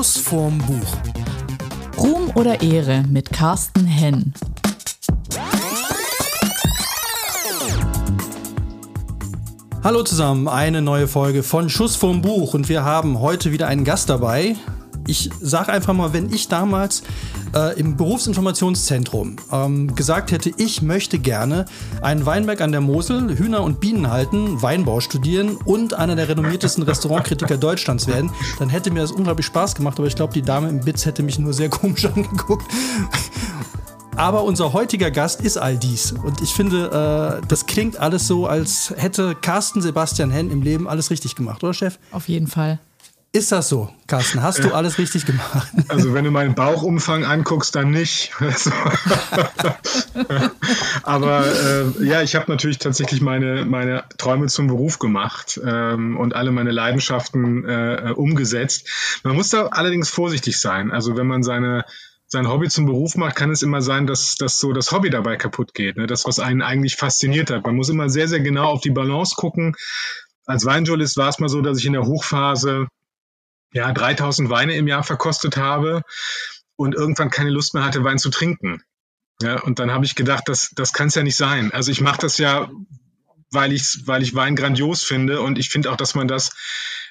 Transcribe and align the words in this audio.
Schuss 0.00 0.16
vorm 0.16 0.56
Buch. 0.56 0.96
Ruhm 1.98 2.30
oder 2.34 2.62
Ehre 2.62 3.04
mit 3.10 3.30
Carsten 3.32 3.84
Henn. 3.84 4.32
Hallo 9.84 10.02
zusammen, 10.02 10.48
eine 10.48 10.80
neue 10.80 11.06
Folge 11.06 11.42
von 11.42 11.68
Schuss 11.68 11.96
vorm 11.96 12.22
Buch 12.22 12.54
und 12.54 12.70
wir 12.70 12.82
haben 12.82 13.20
heute 13.20 13.52
wieder 13.52 13.66
einen 13.66 13.84
Gast 13.84 14.08
dabei. 14.08 14.56
Ich 15.06 15.28
sage 15.38 15.70
einfach 15.70 15.92
mal, 15.92 16.14
wenn 16.14 16.32
ich 16.32 16.48
damals 16.48 17.02
äh, 17.54 17.78
im 17.78 17.96
Berufsinformationszentrum 17.96 19.36
ähm, 19.52 19.94
gesagt 19.94 20.32
hätte, 20.32 20.50
ich 20.56 20.82
möchte 20.82 21.18
gerne 21.18 21.64
einen 22.02 22.26
Weinberg 22.26 22.60
an 22.60 22.72
der 22.72 22.80
Mosel, 22.80 23.36
Hühner 23.38 23.62
und 23.62 23.80
Bienen 23.80 24.10
halten, 24.10 24.62
Weinbau 24.62 25.00
studieren 25.00 25.56
und 25.64 25.94
einer 25.94 26.16
der 26.16 26.28
renommiertesten 26.28 26.82
Restaurantkritiker 26.84 27.56
Deutschlands 27.58 28.06
werden, 28.06 28.30
dann 28.58 28.68
hätte 28.68 28.90
mir 28.90 29.00
das 29.00 29.12
unglaublich 29.12 29.46
Spaß 29.46 29.74
gemacht, 29.74 29.98
aber 29.98 30.06
ich 30.06 30.16
glaube, 30.16 30.32
die 30.32 30.42
Dame 30.42 30.68
im 30.68 30.80
Bitz 30.80 31.06
hätte 31.06 31.22
mich 31.22 31.38
nur 31.38 31.52
sehr 31.52 31.68
komisch 31.68 32.04
angeguckt. 32.14 32.64
Aber 34.16 34.44
unser 34.44 34.74
heutiger 34.74 35.10
Gast 35.10 35.40
ist 35.40 35.56
all 35.56 35.78
dies. 35.78 36.12
Und 36.12 36.42
ich 36.42 36.52
finde, 36.52 37.40
äh, 37.40 37.46
das 37.46 37.64
klingt 37.64 37.98
alles 37.98 38.26
so, 38.26 38.46
als 38.46 38.92
hätte 38.96 39.34
Carsten 39.34 39.80
Sebastian 39.80 40.30
Henn 40.30 40.50
im 40.50 40.60
Leben 40.60 40.88
alles 40.88 41.10
richtig 41.10 41.36
gemacht, 41.36 41.64
oder 41.64 41.72
Chef? 41.72 41.98
Auf 42.12 42.28
jeden 42.28 42.46
Fall. 42.46 42.80
Ist 43.32 43.52
das 43.52 43.68
so, 43.68 43.88
Carsten? 44.08 44.42
Hast 44.42 44.64
du 44.64 44.74
alles 44.74 44.98
richtig 44.98 45.24
gemacht? 45.24 45.68
Also 45.88 46.14
wenn 46.14 46.24
du 46.24 46.32
meinen 46.32 46.56
Bauchumfang 46.56 47.24
anguckst, 47.24 47.76
dann 47.76 47.90
nicht. 47.90 48.32
Aber 51.04 51.46
äh, 51.46 52.04
ja, 52.04 52.22
ich 52.22 52.34
habe 52.34 52.50
natürlich 52.50 52.78
tatsächlich 52.78 53.20
meine, 53.20 53.64
meine 53.64 54.04
Träume 54.18 54.46
zum 54.46 54.66
Beruf 54.66 54.98
gemacht 54.98 55.60
ähm, 55.64 56.16
und 56.16 56.34
alle 56.34 56.50
meine 56.50 56.72
Leidenschaften 56.72 57.64
äh, 57.64 58.12
umgesetzt. 58.16 58.88
Man 59.22 59.36
muss 59.36 59.50
da 59.50 59.66
allerdings 59.66 60.10
vorsichtig 60.10 60.58
sein. 60.60 60.90
Also 60.90 61.16
wenn 61.16 61.28
man 61.28 61.44
seine 61.44 61.84
sein 62.26 62.48
Hobby 62.48 62.68
zum 62.68 62.86
Beruf 62.86 63.16
macht, 63.16 63.36
kann 63.36 63.50
es 63.50 63.62
immer 63.62 63.80
sein, 63.80 64.06
dass, 64.06 64.36
dass 64.36 64.58
so 64.58 64.72
das 64.72 64.92
Hobby 64.92 65.10
dabei 65.10 65.36
kaputt 65.36 65.74
geht. 65.74 65.96
Ne? 65.96 66.06
Das, 66.06 66.24
was 66.26 66.38
einen 66.38 66.62
eigentlich 66.62 66.96
fasziniert 66.96 67.50
hat. 67.50 67.64
Man 67.64 67.76
muss 67.76 67.88
immer 67.88 68.08
sehr, 68.08 68.28
sehr 68.28 68.40
genau 68.40 68.66
auf 68.66 68.80
die 68.80 68.90
Balance 68.90 69.34
gucken. 69.36 69.74
Als 70.46 70.64
Weinjournalist 70.64 71.16
war 71.16 71.28
es 71.28 71.38
mal 71.38 71.48
so, 71.48 71.60
dass 71.60 71.78
ich 71.78 71.86
in 71.86 71.92
der 71.92 72.06
Hochphase 72.06 72.88
ja 73.72 73.92
3000 73.92 74.50
Weine 74.50 74.74
im 74.74 74.86
Jahr 74.86 75.02
verkostet 75.02 75.56
habe 75.56 76.02
und 76.76 76.94
irgendwann 76.94 77.30
keine 77.30 77.50
Lust 77.50 77.74
mehr 77.74 77.84
hatte, 77.84 78.04
Wein 78.04 78.18
zu 78.18 78.30
trinken. 78.30 78.82
Ja, 79.42 79.60
und 79.62 79.78
dann 79.78 79.90
habe 79.90 80.04
ich 80.04 80.14
gedacht, 80.14 80.44
das, 80.46 80.70
das 80.74 80.92
kann 80.92 81.08
es 81.08 81.14
ja 81.14 81.22
nicht 81.22 81.36
sein. 81.36 81.72
Also 81.72 81.90
ich 81.90 82.00
mache 82.00 82.20
das 82.20 82.38
ja, 82.38 82.70
weil 83.50 83.72
ich, 83.72 84.02
weil 84.04 84.22
ich 84.22 84.34
Wein 84.34 84.54
grandios 84.54 85.02
finde 85.02 85.40
und 85.40 85.58
ich 85.58 85.70
finde 85.70 85.90
auch, 85.90 85.96
dass 85.96 86.14
man 86.14 86.28
das 86.28 86.50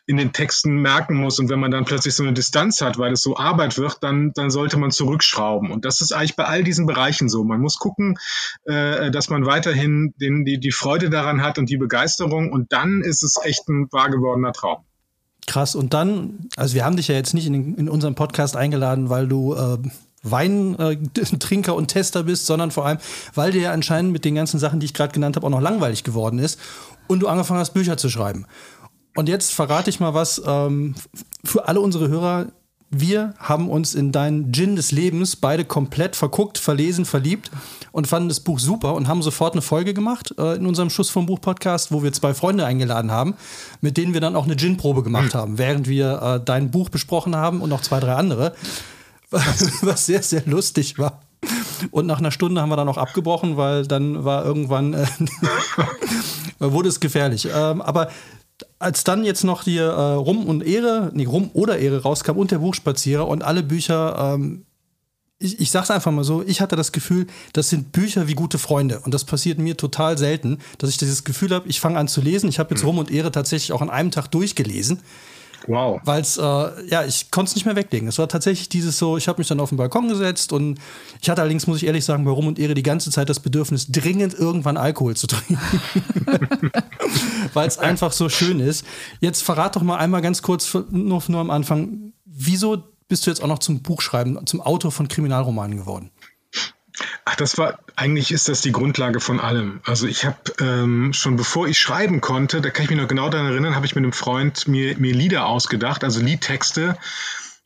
in 0.06 0.18
den 0.18 0.34
Texten 0.34 0.78
merken 0.78 1.16
muss. 1.18 1.38
Und 1.38 1.50
wenn 1.50 1.60
man 1.60 1.70
dann 1.70 1.86
plötzlich 1.86 2.16
so 2.16 2.24
eine 2.24 2.34
Distanz 2.34 2.82
hat, 2.82 2.98
weil 2.98 3.14
es 3.14 3.22
so 3.22 3.38
Arbeit 3.38 3.78
wird, 3.78 3.98
dann, 4.02 4.32
dann 4.34 4.50
sollte 4.50 4.78
man 4.78 4.90
zurückschrauben. 4.90 5.72
Und 5.72 5.86
das 5.86 6.02
ist 6.02 6.14
eigentlich 6.14 6.36
bei 6.36 6.46
all 6.46 6.64
diesen 6.64 6.88
Bereichen 6.88 7.30
so. 7.30 7.44
Man 7.44 7.62
muss 7.62 7.78
gucken, 7.78 8.18
äh, 8.64 9.12
dass 9.12 9.30
man 9.30 9.46
weiterhin 9.46 10.16
den, 10.20 10.46
die, 10.46 10.60
die 10.60 10.72
Freude 10.72 11.12
daran 11.12 11.44
hat 11.44 11.60
und 11.60 11.70
die 11.70 11.78
Begeisterung. 11.78 12.52
Und 12.52 12.72
dann 12.74 13.02
ist 13.02 13.24
es 13.24 13.38
echt 13.44 13.68
ein 13.70 13.88
wahr 13.92 14.10
gewordener 14.10 14.52
Traum. 14.52 14.84
Krass. 15.50 15.74
Und 15.74 15.96
dann, 15.96 16.48
also 16.58 16.76
wir 16.76 16.86
haben 16.86 16.96
dich 16.96 17.08
ja 17.08 17.16
jetzt 17.16 17.34
nicht 17.34 17.48
in, 17.48 17.74
in 17.74 17.90
unseren 17.90 18.14
Podcast 18.14 18.56
eingeladen, 18.56 19.10
weil 19.10 19.28
du 19.28 19.56
äh, 19.56 19.80
Weintrinker 20.22 21.76
und 21.76 21.88
Tester 21.88 22.22
bist, 22.22 22.46
sondern 22.46 22.70
vor 22.70 22.86
allem, 22.86 23.00
weil 23.34 23.52
dir 23.52 23.62
ja 23.62 23.72
anscheinend 23.72 24.12
mit 24.12 24.26
den 24.26 24.36
ganzen 24.36 24.60
Sachen, 24.60 24.80
die 24.80 24.86
ich 24.86 24.94
gerade 24.94 25.12
genannt 25.12 25.36
habe, 25.36 25.48
auch 25.48 25.52
noch 25.52 25.60
langweilig 25.60 26.04
geworden 26.04 26.38
ist 26.38 26.60
und 27.08 27.22
du 27.22 27.28
angefangen 27.28 27.60
hast, 27.60 27.74
Bücher 27.74 27.98
zu 27.98 28.10
schreiben. 28.10 28.46
Und 29.16 29.28
jetzt 29.28 29.52
verrate 29.52 29.90
ich 29.90 30.00
mal 30.00 30.14
was 30.14 30.40
ähm, 30.46 30.94
für 31.44 31.68
alle 31.68 31.82
unsere 31.82 32.10
Hörer. 32.10 32.52
Wir 32.92 33.36
haben 33.38 33.70
uns 33.70 33.94
in 33.94 34.12
deinen 34.12 34.52
Gin 34.52 34.76
des 34.76 34.92
Lebens 34.92 35.36
beide 35.36 35.64
komplett 35.64 36.16
verguckt, 36.16 36.58
verlesen, 36.58 37.06
verliebt 37.06 37.52
und 37.92 38.08
fanden 38.08 38.30
das 38.30 38.40
Buch 38.40 38.58
super 38.58 38.96
und 38.96 39.08
haben 39.08 39.22
sofort 39.22 39.54
eine 39.54 39.62
Folge 39.62 39.94
gemacht 39.94 40.34
äh, 40.40 40.56
in 40.56 40.66
unserem 40.66 40.90
Schuss 40.90 41.12
vom 41.12 41.28
Buch 41.28 41.40
Podcast, 41.40 41.92
wo 41.92 42.02
wir 42.02 42.12
zwei 42.14 42.34
Freunde 42.34 42.66
eingeladen 42.66 43.12
haben, 43.12 43.36
mit 43.82 43.98
denen 43.98 44.14
wir 44.14 44.22
dann 44.22 44.36
auch 44.36 44.46
eine 44.46 44.56
Gin-Probe 44.56 45.04
gemacht 45.04 45.36
haben, 45.36 45.60
während 45.60 45.88
wir 45.88 46.22
äh, 46.22 46.44
dein 46.44 46.72
Buch 46.72 46.90
besprochen 46.90 47.36
haben 47.36 47.62
und 47.62 47.70
noch 47.70 47.82
zwei, 47.82 48.00
drei 48.00 48.16
andere, 48.16 48.56
was 49.30 50.08
sehr, 50.08 50.24
sehr 50.24 50.44
lustig 50.48 50.98
war. 50.98 51.22
Und 51.92 52.08
nach 52.08 52.20
einer 52.20 52.32
Stunde 52.32 52.60
haben 52.60 52.70
wir 52.70 52.76
dann 52.76 52.90
auch 52.90 52.98
abgebrochen, 52.98 53.56
weil 53.56 53.86
dann 53.86 54.26
war 54.26 54.44
irgendwann, 54.44 54.96
äh, 54.96 55.08
wurde 56.60 56.90
es 56.90 57.00
gefährlich. 57.00 57.48
Ähm, 57.54 57.82
aber 57.82 58.10
als 58.80 59.04
dann 59.04 59.26
jetzt 59.26 59.44
noch 59.44 59.64
die 59.64 59.78
äh, 59.78 59.84
Rum 59.84 60.46
und 60.46 60.66
Ehre, 60.66 61.12
nee, 61.14 61.26
Rum 61.26 61.52
oder 61.54 61.78
Ehre 61.78 62.02
rauskam 62.02 62.38
und 62.38 62.52
der 62.52 62.60
Buchspazierer 62.60 63.28
und 63.28 63.44
alle 63.44 63.62
Bücher, 63.62 64.34
ähm, 64.36 64.66
ich, 65.38 65.60
ich 65.60 65.70
sag's 65.72 65.92
einfach 65.92 66.12
mal 66.12 66.24
so, 66.24 66.44
ich 66.46 66.62
hatte 66.62 66.78
das 66.78 66.94
Gefühl, 66.94 67.28
das 67.54 67.70
sind 67.70 67.92
Bücher 67.92 68.28
wie 68.28 68.36
gute 68.36 68.58
Freunde. 68.58 69.02
Und 69.02 69.14
das 69.14 69.26
passiert 69.26 69.60
mir 69.60 69.76
total 69.76 70.18
selten, 70.18 70.60
dass 70.78 70.90
ich 70.90 70.98
dieses 70.98 71.26
Gefühl 71.26 71.54
habe, 71.54 71.68
ich 71.68 71.80
fange 71.80 72.00
an 72.00 72.08
zu 72.08 72.22
lesen. 72.22 72.50
Ich 72.50 72.60
habe 72.60 72.74
jetzt 72.74 72.82
mhm. 72.82 72.90
Rum 72.90 72.98
und 73.00 73.12
Ehre 73.12 73.32
tatsächlich 73.32 73.74
auch 73.74 73.82
an 73.82 73.90
einem 73.90 74.12
Tag 74.12 74.28
durchgelesen. 74.32 75.02
Wow. 75.68 76.02
Weil 76.04 76.22
es, 76.22 76.38
äh, 76.38 76.42
ja, 76.42 77.04
ich 77.06 77.32
konnte 77.32 77.50
es 77.50 77.56
nicht 77.56 77.66
mehr 77.66 77.76
weglegen. 77.76 78.08
Es 78.08 78.18
war 78.18 78.28
tatsächlich 78.28 78.70
dieses 78.70 78.98
so, 78.98 79.18
ich 79.18 79.28
habe 79.28 79.40
mich 79.40 79.48
dann 79.48 79.60
auf 79.60 79.70
den 79.70 79.78
Balkon 79.78 80.08
gesetzt 80.08 80.54
und 80.54 80.80
ich 81.22 81.30
hatte 81.30 81.42
allerdings, 81.42 81.68
muss 81.68 81.78
ich 81.78 81.86
ehrlich 81.86 82.06
sagen, 82.06 82.26
bei 82.26 82.32
Rum 82.32 82.48
und 82.48 82.60
Ehre 82.60 82.74
die 82.74 82.84
ganze 82.84 83.12
Zeit 83.12 83.30
das 83.30 83.40
Bedürfnis, 83.40 83.92
dringend 83.92 84.34
irgendwann 84.34 84.78
Alkohol 84.78 85.16
zu 85.16 85.28
trinken. 85.28 85.60
Weil 87.54 87.68
es 87.68 87.78
einfach 87.78 88.12
so 88.12 88.30
schön 88.30 88.60
ist. 88.60 88.86
Jetzt 89.20 89.44
verrat 89.44 89.76
doch 89.76 89.84
mal 89.84 89.98
einmal 89.98 90.22
ganz 90.22 90.42
kurz, 90.42 90.74
nur, 90.90 91.22
nur 91.28 91.42
am 91.42 91.52
Anfang, 91.52 92.14
wieso 92.26 92.84
bist 93.08 93.26
du 93.26 93.32
jetzt 93.32 93.42
auch 93.44 93.48
noch 93.48 93.60
zum 93.60 93.82
Buchschreiben, 93.82 94.46
zum 94.46 94.62
Autor 94.62 94.92
von 94.92 95.08
Kriminalromanen 95.08 95.78
geworden? 95.78 96.12
Ach, 97.26 97.36
das 97.36 97.58
war, 97.58 97.80
eigentlich 97.96 98.32
ist 98.32 98.50
das 98.50 98.62
die 98.62 98.72
Grundlage 98.72 99.20
von 99.20 99.40
allem. 99.40 99.82
Also 99.86 100.08
ich 100.08 100.26
habe 100.26 100.38
ähm, 100.60 101.14
schon 101.14 101.36
bevor 101.36 101.68
ich 101.68 101.80
schreiben 101.80 102.22
konnte, 102.22 102.62
da 102.62 102.70
kann 102.70 102.84
ich 102.84 102.90
mich 102.90 103.00
noch 103.00 103.08
genau 103.08 103.30
daran 103.30 103.48
erinnern, 103.48 103.76
habe 103.76 103.86
ich 103.86 103.96
mit 103.96 104.04
einem 104.04 104.14
Freund 104.14 104.68
mir, 104.68 104.98
mir 104.98 105.14
Lieder 105.14 105.46
ausgedacht, 105.46 106.04
also 106.04 106.22
Liedtexte 106.22 106.98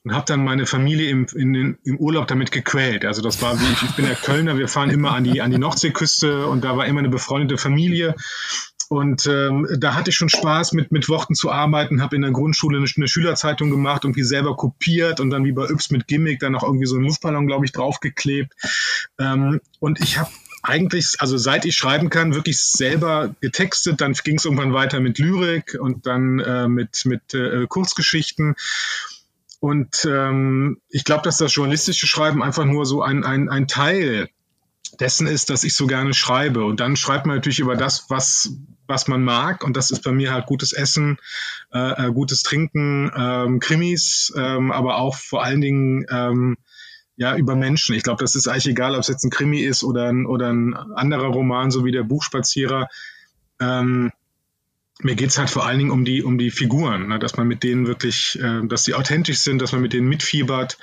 und 0.04 0.14
habe 0.14 0.26
dann 0.28 0.44
meine 0.44 0.66
Familie 0.66 1.10
im, 1.10 1.26
in, 1.34 1.78
im 1.84 1.98
Urlaub 1.98 2.28
damit 2.28 2.52
gequält. 2.52 3.06
Also 3.06 3.22
das 3.22 3.42
war 3.42 3.60
wie 3.60 3.72
ich, 3.72 3.84
ich 3.84 3.92
bin 3.96 4.06
ja 4.06 4.16
Kölner, 4.16 4.58
wir 4.58 4.68
fahren 4.68 4.90
immer 4.90 5.14
an 5.14 5.24
die, 5.24 5.42
an 5.42 5.50
die 5.50 5.58
Nordseeküste 5.58 6.48
und 6.48 6.64
da 6.66 6.76
war 6.76 6.86
immer 6.86 7.00
eine 7.00 7.10
befreundete 7.10 7.58
Familie 7.58 8.14
und 8.90 9.26
ähm, 9.28 9.68
da 9.78 9.96
hatte 9.96 10.10
ich 10.10 10.16
schon 10.16 10.30
Spaß, 10.30 10.74
mit, 10.74 10.92
mit 10.92 11.10
Worten 11.10 11.36
zu 11.36 11.52
arbeiten, 11.52 12.02
habe 12.02 12.16
in 12.16 12.22
der 12.22 12.32
Grundschule 12.32 12.78
eine, 12.78 12.88
eine 12.96 13.08
Schülerzeitung 13.08 13.70
gemacht, 13.70 14.04
irgendwie 14.04 14.24
selber 14.24 14.56
kopiert 14.56 15.20
und 15.20 15.30
dann 15.30 15.46
wie 15.46 15.52
bei 15.52 15.70
Yps 15.70 15.92
mit 15.92 16.08
Gimmick 16.08 16.40
dann 16.40 16.54
noch 16.54 16.64
irgendwie 16.64 16.86
so 16.86 16.96
einen 16.96 17.06
Luftballon, 17.06 17.48
glaube 17.48 17.66
ich, 17.66 17.72
draufgeklebt. 17.72 18.54
Ähm, 19.20 19.62
und 19.80 20.00
ich 20.00 20.18
habe 20.18 20.30
eigentlich, 20.64 21.16
also 21.20 21.38
seit 21.38 21.66
ich 21.66 21.76
schreiben 21.76 22.10
kann, 22.10 22.34
wirklich 22.34 22.62
selber 22.62 23.36
getextet. 23.42 24.00
Dann 24.00 24.14
ging 24.14 24.38
es 24.38 24.46
irgendwann 24.46 24.74
weiter 24.74 25.02
mit 25.02 25.20
Lyrik 25.20 25.78
und 25.80 26.08
dann 26.08 26.40
äh, 26.40 26.68
mit, 26.68 27.04
mit 27.06 27.34
äh, 27.34 27.68
Kurzgeschichten. 27.68 28.56
Und 29.60 30.06
ähm, 30.06 30.82
ich 30.90 31.04
glaube, 31.04 31.24
dass 31.24 31.38
das 31.38 31.54
journalistische 31.54 32.08
Schreiben 32.08 32.42
einfach 32.42 32.66
nur 32.66 32.86
so 32.86 33.02
ein, 33.02 33.24
ein, 33.24 33.50
ein 33.50 33.68
Teil 33.68 34.30
dessen 35.00 35.28
ist, 35.28 35.50
dass 35.50 35.64
ich 35.64 35.74
so 35.76 35.88
gerne 35.88 36.14
schreibe. 36.14 36.66
Und 36.66 36.80
dann 36.80 36.96
schreibt 36.96 37.26
man 37.26 37.38
natürlich 37.38 37.60
über 37.60 37.76
das, 37.76 38.06
was, 38.10 38.54
was 38.88 39.08
man 39.08 39.24
mag. 39.24 39.64
Und 39.64 39.78
das 39.78 39.92
ist 39.92 40.04
bei 40.04 40.12
mir 40.12 40.34
halt 40.34 40.46
gutes 40.46 40.74
Essen, 40.74 41.18
äh, 41.74 42.08
äh 42.08 42.12
gutes 42.12 42.44
Trinken, 42.44 43.12
ähm, 43.16 43.60
Krimis, 43.60 44.34
ähm, 44.36 44.72
aber 44.72 44.98
auch 44.98 45.16
vor 45.16 45.44
allen 45.44 45.62
Dingen 45.62 46.06
ähm, 46.10 46.58
ja 47.16 47.36
über 47.36 47.56
Menschen. 47.56 47.96
Ich 47.96 48.04
glaube, 48.04 48.24
das 48.24 48.36
ist 48.36 48.48
eigentlich 48.48 48.68
egal, 48.68 48.96
ob 48.96 49.02
es 49.02 49.08
jetzt 49.08 49.24
ein 49.24 49.32
Krimi 49.32 49.62
ist 49.62 49.84
oder 49.84 50.08
ein, 50.10 50.26
oder 50.26 50.52
ein 50.52 50.74
anderer 50.74 51.28
Roman, 51.28 51.72
so 51.72 51.86
wie 51.86 51.92
der 51.92 52.04
Buchspazierer. 52.04 52.88
Ähm, 53.60 54.12
mir 55.02 55.16
geht's 55.16 55.38
halt 55.38 55.50
vor 55.50 55.66
allen 55.66 55.80
Dingen 55.80 55.92
um 55.92 56.06
die, 56.06 56.24
um 56.24 56.38
die 56.38 56.52
Figuren, 56.52 57.08
ne? 57.08 57.20
dass 57.20 57.36
man 57.36 57.48
mit 57.48 57.64
denen 57.64 57.88
wirklich, 57.88 58.40
äh, 58.40 58.62
dass 58.68 58.84
sie 58.84 58.94
authentisch 58.94 59.40
sind, 59.40 59.62
dass 59.62 59.72
man 59.72 59.82
mit 59.82 59.94
denen 59.94 60.08
mitfiebert. 60.08 60.78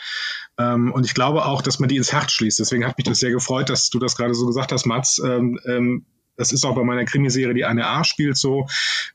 Ähm, 0.61 0.93
und 0.93 1.07
ich 1.07 1.15
glaube 1.15 1.45
auch, 1.47 1.63
dass 1.63 1.79
man 1.79 1.89
die 1.89 1.97
ins 1.97 2.13
Herz 2.13 2.33
schließt. 2.33 2.59
Deswegen 2.59 2.87
hat 2.87 2.99
mich 2.99 3.07
das 3.07 3.19
sehr 3.19 3.31
gefreut, 3.31 3.71
dass 3.71 3.89
du 3.89 3.99
das 3.99 4.17
gerade 4.17 4.35
so 4.35 4.47
gesagt 4.47 4.73
hast, 4.73 4.85
Mats. 4.85 5.19
Ähm, 5.25 5.59
ähm, 5.67 6.05
das 6.37 6.53
ist 6.53 6.65
auch 6.65 6.75
bei 6.75 6.85
meiner 6.85 7.05
Krimiserie, 7.05 7.55
die 7.55 7.65
eine 7.65 7.87
A 7.87 8.03
spielt, 8.03 8.39
so, 8.39 8.67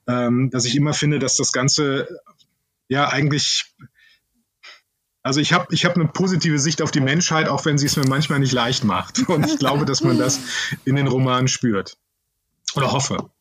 dass 0.05 0.65
ich 0.65 0.75
immer 0.75 0.93
finde, 0.93 1.17
dass 1.17 1.37
das 1.37 1.51
Ganze 1.51 2.07
ja 2.87 3.09
eigentlich 3.09 3.73
also 5.25 5.39
ich 5.39 5.53
habe 5.53 5.65
ich 5.71 5.85
hab 5.85 5.95
eine 5.95 6.05
positive 6.05 6.59
Sicht 6.59 6.83
auf 6.83 6.91
die 6.91 6.99
Menschheit, 6.99 7.49
auch 7.49 7.65
wenn 7.65 7.79
sie 7.79 7.87
es 7.87 7.97
mir 7.97 8.07
manchmal 8.07 8.37
nicht 8.37 8.53
leicht 8.53 8.83
macht. 8.83 9.27
Und 9.27 9.43
ich 9.47 9.57
glaube, 9.57 9.83
dass 9.85 10.03
man 10.03 10.19
das 10.19 10.39
in 10.85 10.95
den 10.95 11.07
Romanen 11.07 11.47
spürt. 11.47 11.97
Oder 12.75 12.91
hoffe. 12.91 13.31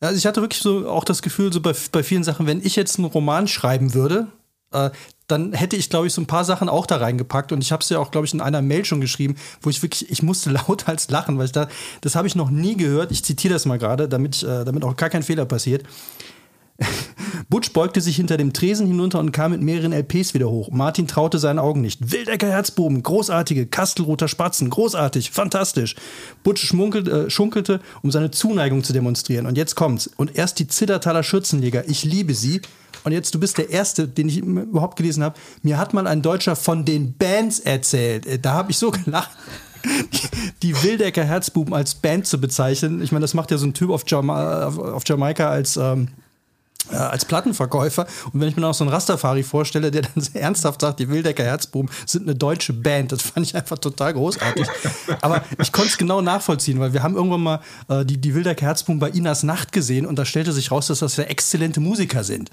Also 0.00 0.16
ich 0.16 0.24
hatte 0.24 0.40
wirklich 0.40 0.62
so 0.62 0.88
auch 0.88 1.04
das 1.04 1.20
Gefühl, 1.20 1.52
so 1.52 1.60
bei, 1.60 1.74
bei 1.92 2.02
vielen 2.02 2.24
Sachen, 2.24 2.46
wenn 2.46 2.64
ich 2.64 2.74
jetzt 2.74 2.98
einen 2.98 3.04
Roman 3.04 3.48
schreiben 3.48 3.92
würde, 3.92 4.28
äh, 4.72 4.88
dann 5.26 5.52
hätte 5.52 5.76
ich, 5.76 5.90
glaube 5.90 6.06
ich, 6.06 6.12
so 6.12 6.20
ein 6.20 6.26
paar 6.26 6.44
Sachen 6.44 6.68
auch 6.68 6.86
da 6.86 6.96
reingepackt. 6.96 7.52
Und 7.52 7.62
ich 7.62 7.72
habe 7.72 7.82
es 7.82 7.88
ja 7.88 7.98
auch, 7.98 8.10
glaube 8.10 8.26
ich, 8.26 8.34
in 8.34 8.40
einer 8.40 8.62
Mail 8.62 8.84
schon 8.84 9.00
geschrieben, 9.00 9.36
wo 9.60 9.70
ich 9.70 9.82
wirklich, 9.82 10.10
ich 10.10 10.22
musste 10.22 10.50
lauthals 10.68 11.10
lachen, 11.10 11.38
weil 11.38 11.46
ich 11.46 11.52
da, 11.52 11.68
das 12.00 12.14
habe 12.14 12.26
ich 12.26 12.36
noch 12.36 12.50
nie 12.50 12.76
gehört. 12.76 13.10
Ich 13.10 13.24
zitiere 13.24 13.54
das 13.54 13.66
mal 13.66 13.78
gerade, 13.78 14.08
damit, 14.08 14.42
äh, 14.42 14.64
damit 14.64 14.84
auch 14.84 14.96
gar 14.96 15.10
kein 15.10 15.22
Fehler 15.22 15.44
passiert. 15.44 15.84
Butch 17.48 17.72
beugte 17.72 18.00
sich 18.00 18.16
hinter 18.16 18.36
dem 18.36 18.52
Tresen 18.52 18.86
hinunter 18.86 19.18
und 19.18 19.32
kam 19.32 19.52
mit 19.52 19.62
mehreren 19.62 19.92
LPs 19.92 20.34
wieder 20.34 20.50
hoch. 20.50 20.70
Martin 20.70 21.06
traute 21.06 21.38
seinen 21.38 21.58
Augen 21.58 21.80
nicht. 21.80 22.12
Wildecker 22.12 22.48
Herzbuben, 22.48 23.02
großartige, 23.02 23.66
Kastelroter 23.66 24.28
Spatzen, 24.28 24.70
großartig, 24.70 25.30
fantastisch. 25.30 25.96
Butch 26.42 26.66
schmunkelte, 26.66 27.26
äh, 27.26 27.30
schunkelte, 27.30 27.80
um 28.02 28.10
seine 28.10 28.30
Zuneigung 28.30 28.84
zu 28.84 28.92
demonstrieren. 28.92 29.46
Und 29.46 29.56
jetzt 29.56 29.74
kommt's. 29.74 30.10
Und 30.16 30.36
erst 30.36 30.58
die 30.58 30.66
Zillertaler 30.66 31.22
Schürzenleger, 31.22 31.88
ich 31.88 32.04
liebe 32.04 32.34
sie. 32.34 32.60
Und 33.06 33.12
jetzt, 33.12 33.32
du 33.32 33.38
bist 33.38 33.56
der 33.56 33.70
Erste, 33.70 34.08
den 34.08 34.28
ich 34.28 34.38
überhaupt 34.38 34.96
gelesen 34.96 35.22
habe. 35.22 35.36
Mir 35.62 35.78
hat 35.78 35.94
mal 35.94 36.08
ein 36.08 36.22
Deutscher 36.22 36.56
von 36.56 36.84
den 36.84 37.14
Bands 37.16 37.60
erzählt. 37.60 38.26
Äh, 38.26 38.40
da 38.40 38.54
habe 38.54 38.72
ich 38.72 38.78
so 38.78 38.90
gelacht 39.04 39.30
die 40.62 40.82
Wildecker 40.82 41.22
Herzbuben 41.22 41.72
als 41.72 41.94
Band 41.94 42.26
zu 42.26 42.40
bezeichnen. 42.40 43.00
Ich 43.02 43.12
meine, 43.12 43.22
das 43.22 43.34
macht 43.34 43.52
ja 43.52 43.58
so 43.58 43.66
ein 43.66 43.74
Typ 43.74 43.90
auf, 43.90 44.02
Jama 44.08 44.66
auf 44.66 45.04
Jamaika 45.06 45.48
als, 45.48 45.76
ähm, 45.76 46.08
äh, 46.90 46.96
als 46.96 47.24
Plattenverkäufer. 47.24 48.06
Und 48.32 48.40
wenn 48.40 48.48
ich 48.48 48.56
mir 48.56 48.62
noch 48.62 48.74
so 48.74 48.82
einen 48.82 48.92
Rastafari 48.92 49.44
vorstelle, 49.44 49.92
der 49.92 50.02
dann 50.02 50.12
sehr 50.22 50.42
ernsthaft 50.42 50.80
sagt, 50.80 50.98
die 50.98 51.08
Wildecker 51.08 51.44
Herzbuben 51.44 51.88
sind 52.06 52.24
eine 52.24 52.34
deutsche 52.34 52.72
Band, 52.72 53.12
das 53.12 53.22
fand 53.22 53.46
ich 53.46 53.54
einfach 53.54 53.78
total 53.78 54.14
großartig. 54.14 54.66
Aber 55.20 55.44
ich 55.58 55.70
konnte 55.70 55.90
es 55.90 55.98
genau 55.98 56.20
nachvollziehen, 56.20 56.80
weil 56.80 56.92
wir 56.92 57.02
haben 57.02 57.14
irgendwann 57.14 57.42
mal 57.42 57.60
äh, 57.88 58.04
die, 58.04 58.18
die 58.18 58.34
Wildecker 58.34 58.66
Herzbuben 58.66 58.98
bei 58.98 59.10
Inas 59.10 59.42
Nacht 59.42 59.72
gesehen 59.72 60.06
und 60.06 60.18
da 60.18 60.24
stellte 60.24 60.52
sich 60.52 60.70
raus, 60.70 60.88
dass 60.88 61.00
das 61.00 61.16
ja 61.16 61.24
exzellente 61.24 61.80
Musiker 61.80 62.24
sind. 62.24 62.50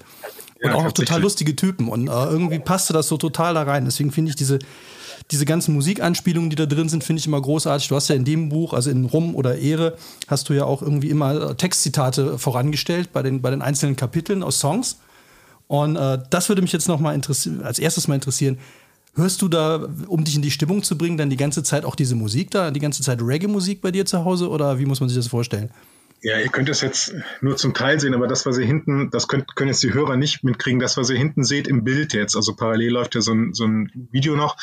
Und 0.63 0.69
ja, 0.69 0.75
auch 0.75 0.83
noch 0.83 0.94
total 0.94 1.21
lustige 1.21 1.56
Typen. 1.56 1.89
Und 1.89 2.07
äh, 2.07 2.12
irgendwie 2.12 2.60
passte 2.60 2.94
das 2.94 3.10
so 3.10 3.18
total 3.18 3.54
da 3.54 3.63
rein. 3.63 3.83
Deswegen 3.83 4.12
finde 4.12 4.30
ich 4.30 4.38
diese, 4.38 4.60
diese 5.30 5.45
ganzen 5.45 5.74
Musikanspielungen, 5.74 6.50
die 6.50 6.56
da 6.56 6.65
drin 6.65 6.88
sind, 6.88 7.04
finde 7.04 7.19
ich 7.19 7.27
immer 7.27 7.42
großartig. 7.42 7.89
Du 7.89 7.95
hast 7.95 8.07
ja 8.07 8.15
in 8.15 8.24
dem 8.24 8.48
Buch, 8.48 8.74
also 8.74 8.89
in 8.89 9.04
Rum 9.04 9.36
oder 9.36 9.57
Ehre, 9.57 9.98
hast 10.27 10.48
du 10.48 10.54
ja 10.54 10.63
auch 10.63 10.81
irgendwie 10.81 11.10
immer 11.10 11.50
äh, 11.50 11.56
Textzitate 11.56 12.39
vorangestellt 12.39 13.12
bei 13.12 13.21
den, 13.21 13.42
bei 13.42 13.51
den 13.51 13.62
einzelnen 13.62 13.98
Kapiteln 13.98 14.42
aus 14.42 14.60
Songs. 14.60 15.00
Und 15.68 15.98
äh, 15.98 16.19
das 16.30 16.48
würde 16.48 16.62
mich 16.62 16.71
jetzt 16.71 16.88
noch 16.88 17.01
mal 17.01 17.19
als 17.63 17.80
erstes 17.80 18.07
mal 18.07 18.15
interessieren. 18.15 18.57
Hörst 19.15 19.42
du 19.42 19.50
da, 19.50 19.88
um 20.07 20.24
dich 20.24 20.36
in 20.36 20.42
die 20.42 20.50
Stimmung 20.50 20.81
zu 20.81 20.98
bringen, 20.98 21.18
dann 21.18 21.30
die 21.30 21.38
ganze 21.38 21.62
Zeit 21.62 21.83
auch 21.83 21.95
diese 21.95 22.15
Musik 22.15 22.51
da, 22.51 22.71
die 22.71 22.80
ganze 22.80 23.04
Zeit 23.04 23.21
Reggae-Musik 23.21 23.81
bei 23.81 23.92
dir 23.92 24.06
zu 24.06 24.24
Hause 24.24 24.50
oder 24.50 24.80
wie 24.80 24.86
muss 24.86 25.01
man 25.01 25.10
sich 25.10 25.18
das 25.18 25.27
vorstellen? 25.27 25.69
Ja, 26.24 26.40
ihr 26.40 26.48
könnt 26.48 26.70
es 26.70 26.80
jetzt 26.80 27.14
nur 27.42 27.58
zum 27.58 27.74
Teil 27.74 28.00
sehen, 28.00 28.14
aber 28.14 28.28
das, 28.28 28.46
was 28.46 28.58
ihr 28.58 28.66
hinten, 28.66 29.10
das 29.12 29.28
könnt, 29.28 29.58
können 29.58 29.68
jetzt 29.68 29.84
die 29.84 29.94
Hörer 29.94 30.16
nicht 30.16 30.44
mitkriegen, 30.46 30.80
das, 30.80 30.96
was 30.96 31.10
ihr 31.10 31.18
hinten 31.18 31.44
seht 31.44 31.68
im 31.68 31.84
Bild 31.84 32.14
jetzt, 32.14 32.38
also 32.38 32.56
parallel 32.56 32.92
läuft 32.92 33.16
ja 33.16 33.22
so 33.22 33.34
ein, 33.34 33.54
so 33.54 33.66
ein 33.66 34.08
Video 34.12 34.38
noch, 34.38 34.56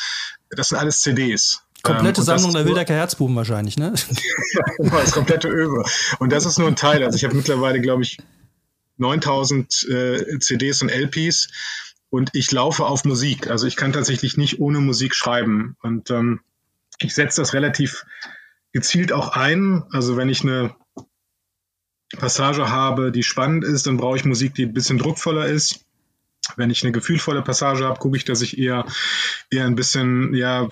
das 0.49 0.69
sind 0.69 0.79
alles 0.79 1.01
CDs. 1.01 1.61
Komplette 1.83 2.21
ähm, 2.21 2.25
Sammlung 2.25 2.53
der 2.53 2.65
Wildecker 2.65 2.95
Herzbuben 2.95 3.35
wahrscheinlich, 3.35 3.77
ne? 3.77 3.93
ja, 4.53 4.63
genau, 4.77 4.99
das 4.99 5.11
komplette 5.11 5.49
Öwe. 5.49 5.83
Und 6.17 6.31
das 6.31 6.45
ist 6.45 6.57
nur 6.57 6.67
ein 6.67 6.75
Teil. 6.75 7.03
Also 7.03 7.15
ich 7.15 7.23
habe 7.23 7.35
mittlerweile, 7.35 7.79
glaube 7.79 8.03
ich, 8.03 8.17
9000 8.97 9.87
äh, 9.89 10.39
CDs 10.39 10.81
und 10.81 10.89
LPs 10.89 11.49
und 12.09 12.31
ich 12.33 12.51
laufe 12.51 12.85
auf 12.85 13.05
Musik. 13.05 13.49
Also 13.49 13.65
ich 13.67 13.75
kann 13.75 13.93
tatsächlich 13.93 14.37
nicht 14.37 14.59
ohne 14.59 14.79
Musik 14.79 15.15
schreiben. 15.15 15.75
Und 15.81 16.11
ähm, 16.11 16.41
ich 16.99 17.15
setze 17.15 17.41
das 17.41 17.53
relativ 17.53 18.05
gezielt 18.73 19.11
auch 19.11 19.29
ein. 19.29 19.83
Also 19.91 20.17
wenn 20.17 20.29
ich 20.29 20.43
eine 20.43 20.75
Passage 22.17 22.69
habe, 22.69 23.11
die 23.11 23.23
spannend 23.23 23.63
ist, 23.63 23.87
dann 23.87 23.97
brauche 23.97 24.17
ich 24.17 24.25
Musik, 24.25 24.55
die 24.55 24.65
ein 24.65 24.73
bisschen 24.73 24.97
druckvoller 24.97 25.47
ist. 25.47 25.85
Wenn 26.55 26.69
ich 26.69 26.83
eine 26.83 26.91
gefühlvolle 26.91 27.41
Passage 27.41 27.85
habe, 27.85 27.99
gucke 27.99 28.17
ich, 28.17 28.25
dass 28.25 28.41
ich 28.41 28.57
eher, 28.57 28.85
eher 29.49 29.65
ein 29.65 29.75
bisschen, 29.75 30.33
ja, 30.33 30.67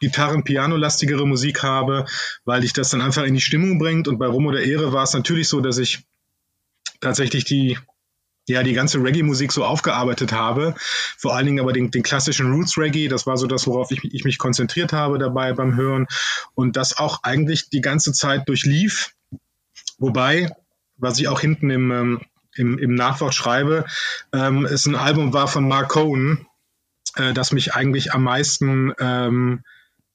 Gitarren, 0.00 0.44
Piano-lastigere 0.44 1.26
Musik 1.26 1.62
habe, 1.62 2.06
weil 2.44 2.64
ich 2.64 2.72
das 2.72 2.90
dann 2.90 3.00
einfach 3.00 3.24
in 3.24 3.34
die 3.34 3.40
Stimmung 3.40 3.78
bringt. 3.78 4.08
Und 4.08 4.18
bei 4.18 4.26
Rum 4.26 4.46
oder 4.46 4.62
Ehre 4.62 4.92
war 4.92 5.04
es 5.04 5.14
natürlich 5.14 5.48
so, 5.48 5.60
dass 5.60 5.78
ich 5.78 6.04
tatsächlich 7.00 7.44
die, 7.44 7.78
ja, 8.48 8.62
die 8.62 8.72
ganze 8.72 9.02
Reggae-Musik 9.02 9.52
so 9.52 9.64
aufgearbeitet 9.64 10.32
habe. 10.32 10.74
Vor 11.16 11.34
allen 11.34 11.46
Dingen 11.46 11.60
aber 11.60 11.72
den, 11.72 11.90
den 11.90 12.02
klassischen 12.02 12.52
Roots-Reggae, 12.52 13.08
das 13.08 13.26
war 13.26 13.36
so 13.36 13.46
das, 13.46 13.66
worauf 13.66 13.90
ich, 13.90 14.02
ich 14.04 14.24
mich 14.24 14.38
konzentriert 14.38 14.92
habe 14.92 15.18
dabei 15.18 15.52
beim 15.52 15.76
Hören. 15.76 16.06
Und 16.54 16.76
das 16.76 16.98
auch 16.98 17.22
eigentlich 17.22 17.70
die 17.70 17.80
ganze 17.80 18.12
Zeit 18.12 18.48
durchlief. 18.48 19.12
Wobei 19.98 20.50
was 21.04 21.18
ich 21.20 21.28
auch 21.28 21.40
hinten 21.40 21.70
im, 21.70 21.92
ähm, 21.92 22.20
im, 22.56 22.78
im 22.78 22.94
Nachwort 22.94 23.34
schreibe, 23.34 23.84
ähm, 24.32 24.66
ist 24.66 24.86
ein 24.86 24.96
Album 24.96 25.32
war 25.32 25.46
von 25.46 25.68
Mark 25.68 25.90
Cohen, 25.90 26.46
äh, 27.14 27.32
das 27.32 27.52
mich 27.52 27.74
eigentlich 27.74 28.12
am 28.12 28.24
meisten 28.24 28.92
ähm, 28.98 29.62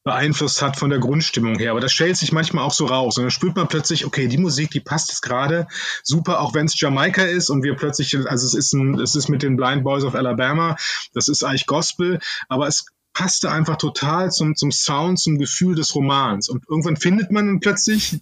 beeinflusst 0.04 0.62
hat 0.62 0.78
von 0.78 0.90
der 0.90 1.00
Grundstimmung 1.00 1.58
her. 1.60 1.72
Aber 1.72 1.82
das 1.82 1.92
stellt 1.92 2.18
sich 2.18 2.32
manchmal 2.32 2.64
auch 2.64 2.74
so 2.74 2.86
raus. 2.86 3.18
Und 3.18 3.24
dann 3.24 3.32
spürt 3.32 3.56
man 3.56 3.68
plötzlich, 3.68 4.06
okay, 4.06 4.28
die 4.28 4.38
Musik, 4.38 4.72
die 4.72 4.80
passt 4.80 5.10
jetzt 5.10 5.22
gerade 5.22 5.68
super, 6.04 6.40
auch 6.40 6.54
wenn 6.54 6.66
es 6.66 6.80
Jamaika 6.80 7.24
ist 7.24 7.50
und 7.50 7.64
wir 7.64 7.76
plötzlich, 7.76 8.18
also 8.18 8.46
es 8.46 8.54
ist 8.54 8.74
ein, 8.74 9.00
es 9.00 9.16
ist 9.16 9.30
mit 9.30 9.44
den 9.44 9.58
Blind 9.58 9.84
Boys 9.84 10.04
of 10.04 10.16
Alabama, 10.16 10.78
das 11.14 11.28
ist 11.28 11.44
eigentlich 11.44 11.66
Gospel, 11.66 12.20
aber 12.48 12.68
es 12.68 12.86
passte 13.14 13.52
einfach 13.52 13.76
total 13.76 14.32
zum, 14.32 14.56
zum 14.56 14.72
Sound, 14.72 15.20
zum 15.20 15.38
Gefühl 15.38 15.76
des 15.76 15.94
Romans. 15.94 16.48
Und 16.48 16.64
irgendwann 16.70 16.96
findet 16.96 17.32
man 17.32 17.60
plötzlich 17.60 18.22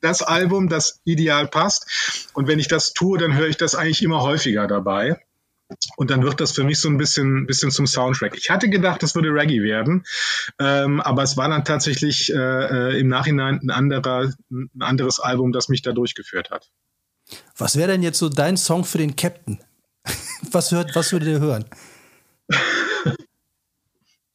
das 0.00 0.22
Album, 0.22 0.68
das 0.68 1.00
ideal 1.04 1.48
passt. 1.48 2.30
Und 2.34 2.46
wenn 2.48 2.58
ich 2.58 2.68
das 2.68 2.92
tue, 2.92 3.18
dann 3.18 3.36
höre 3.36 3.48
ich 3.48 3.56
das 3.56 3.74
eigentlich 3.74 4.02
immer 4.02 4.22
häufiger 4.22 4.66
dabei. 4.66 5.20
Und 5.96 6.10
dann 6.10 6.22
wird 6.22 6.40
das 6.40 6.52
für 6.52 6.64
mich 6.64 6.80
so 6.80 6.88
ein 6.88 6.98
bisschen, 6.98 7.46
bisschen 7.46 7.70
zum 7.70 7.86
Soundtrack. 7.86 8.36
Ich 8.36 8.50
hatte 8.50 8.68
gedacht, 8.68 9.02
das 9.02 9.14
würde 9.14 9.30
Reggae 9.30 9.62
werden, 9.62 10.04
ähm, 10.58 11.00
aber 11.00 11.22
es 11.22 11.36
war 11.38 11.48
dann 11.48 11.64
tatsächlich 11.64 12.30
äh, 12.32 12.36
äh 12.36 13.00
im 13.00 13.08
Nachhinein 13.08 13.60
ein, 13.62 13.70
anderer, 13.70 14.32
ein 14.50 14.70
anderes 14.80 15.18
Album, 15.18 15.52
das 15.52 15.68
mich 15.68 15.80
da 15.80 15.92
durchgeführt 15.92 16.50
hat. 16.50 16.70
Was 17.56 17.76
wäre 17.76 17.92
denn 17.92 18.02
jetzt 18.02 18.18
so 18.18 18.28
dein 18.28 18.56
Song 18.56 18.84
für 18.84 18.98
den 18.98 19.16
Captain? 19.16 19.60
was, 20.50 20.72
hört, 20.72 20.94
was 20.94 21.12
würde 21.12 21.26
der 21.26 21.40
hören? 21.40 21.64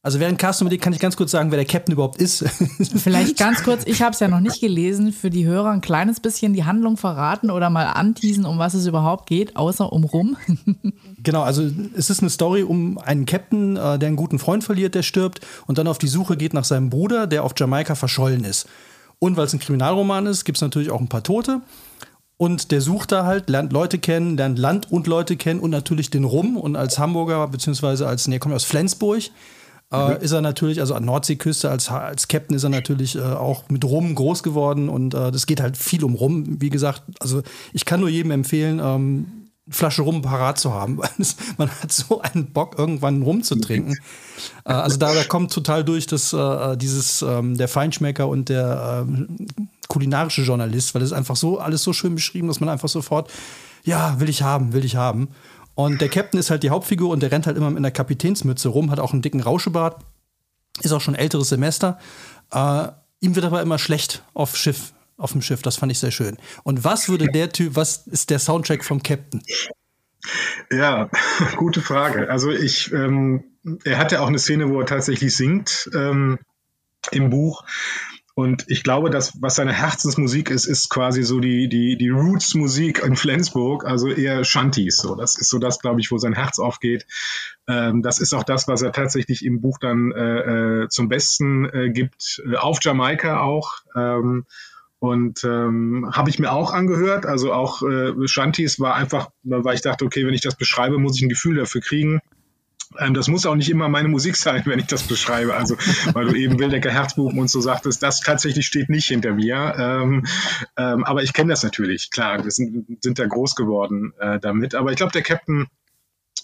Also 0.00 0.20
während 0.20 0.38
Carsten 0.38 0.68
kann 0.78 0.92
ich 0.92 1.00
ganz 1.00 1.16
kurz 1.16 1.32
sagen, 1.32 1.50
wer 1.50 1.58
der 1.58 1.66
Captain 1.66 1.92
überhaupt 1.92 2.20
ist. 2.22 2.44
Vielleicht 2.96 3.36
ganz 3.36 3.64
kurz, 3.64 3.82
ich 3.84 4.00
habe 4.00 4.12
es 4.12 4.20
ja 4.20 4.28
noch 4.28 4.38
nicht 4.38 4.60
gelesen, 4.60 5.12
für 5.12 5.28
die 5.28 5.44
Hörer 5.44 5.70
ein 5.70 5.80
kleines 5.80 6.20
bisschen 6.20 6.52
die 6.52 6.64
Handlung 6.64 6.96
verraten 6.96 7.50
oder 7.50 7.68
mal 7.68 7.86
anteasen, 7.86 8.46
um 8.46 8.58
was 8.58 8.74
es 8.74 8.86
überhaupt 8.86 9.28
geht, 9.28 9.56
außer 9.56 9.92
um 9.92 10.04
rum. 10.04 10.36
genau, 11.22 11.42
also 11.42 11.68
es 11.96 12.10
ist 12.10 12.20
eine 12.20 12.30
Story 12.30 12.62
um 12.62 12.98
einen 12.98 13.26
Captain, 13.26 13.76
äh, 13.76 13.98
der 13.98 14.06
einen 14.06 14.16
guten 14.16 14.38
Freund 14.38 14.62
verliert, 14.62 14.94
der 14.94 15.02
stirbt 15.02 15.40
und 15.66 15.78
dann 15.78 15.88
auf 15.88 15.98
die 15.98 16.06
Suche 16.06 16.36
geht 16.36 16.54
nach 16.54 16.64
seinem 16.64 16.90
Bruder, 16.90 17.26
der 17.26 17.42
auf 17.42 17.52
Jamaika 17.56 17.96
verschollen 17.96 18.44
ist. 18.44 18.68
Und 19.18 19.36
weil 19.36 19.46
es 19.46 19.52
ein 19.52 19.58
Kriminalroman 19.58 20.26
ist, 20.26 20.44
gibt 20.44 20.58
es 20.58 20.62
natürlich 20.62 20.92
auch 20.92 21.00
ein 21.00 21.08
paar 21.08 21.24
Tote. 21.24 21.60
Und 22.36 22.70
der 22.70 22.80
sucht 22.80 23.10
da 23.10 23.26
halt, 23.26 23.50
lernt 23.50 23.72
Leute 23.72 23.98
kennen, 23.98 24.36
lernt 24.36 24.60
Land 24.60 24.92
und 24.92 25.08
Leute 25.08 25.36
kennen 25.36 25.58
und 25.58 25.70
natürlich 25.70 26.08
den 26.10 26.22
Rum. 26.22 26.56
Und 26.56 26.76
als 26.76 27.00
Hamburger, 27.00 27.48
beziehungsweise 27.48 28.06
als, 28.06 28.28
nee, 28.28 28.38
kommt 28.38 28.54
aus 28.54 28.62
Flensburg, 28.62 29.24
äh, 29.90 30.14
mhm. 30.14 30.20
ist 30.20 30.32
er 30.32 30.40
natürlich, 30.40 30.80
also 30.80 30.94
an 30.94 31.04
Nordseeküste 31.04 31.70
als, 31.70 31.90
als 31.90 32.28
Captain 32.28 32.56
ist 32.56 32.64
er 32.64 32.68
natürlich 32.68 33.16
äh, 33.16 33.22
auch 33.22 33.64
mit 33.68 33.84
Rum 33.84 34.14
groß 34.14 34.42
geworden 34.42 34.88
und 34.88 35.14
äh, 35.14 35.30
das 35.30 35.46
geht 35.46 35.60
halt 35.60 35.76
viel 35.76 36.04
um 36.04 36.14
Rum. 36.14 36.60
Wie 36.60 36.70
gesagt, 36.70 37.02
also 37.20 37.42
ich 37.72 37.84
kann 37.84 38.00
nur 38.00 38.08
jedem 38.08 38.30
empfehlen, 38.30 38.80
ähm, 38.82 39.26
Flasche 39.70 40.00
Rum 40.00 40.22
parat 40.22 40.58
zu 40.58 40.72
haben. 40.72 40.98
Man 41.58 41.70
hat 41.70 41.92
so 41.92 42.22
einen 42.22 42.52
Bock, 42.52 42.78
irgendwann 42.78 43.22
Rum 43.22 43.42
zu 43.42 43.56
trinken. 43.56 43.96
äh, 44.64 44.72
also 44.72 44.96
da, 44.96 45.12
da, 45.14 45.24
kommt 45.24 45.52
total 45.52 45.84
durch, 45.84 46.06
dass 46.06 46.32
äh, 46.32 46.76
dieses 46.76 47.22
ähm, 47.22 47.56
der 47.56 47.68
Feinschmecker 47.68 48.28
und 48.28 48.48
der 48.48 49.04
ähm, 49.06 49.46
kulinarische 49.88 50.42
Journalist, 50.42 50.94
weil 50.94 51.02
es 51.02 51.12
einfach 51.12 51.36
so 51.36 51.58
alles 51.58 51.82
so 51.82 51.92
schön 51.92 52.14
beschrieben, 52.14 52.48
dass 52.48 52.60
man 52.60 52.68
einfach 52.68 52.88
sofort, 52.88 53.30
ja, 53.84 54.20
will 54.20 54.28
ich 54.28 54.42
haben, 54.42 54.72
will 54.72 54.84
ich 54.84 54.96
haben. 54.96 55.28
Und 55.78 56.00
der 56.00 56.08
Captain 56.08 56.40
ist 56.40 56.50
halt 56.50 56.64
die 56.64 56.70
Hauptfigur 56.70 57.08
und 57.10 57.22
der 57.22 57.30
rennt 57.30 57.46
halt 57.46 57.56
immer 57.56 57.70
mit 57.70 57.76
einer 57.76 57.92
Kapitänsmütze 57.92 58.68
rum, 58.68 58.90
hat 58.90 58.98
auch 58.98 59.12
einen 59.12 59.22
dicken 59.22 59.40
Rauschebart, 59.40 60.04
ist 60.82 60.90
auch 60.90 61.00
schon 61.00 61.14
älteres 61.14 61.50
Semester. 61.50 62.00
Äh, 62.50 62.88
ihm 63.20 63.36
wird 63.36 63.44
aber 63.44 63.62
immer 63.62 63.78
schlecht 63.78 64.24
auf 64.34 64.56
Schiff, 64.56 64.92
auf 65.18 65.30
dem 65.30 65.40
Schiff. 65.40 65.62
Das 65.62 65.76
fand 65.76 65.92
ich 65.92 66.00
sehr 66.00 66.10
schön. 66.10 66.36
Und 66.64 66.82
was 66.82 67.08
würde 67.08 67.28
der 67.28 67.50
Typ, 67.50 67.76
was 67.76 68.08
ist 68.08 68.30
der 68.30 68.40
Soundtrack 68.40 68.84
vom 68.84 69.04
Captain? 69.04 69.40
Ja, 70.68 71.10
gute 71.56 71.80
Frage. 71.80 72.28
Also 72.28 72.50
ich, 72.50 72.92
ähm, 72.92 73.44
er 73.84 73.98
hat 73.98 74.10
ja 74.10 74.18
auch 74.18 74.26
eine 74.26 74.40
Szene, 74.40 74.68
wo 74.70 74.80
er 74.80 74.86
tatsächlich 74.86 75.36
singt 75.36 75.88
ähm, 75.94 76.40
im 77.12 77.30
Buch. 77.30 77.62
Und 78.38 78.66
ich 78.68 78.84
glaube, 78.84 79.10
dass 79.10 79.42
was 79.42 79.56
seine 79.56 79.72
Herzensmusik 79.72 80.48
ist, 80.50 80.66
ist 80.66 80.90
quasi 80.90 81.24
so 81.24 81.40
die, 81.40 81.68
die, 81.68 81.96
die 81.96 82.10
Roots-Musik 82.10 83.02
in 83.04 83.16
Flensburg, 83.16 83.84
also 83.84 84.06
eher 84.06 84.44
Shanties. 84.44 84.98
So. 84.98 85.16
Das 85.16 85.36
ist 85.36 85.48
so 85.48 85.58
das, 85.58 85.80
glaube 85.80 86.00
ich, 86.00 86.12
wo 86.12 86.18
sein 86.18 86.34
Herz 86.34 86.60
aufgeht. 86.60 87.04
Ähm, 87.66 88.00
das 88.00 88.20
ist 88.20 88.34
auch 88.34 88.44
das, 88.44 88.68
was 88.68 88.80
er 88.82 88.92
tatsächlich 88.92 89.44
im 89.44 89.60
Buch 89.60 89.78
dann 89.80 90.12
äh, 90.12 90.84
äh 90.84 90.88
zum 90.88 91.08
Besten 91.08 91.64
äh, 91.64 91.90
gibt, 91.90 92.40
äh, 92.48 92.54
auf 92.54 92.78
Jamaika 92.80 93.40
auch. 93.40 93.72
Ähm, 93.96 94.46
und 95.00 95.42
ähm, 95.42 96.08
habe 96.12 96.30
ich 96.30 96.38
mir 96.38 96.52
auch 96.52 96.72
angehört. 96.72 97.26
Also 97.26 97.52
auch 97.52 97.82
äh, 97.82 98.12
Shanties 98.28 98.78
war 98.78 98.94
einfach, 98.94 99.30
weil 99.42 99.74
ich 99.74 99.82
dachte, 99.82 100.04
okay, 100.04 100.24
wenn 100.24 100.34
ich 100.34 100.42
das 100.42 100.54
beschreibe, 100.54 100.98
muss 100.98 101.16
ich 101.16 101.22
ein 101.22 101.28
Gefühl 101.28 101.56
dafür 101.56 101.80
kriegen. 101.80 102.20
Ähm, 102.98 103.14
das 103.14 103.28
muss 103.28 103.46
auch 103.46 103.54
nicht 103.54 103.70
immer 103.70 103.88
meine 103.88 104.08
Musik 104.08 104.36
sein, 104.36 104.62
wenn 104.66 104.78
ich 104.78 104.86
das 104.86 105.02
beschreibe. 105.02 105.54
Also, 105.54 105.76
weil 106.12 106.26
du 106.26 106.34
eben 106.34 106.58
Wildecker 106.58 106.90
Herzbuben 106.90 107.38
und 107.38 107.50
so 107.50 107.60
sagtest, 107.60 108.02
das 108.02 108.20
tatsächlich 108.20 108.66
steht 108.66 108.88
nicht 108.88 109.06
hinter 109.06 109.34
mir. 109.34 109.74
Ähm, 109.78 110.26
ähm, 110.76 111.04
aber 111.04 111.22
ich 111.22 111.32
kenne 111.32 111.50
das 111.50 111.62
natürlich, 111.62 112.10
klar. 112.10 112.42
Wir 112.42 112.50
sind, 112.50 113.02
sind 113.02 113.18
da 113.18 113.26
groß 113.26 113.54
geworden 113.54 114.12
äh, 114.18 114.38
damit. 114.38 114.74
Aber 114.74 114.90
ich 114.90 114.96
glaube, 114.96 115.12
der 115.12 115.22
Captain 115.22 115.68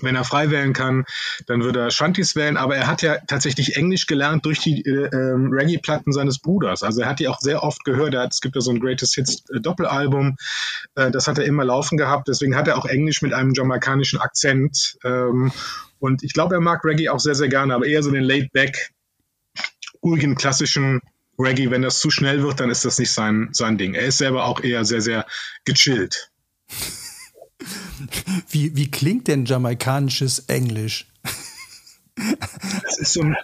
wenn 0.00 0.16
er 0.16 0.24
frei 0.24 0.50
wählen 0.50 0.72
kann, 0.72 1.04
dann 1.46 1.62
würde 1.62 1.80
er 1.80 1.90
Shanties 1.90 2.36
wählen, 2.36 2.56
aber 2.56 2.76
er 2.76 2.86
hat 2.86 3.02
ja 3.02 3.18
tatsächlich 3.26 3.76
Englisch 3.76 4.06
gelernt 4.06 4.44
durch 4.44 4.60
die 4.60 4.82
äh, 4.82 5.08
ähm, 5.12 5.50
Reggae-Platten 5.52 6.12
seines 6.12 6.38
Bruders. 6.38 6.82
Also 6.82 7.02
er 7.02 7.08
hat 7.08 7.20
die 7.20 7.28
auch 7.28 7.40
sehr 7.40 7.62
oft 7.62 7.84
gehört. 7.84 8.14
Hat, 8.14 8.32
es 8.32 8.40
gibt 8.40 8.54
ja 8.54 8.60
so 8.60 8.70
ein 8.70 8.80
Greatest 8.80 9.14
Hits 9.14 9.44
äh, 9.50 9.58
äh, 9.58 11.10
das 11.10 11.28
hat 11.28 11.38
er 11.38 11.44
immer 11.44 11.64
laufen 11.64 11.96
gehabt. 11.96 12.28
Deswegen 12.28 12.56
hat 12.56 12.68
er 12.68 12.78
auch 12.78 12.86
Englisch 12.86 13.22
mit 13.22 13.32
einem 13.32 13.52
jamaikanischen 13.54 14.20
Akzent. 14.20 14.98
Ähm, 15.04 15.52
und 16.04 16.22
ich 16.22 16.34
glaube, 16.34 16.56
er 16.56 16.60
mag 16.60 16.84
Reggae 16.84 17.08
auch 17.08 17.18
sehr, 17.18 17.34
sehr 17.34 17.48
gerne, 17.48 17.74
aber 17.74 17.86
eher 17.86 18.02
so 18.02 18.10
den 18.10 18.24
laid-back, 18.24 18.90
ruhigen, 20.02 20.34
klassischen 20.34 21.00
Reggae. 21.38 21.70
Wenn 21.70 21.80
das 21.80 21.98
zu 21.98 22.10
schnell 22.10 22.42
wird, 22.42 22.60
dann 22.60 22.68
ist 22.68 22.84
das 22.84 22.98
nicht 22.98 23.10
sein, 23.10 23.48
sein 23.52 23.78
Ding. 23.78 23.94
Er 23.94 24.04
ist 24.04 24.18
selber 24.18 24.44
auch 24.44 24.60
eher 24.60 24.84
sehr, 24.84 25.00
sehr 25.00 25.24
gechillt. 25.64 26.30
Wie, 28.50 28.76
wie 28.76 28.90
klingt 28.90 29.28
denn 29.28 29.46
jamaikanisches 29.46 30.40
Englisch? 30.48 31.06
Das 32.82 32.98
ist 32.98 33.14
so 33.14 33.22
ein, 33.22 33.36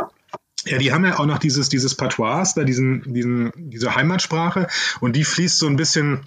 ja, 0.67 0.77
die 0.77 0.93
haben 0.93 1.07
ja 1.07 1.19
auch 1.19 1.25
noch 1.25 1.39
dieses, 1.39 1.71
dieses 1.71 1.95
Patois, 1.95 2.53
da 2.55 2.65
diesen, 2.65 3.15
diesen, 3.15 3.53
diese 3.57 3.95
Heimatsprache 3.95 4.67
und 5.01 5.17
die 5.17 5.25
fließt 5.25 5.57
so 5.57 5.67
ein 5.67 5.77
bisschen 5.77 6.27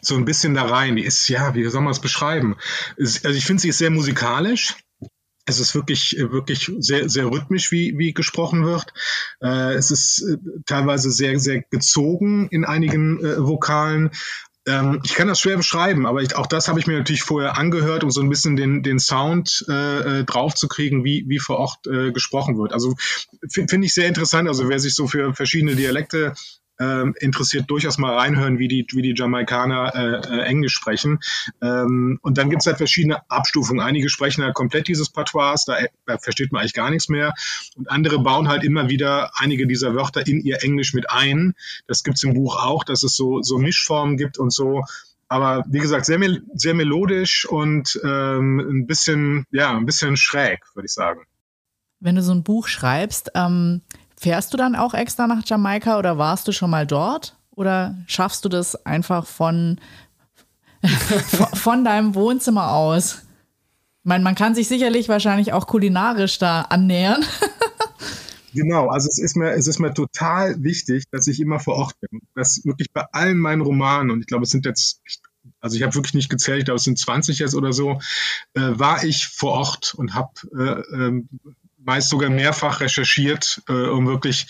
so 0.00 0.14
ein 0.16 0.24
bisschen 0.24 0.54
da 0.54 0.66
rein. 0.66 0.96
Die 0.96 1.04
ist, 1.04 1.28
ja, 1.28 1.54
wie 1.54 1.68
soll 1.68 1.80
man 1.80 1.92
es 1.92 2.00
beschreiben? 2.00 2.56
Also 2.98 3.30
ich 3.30 3.46
finde, 3.46 3.62
sie 3.62 3.70
ist 3.70 3.78
sehr 3.78 3.90
musikalisch. 3.90 4.76
Es 5.46 5.60
ist 5.60 5.74
wirklich, 5.74 6.16
wirklich 6.18 6.72
sehr, 6.78 7.08
sehr 7.08 7.26
rhythmisch, 7.26 7.70
wie, 7.70 7.98
wie 7.98 8.14
gesprochen 8.14 8.64
wird. 8.64 8.92
Äh, 9.42 9.74
es 9.74 9.90
ist 9.90 10.22
äh, 10.22 10.36
teilweise 10.66 11.10
sehr, 11.10 11.38
sehr 11.38 11.62
gezogen 11.62 12.48
in 12.48 12.64
einigen 12.64 13.22
äh, 13.24 13.38
Vokalen. 13.38 14.10
Ähm, 14.66 15.02
ich 15.04 15.14
kann 15.14 15.28
das 15.28 15.40
schwer 15.40 15.58
beschreiben, 15.58 16.06
aber 16.06 16.22
ich, 16.22 16.34
auch 16.36 16.46
das 16.46 16.68
habe 16.68 16.80
ich 16.80 16.86
mir 16.86 16.96
natürlich 16.96 17.22
vorher 17.22 17.58
angehört, 17.58 18.02
um 18.02 18.10
so 18.10 18.22
ein 18.22 18.30
bisschen 18.30 18.56
den, 18.56 18.82
den 18.82 18.98
Sound 18.98 19.66
äh, 19.68 20.20
äh 20.20 20.24
draufzukriegen, 20.24 21.04
wie, 21.04 21.24
wie 21.28 21.38
vor 21.38 21.58
Ort 21.58 21.86
äh, 21.86 22.12
gesprochen 22.12 22.56
wird. 22.56 22.72
Also 22.72 22.94
finde 23.48 23.86
ich 23.86 23.92
sehr 23.92 24.08
interessant. 24.08 24.48
Also 24.48 24.68
wer 24.68 24.78
sich 24.78 24.94
so 24.94 25.06
für 25.06 25.34
verschiedene 25.34 25.76
Dialekte 25.76 26.32
ähm, 26.80 27.14
interessiert, 27.20 27.64
durchaus 27.68 27.98
mal 27.98 28.14
reinhören, 28.16 28.58
wie 28.58 28.68
die, 28.68 28.86
wie 28.92 29.02
die 29.02 29.14
Jamaikaner 29.16 29.94
äh, 29.94 30.36
äh, 30.36 30.42
Englisch 30.42 30.74
sprechen. 30.74 31.20
Ähm, 31.62 32.18
und 32.22 32.38
dann 32.38 32.50
gibt 32.50 32.62
es 32.62 32.66
halt 32.66 32.78
verschiedene 32.78 33.28
Abstufungen. 33.30 33.84
Einige 33.84 34.08
sprechen 34.08 34.42
halt 34.42 34.54
komplett 34.54 34.88
dieses 34.88 35.10
Patois, 35.10 35.64
da, 35.66 35.76
da, 36.06 36.18
versteht 36.18 36.52
man 36.52 36.60
eigentlich 36.60 36.74
gar 36.74 36.90
nichts 36.90 37.08
mehr. 37.08 37.32
Und 37.76 37.90
andere 37.90 38.18
bauen 38.18 38.48
halt 38.48 38.64
immer 38.64 38.88
wieder 38.88 39.30
einige 39.36 39.66
dieser 39.66 39.94
Wörter 39.94 40.26
in 40.26 40.40
ihr 40.40 40.62
Englisch 40.62 40.94
mit 40.94 41.10
ein. 41.10 41.54
Das 41.86 42.02
gibt 42.02 42.16
es 42.16 42.24
im 42.24 42.34
Buch 42.34 42.56
auch, 42.56 42.84
dass 42.84 43.02
es 43.02 43.16
so, 43.16 43.42
so 43.42 43.58
Mischformen 43.58 44.16
gibt 44.16 44.38
und 44.38 44.52
so. 44.52 44.82
Aber 45.28 45.64
wie 45.68 45.78
gesagt, 45.78 46.06
sehr, 46.06 46.20
sehr 46.54 46.74
melodisch 46.74 47.46
und 47.46 47.98
ähm, 48.04 48.60
ein 48.60 48.86
bisschen, 48.86 49.46
ja, 49.50 49.76
ein 49.76 49.86
bisschen 49.86 50.16
schräg, 50.16 50.60
würde 50.74 50.86
ich 50.86 50.92
sagen. 50.92 51.22
Wenn 52.00 52.16
du 52.16 52.22
so 52.22 52.32
ein 52.32 52.42
Buch 52.42 52.68
schreibst, 52.68 53.30
ähm, 53.34 53.80
Fährst 54.24 54.54
du 54.54 54.56
dann 54.56 54.74
auch 54.74 54.94
extra 54.94 55.26
nach 55.26 55.42
Jamaika 55.44 55.98
oder 55.98 56.16
warst 56.16 56.48
du 56.48 56.52
schon 56.52 56.70
mal 56.70 56.86
dort? 56.86 57.36
Oder 57.50 57.94
schaffst 58.06 58.42
du 58.42 58.48
das 58.48 58.74
einfach 58.86 59.26
von, 59.26 59.78
von 61.52 61.84
deinem 61.84 62.14
Wohnzimmer 62.14 62.72
aus? 62.72 63.16
Ich 63.16 64.04
meine, 64.04 64.24
man 64.24 64.34
kann 64.34 64.54
sich 64.54 64.66
sicherlich 64.66 65.10
wahrscheinlich 65.10 65.52
auch 65.52 65.66
kulinarisch 65.66 66.38
da 66.38 66.62
annähern. 66.62 67.22
Genau, 68.56 68.86
also 68.86 69.08
es 69.08 69.18
ist 69.18 69.34
mir, 69.34 69.50
es 69.50 69.66
ist 69.66 69.80
mir 69.80 69.92
total 69.92 70.62
wichtig, 70.62 71.10
dass 71.10 71.26
ich 71.26 71.40
immer 71.40 71.58
vor 71.58 71.74
Ort 71.74 71.98
bin. 71.98 72.20
Das 72.36 72.64
wirklich 72.64 72.92
bei 72.92 73.04
allen 73.10 73.36
meinen 73.36 73.62
Romanen, 73.62 74.12
und 74.12 74.20
ich 74.20 74.28
glaube, 74.28 74.44
es 74.44 74.50
sind 74.50 74.64
jetzt, 74.64 75.00
also 75.58 75.76
ich 75.76 75.82
habe 75.82 75.92
wirklich 75.96 76.14
nicht 76.14 76.30
gezählt, 76.30 76.66
glaube, 76.66 76.76
es 76.76 76.84
sind 76.84 76.96
20 76.96 77.40
jetzt 77.40 77.56
oder 77.56 77.72
so, 77.72 77.98
äh, 78.54 78.60
war 78.60 79.02
ich 79.02 79.26
vor 79.26 79.54
Ort 79.54 79.94
und 79.94 80.14
habe 80.14 80.30
äh, 80.56 80.94
ähm, 80.94 81.28
meist 81.84 82.08
sogar 82.08 82.30
mehrfach 82.30 82.80
recherchiert, 82.80 83.62
äh, 83.68 83.72
um 83.88 84.06
wirklich 84.06 84.46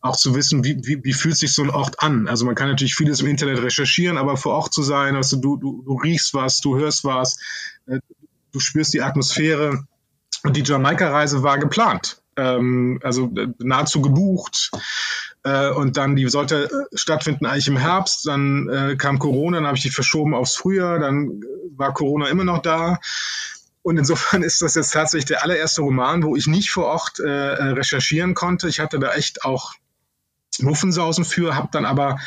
auch 0.00 0.16
zu 0.16 0.34
wissen, 0.34 0.64
wie, 0.64 0.76
wie, 0.84 1.02
wie 1.02 1.12
fühlt 1.12 1.36
sich 1.36 1.52
so 1.52 1.62
ein 1.62 1.70
Ort 1.70 2.00
an. 2.02 2.28
Also 2.28 2.44
man 2.44 2.54
kann 2.54 2.68
natürlich 2.68 2.94
vieles 2.94 3.20
im 3.20 3.26
Internet 3.26 3.62
recherchieren, 3.62 4.16
aber 4.16 4.36
vor 4.36 4.54
Ort 4.54 4.72
zu 4.72 4.82
sein, 4.82 5.16
also 5.16 5.36
du, 5.36 5.56
du, 5.56 5.82
du 5.82 5.94
riechst 5.96 6.34
was, 6.34 6.60
du 6.60 6.76
hörst 6.76 7.04
was, 7.04 7.38
äh, 7.86 7.98
du 8.52 8.60
spürst 8.60 8.94
die 8.94 9.02
Atmosphäre. 9.02 9.84
Und 10.44 10.56
die 10.56 10.62
Jamaika-Reise 10.62 11.42
war 11.42 11.58
geplant, 11.58 12.22
ähm, 12.36 13.00
also 13.02 13.30
äh, 13.36 13.48
nahezu 13.58 14.00
gebucht. 14.00 14.70
Äh, 15.42 15.70
und 15.70 15.96
dann, 15.96 16.14
die 16.14 16.28
sollte 16.28 16.86
stattfinden 16.94 17.46
eigentlich 17.46 17.66
im 17.66 17.76
Herbst, 17.76 18.26
dann 18.26 18.68
äh, 18.68 18.96
kam 18.96 19.18
Corona, 19.18 19.58
dann 19.58 19.66
habe 19.66 19.76
ich 19.76 19.82
die 19.82 19.90
verschoben 19.90 20.34
aufs 20.34 20.54
Frühjahr, 20.54 21.00
dann 21.00 21.42
war 21.76 21.92
Corona 21.92 22.28
immer 22.28 22.44
noch 22.44 22.62
da. 22.62 23.00
Und 23.82 23.96
insofern 23.96 24.42
ist 24.42 24.62
das 24.62 24.74
jetzt 24.74 24.92
tatsächlich 24.92 25.26
der 25.26 25.42
allererste 25.42 25.82
Roman, 25.82 26.22
wo 26.22 26.36
ich 26.36 26.46
nicht 26.46 26.70
vor 26.70 26.86
Ort 26.86 27.20
äh, 27.20 27.24
äh 27.26 27.62
recherchieren 27.70 28.34
konnte. 28.34 28.68
Ich 28.68 28.80
hatte 28.80 28.98
da 28.98 29.12
echt 29.14 29.44
auch 29.44 29.74
Muffensausen 30.60 31.24
für, 31.24 31.54
habe 31.54 31.68
dann 31.70 31.84
aber 31.84 32.18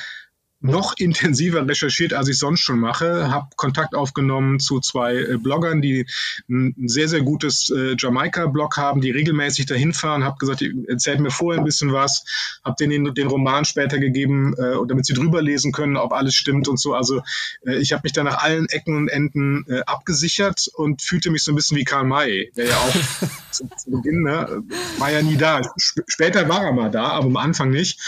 noch 0.62 0.94
intensiver 0.98 1.68
recherchiert, 1.68 2.14
als 2.14 2.28
ich 2.30 2.38
sonst 2.38 2.62
schon 2.62 2.80
mache, 2.80 3.32
habe 3.32 3.48
Kontakt 3.56 3.96
aufgenommen 3.96 4.60
zu 4.60 4.80
zwei 4.80 5.16
äh, 5.16 5.38
Bloggern, 5.38 5.82
die 5.82 6.06
ein 6.50 6.76
sehr, 6.88 7.08
sehr 7.08 7.22
gutes 7.22 7.70
äh, 7.70 7.96
Jamaika-Blog 7.98 8.78
haben, 8.78 9.02
die 9.02 9.12
regelmäßig 9.12 9.66
dahin 9.66 9.94
fahren, 9.94 10.24
habe 10.24 10.38
gesagt, 10.38 10.64
erzählt 10.88 11.20
mir 11.20 11.32
vorher 11.32 11.60
ein 11.60 11.66
bisschen 11.66 11.92
was, 11.92 12.24
habe 12.64 12.76
denen 12.80 13.06
den, 13.06 13.14
den 13.16 13.28
Roman 13.28 13.66
später 13.66 13.98
gegeben, 13.98 14.54
äh, 14.58 14.76
damit 14.88 15.06
sie 15.06 15.14
drüber 15.14 15.42
lesen 15.42 15.72
können, 15.72 15.98
ob 15.98 16.14
alles 16.14 16.36
stimmt 16.36 16.68
und 16.68 16.80
so. 16.80 16.94
Also 16.94 17.22
äh, 17.66 17.78
ich 17.78 17.92
habe 17.92 18.02
mich 18.04 18.14
da 18.14 18.24
nach 18.24 18.44
allen 18.44 18.68
Ecken 18.70 18.96
und 18.96 19.08
Enden 19.08 19.66
äh, 19.68 19.82
abgesichert 19.82 20.70
und 20.76 21.02
fühlte 21.02 21.32
mich 21.32 21.44
so 21.44 21.52
ein 21.52 21.56
bisschen 21.56 21.78
wie 21.78 21.84
Karl 21.84 22.06
May, 22.06 22.52
der 22.56 22.68
ja 22.68 22.78
auch 22.78 22.94
zu, 23.52 23.68
zu, 23.78 23.92
Beginn, 23.92 24.24
ne, 24.24 24.64
war 25.00 25.12
ja 25.12 25.22
nie 25.22 25.38
da. 25.38 25.62
Sp 25.82 26.06
später 26.08 26.48
war 26.48 26.64
er 26.64 26.74
mal 26.74 26.92
da, 26.92 27.08
aber 27.10 27.26
am 27.26 27.38
Anfang 27.38 27.72
nicht. 27.72 28.00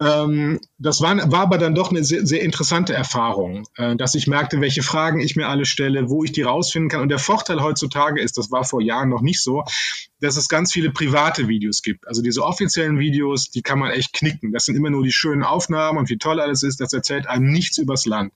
Ähm, 0.00 0.60
das 0.78 1.00
war, 1.00 1.16
war 1.30 1.42
aber 1.42 1.58
dann 1.58 1.74
doch 1.74 1.90
eine 1.90 2.02
sehr, 2.02 2.26
sehr 2.26 2.42
interessante 2.42 2.92
Erfahrung, 2.92 3.66
äh, 3.76 3.94
dass 3.94 4.16
ich 4.16 4.26
merkte, 4.26 4.60
welche 4.60 4.82
Fragen 4.82 5.20
ich 5.20 5.36
mir 5.36 5.48
alle 5.48 5.66
stelle, 5.66 6.10
wo 6.10 6.24
ich 6.24 6.32
die 6.32 6.42
rausfinden 6.42 6.88
kann. 6.88 7.00
Und 7.00 7.10
der 7.10 7.20
Vorteil 7.20 7.62
heutzutage 7.62 8.20
ist, 8.20 8.36
das 8.36 8.50
war 8.50 8.64
vor 8.64 8.82
Jahren 8.82 9.08
noch 9.08 9.22
nicht 9.22 9.40
so, 9.40 9.64
dass 10.20 10.36
es 10.36 10.48
ganz 10.48 10.72
viele 10.72 10.90
private 10.90 11.46
Videos 11.46 11.82
gibt. 11.82 12.08
Also 12.08 12.22
diese 12.22 12.42
offiziellen 12.42 12.98
Videos, 12.98 13.50
die 13.50 13.62
kann 13.62 13.78
man 13.78 13.92
echt 13.92 14.12
knicken. 14.14 14.52
Das 14.52 14.64
sind 14.64 14.74
immer 14.74 14.90
nur 14.90 15.04
die 15.04 15.12
schönen 15.12 15.44
Aufnahmen 15.44 15.98
und 15.98 16.10
wie 16.10 16.18
toll 16.18 16.40
alles 16.40 16.64
ist. 16.64 16.80
Das 16.80 16.92
erzählt 16.92 17.28
einem 17.28 17.52
nichts 17.52 17.78
übers 17.78 18.04
Land. 18.04 18.32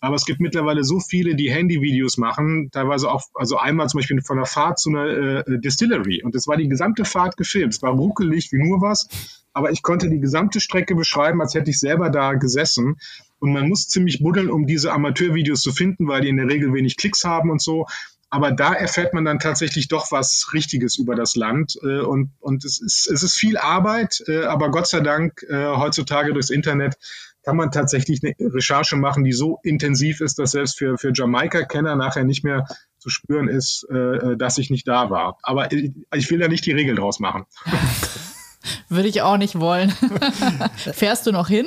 Aber 0.00 0.16
es 0.16 0.24
gibt 0.24 0.40
mittlerweile 0.40 0.82
so 0.82 0.98
viele, 0.98 1.36
die 1.36 1.52
Handyvideos 1.52 2.16
machen, 2.16 2.70
teilweise 2.72 3.10
auch, 3.10 3.22
also 3.34 3.58
einmal 3.58 3.88
zum 3.88 3.98
Beispiel 3.98 4.20
von 4.22 4.38
der 4.38 4.46
Fahrt 4.46 4.80
zu 4.80 4.90
einer 4.90 5.06
äh, 5.46 5.60
Distillery. 5.60 6.22
Und 6.24 6.34
das 6.34 6.48
war 6.48 6.56
die 6.56 6.68
gesamte 6.68 7.04
Fahrt 7.04 7.36
gefilmt. 7.36 7.74
Es 7.74 7.82
war 7.82 7.92
ruckelig 7.92 8.50
wie 8.50 8.58
nur 8.58 8.80
was 8.80 9.08
aber 9.56 9.70
ich 9.70 9.80
konnte 9.80 10.10
die 10.10 10.20
gesamte 10.20 10.60
Strecke 10.60 10.94
beschreiben, 10.94 11.40
als 11.40 11.54
hätte 11.54 11.70
ich 11.70 11.80
selber 11.80 12.10
da 12.10 12.34
gesessen. 12.34 12.98
Und 13.38 13.54
man 13.54 13.66
muss 13.66 13.88
ziemlich 13.88 14.22
buddeln, 14.22 14.50
um 14.50 14.66
diese 14.66 14.92
Amateurvideos 14.92 15.62
zu 15.62 15.72
finden, 15.72 16.08
weil 16.08 16.20
die 16.20 16.28
in 16.28 16.36
der 16.36 16.46
Regel 16.46 16.74
wenig 16.74 16.98
Klicks 16.98 17.24
haben 17.24 17.50
und 17.50 17.62
so. 17.62 17.86
Aber 18.28 18.50
da 18.50 18.74
erfährt 18.74 19.14
man 19.14 19.24
dann 19.24 19.38
tatsächlich 19.38 19.88
doch 19.88 20.12
was 20.12 20.50
Richtiges 20.52 20.98
über 20.98 21.14
das 21.14 21.36
Land. 21.36 21.78
Äh, 21.82 22.00
und, 22.00 22.32
und 22.38 22.66
es, 22.66 22.82
ist, 22.82 23.08
es 23.10 23.22
ist 23.22 23.38
viel 23.38 23.56
Arbeit, 23.56 24.22
äh, 24.26 24.44
aber 24.44 24.70
Gott 24.70 24.88
sei 24.88 25.00
Dank 25.00 25.42
äh, 25.48 25.68
heutzutage 25.74 26.34
durchs 26.34 26.50
Internet 26.50 26.98
kann 27.42 27.56
man 27.56 27.70
tatsächlich 27.70 28.20
eine 28.22 28.34
Recherche 28.38 28.96
machen, 28.96 29.24
die 29.24 29.32
so 29.32 29.58
intensiv 29.62 30.20
ist, 30.20 30.38
dass 30.38 30.50
selbst 30.50 30.76
für, 30.76 30.98
für 30.98 31.12
Jamaika-Kenner 31.14 31.96
nachher 31.96 32.24
nicht 32.24 32.44
mehr 32.44 32.66
zu 32.98 33.08
spüren 33.08 33.46
ist, 33.46 33.86
dass 33.88 34.58
ich 34.58 34.68
nicht 34.68 34.88
da 34.88 35.10
war. 35.10 35.38
Aber 35.44 35.70
ich 35.70 36.30
will 36.32 36.40
ja 36.40 36.48
nicht 36.48 36.66
die 36.66 36.72
Regel 36.72 36.96
draus 36.96 37.20
machen. 37.20 37.44
Würde 38.88 39.08
ich 39.08 39.22
auch 39.22 39.36
nicht 39.36 39.58
wollen. 39.58 39.90
Fährst 40.76 41.26
du 41.26 41.32
noch 41.32 41.48
hin? 41.48 41.66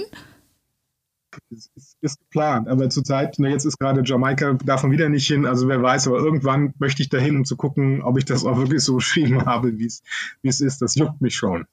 Ist, 1.51 1.71
ist, 1.75 1.97
ist 2.01 2.19
geplant, 2.19 2.67
aber 2.67 2.89
zurzeit, 2.89 3.37
jetzt 3.37 3.65
ist 3.65 3.77
gerade 3.77 4.01
Jamaika, 4.03 4.53
darf 4.53 4.81
man 4.81 4.91
wieder 4.91 5.09
nicht 5.09 5.27
hin, 5.27 5.45
also 5.45 5.67
wer 5.67 5.81
weiß, 5.81 6.07
aber 6.07 6.17
irgendwann 6.17 6.73
möchte 6.79 7.03
ich 7.03 7.09
dahin, 7.09 7.37
um 7.37 7.45
zu 7.45 7.55
gucken, 7.55 8.01
ob 8.01 8.17
ich 8.17 8.25
das 8.25 8.45
auch 8.45 8.57
wirklich 8.57 8.83
so 8.83 8.95
geschrieben 8.97 9.45
habe, 9.45 9.77
wie 9.77 9.85
es 9.85 10.61
ist. 10.61 10.81
Das 10.81 10.95
juckt 10.95 11.21
mich 11.21 11.35
schon. 11.35 11.65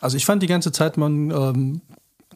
Also 0.00 0.16
ich 0.16 0.26
fand 0.26 0.42
die 0.42 0.48
ganze 0.48 0.72
Zeit, 0.72 0.96
man, 0.96 1.30
ähm, 1.30 1.80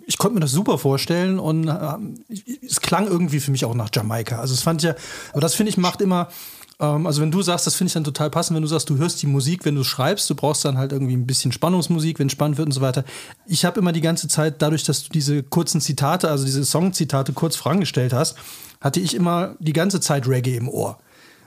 ich 0.06 0.18
konnte 0.18 0.34
mir 0.34 0.40
das 0.40 0.52
super 0.52 0.78
vorstellen 0.78 1.38
und 1.38 1.68
äh, 1.68 2.34
es 2.64 2.80
klang 2.80 3.06
irgendwie 3.06 3.40
für 3.40 3.50
mich 3.50 3.64
auch 3.64 3.74
nach 3.74 3.90
Jamaika. 3.92 4.38
Also 4.38 4.54
es 4.54 4.62
fand 4.62 4.82
ja, 4.82 4.94
aber 5.32 5.40
das 5.40 5.54
finde 5.54 5.70
ich 5.70 5.76
macht 5.76 6.00
immer 6.00 6.28
ähm, 6.28 6.34
also 6.78 7.22
wenn 7.22 7.30
du 7.30 7.42
sagst, 7.42 7.66
das 7.66 7.74
finde 7.74 7.88
ich 7.88 7.94
dann 7.94 8.04
total 8.04 8.30
passend, 8.30 8.56
wenn 8.56 8.62
du 8.62 8.68
sagst, 8.68 8.90
du 8.90 8.96
hörst 8.96 9.22
die 9.22 9.26
Musik, 9.26 9.64
wenn 9.64 9.74
du 9.74 9.84
schreibst, 9.84 10.28
du 10.28 10.34
brauchst 10.34 10.64
dann 10.64 10.78
halt 10.78 10.92
irgendwie 10.92 11.14
ein 11.14 11.26
bisschen 11.26 11.52
Spannungsmusik, 11.52 12.18
wenn 12.18 12.26
es 12.26 12.32
spannend 12.32 12.58
wird 12.58 12.66
und 12.66 12.72
so 12.72 12.80
weiter. 12.80 13.04
Ich 13.46 13.64
habe 13.64 13.78
immer 13.78 13.92
die 13.92 14.00
ganze 14.00 14.26
Zeit, 14.26 14.60
dadurch, 14.60 14.82
dass 14.84 15.04
du 15.04 15.10
diese 15.10 15.42
kurzen 15.42 15.80
Zitate, 15.80 16.28
also 16.28 16.44
diese 16.44 16.64
Songzitate 16.64 17.32
kurz 17.34 17.56
vorangestellt 17.56 18.12
hast, 18.12 18.36
hatte 18.80 19.00
ich 19.00 19.14
immer 19.14 19.54
die 19.60 19.72
ganze 19.72 20.00
Zeit 20.00 20.26
Reggae 20.26 20.56
im 20.56 20.68
Ohr. 20.68 20.98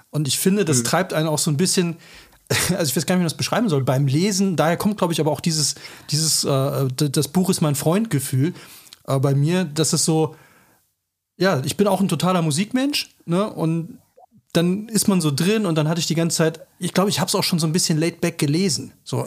Und 0.09 0.27
ich 0.27 0.39
finde, 0.39 0.63
das 0.63 0.79
mhm. 0.79 0.83
treibt 0.85 1.13
einen 1.13 1.27
auch 1.27 1.39
so 1.39 1.51
ein 1.51 1.57
bisschen 1.57 1.97
also 2.77 2.83
ich 2.83 2.95
weiß 2.95 3.05
gar 3.05 3.15
nicht, 3.15 3.19
wie 3.19 3.23
man 3.23 3.29
das 3.29 3.37
beschreiben 3.37 3.69
soll, 3.69 3.83
beim 3.83 4.07
Lesen, 4.07 4.55
daher 4.55 4.77
kommt, 4.77 4.97
glaube 4.97 5.13
ich, 5.13 5.19
aber 5.19 5.31
auch 5.31 5.41
dieses, 5.41 5.75
dieses, 6.11 6.43
äh, 6.43 6.87
das 6.95 7.27
Buch 7.27 7.49
ist 7.49 7.61
mein 7.61 7.75
Freund-Gefühl 7.75 8.53
äh, 9.07 9.19
bei 9.19 9.33
mir, 9.33 9.65
das 9.65 9.93
ist 9.93 10.05
so, 10.05 10.35
ja, 11.37 11.61
ich 11.65 11.75
bin 11.75 11.87
auch 11.87 12.01
ein 12.01 12.07
totaler 12.07 12.41
Musikmensch, 12.41 13.15
ne, 13.25 13.49
und 13.49 13.97
dann 14.55 14.87
ist 14.89 15.07
man 15.07 15.21
so 15.21 15.31
drin 15.31 15.65
und 15.65 15.75
dann 15.75 15.87
hatte 15.87 15.99
ich 15.99 16.07
die 16.07 16.15
ganze 16.15 16.37
Zeit, 16.37 16.61
ich 16.79 16.93
glaube, 16.93 17.09
ich 17.09 17.19
habe 17.19 17.27
es 17.27 17.35
auch 17.35 17.43
schon 17.43 17.59
so 17.59 17.67
ein 17.67 17.73
bisschen 17.73 17.99
laid 17.99 18.21
back 18.21 18.37
gelesen, 18.37 18.93
so. 19.03 19.25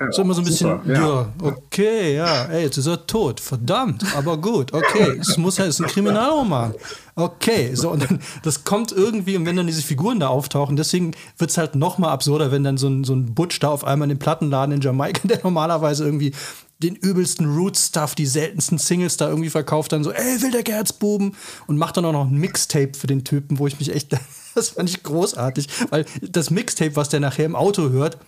Ja, 0.00 0.10
so 0.10 0.22
immer 0.22 0.34
so 0.34 0.40
ein 0.40 0.46
bisschen, 0.46 0.70
super, 0.70 0.92
ja. 0.92 1.00
ja. 1.00 1.32
okay, 1.42 2.16
ja, 2.16 2.44
ey, 2.46 2.64
jetzt 2.64 2.78
ist 2.78 2.86
er 2.86 3.06
tot, 3.06 3.40
verdammt, 3.40 4.04
aber 4.16 4.38
gut, 4.38 4.72
okay, 4.72 5.16
es 5.20 5.36
muss 5.36 5.58
ja, 5.58 5.66
es 5.66 5.78
ist 5.78 5.86
ein 5.86 5.86
Kriminalroman, 5.86 6.74
okay, 7.14 7.74
so, 7.74 7.90
und 7.90 8.02
dann, 8.02 8.20
das 8.42 8.64
kommt 8.64 8.90
irgendwie, 8.90 9.36
und 9.36 9.44
wenn 9.46 9.56
dann 9.56 9.66
diese 9.66 9.82
Figuren 9.82 10.18
da 10.18 10.28
auftauchen, 10.28 10.76
deswegen 10.76 11.12
wird 11.38 11.50
es 11.50 11.58
halt 11.58 11.74
noch 11.74 11.98
mal 11.98 12.10
absurder, 12.10 12.50
wenn 12.50 12.64
dann 12.64 12.78
so 12.78 12.88
ein, 12.88 13.04
so 13.04 13.14
ein 13.14 13.34
Butch 13.34 13.60
da 13.60 13.68
auf 13.68 13.84
einmal 13.84 14.06
in 14.06 14.16
den 14.16 14.18
Plattenladen 14.18 14.74
in 14.74 14.80
Jamaika, 14.80 15.20
der 15.28 15.40
normalerweise 15.42 16.04
irgendwie 16.04 16.32
den 16.82 16.96
übelsten 16.96 17.54
Root-Stuff, 17.54 18.14
die 18.14 18.26
seltensten 18.26 18.78
Singles 18.78 19.16
da 19.16 19.28
irgendwie 19.28 19.50
verkauft, 19.50 19.92
dann 19.92 20.04
so, 20.04 20.12
ey, 20.12 20.42
will 20.42 20.50
der 20.50 20.62
Gerzbuben 20.62 21.36
und 21.66 21.78
macht 21.78 21.96
dann 21.96 22.04
auch 22.04 22.12
noch 22.12 22.26
ein 22.26 22.38
Mixtape 22.38 22.92
für 22.98 23.06
den 23.06 23.24
Typen, 23.24 23.58
wo 23.58 23.66
ich 23.66 23.78
mich 23.78 23.94
echt, 23.94 24.12
das 24.54 24.70
fand 24.70 24.88
ich 24.88 25.02
großartig, 25.02 25.68
weil 25.90 26.04
das 26.20 26.50
Mixtape, 26.50 26.96
was 26.96 27.08
der 27.08 27.20
nachher 27.20 27.46
im 27.46 27.56
Auto 27.56 27.90
hört, 27.90 28.18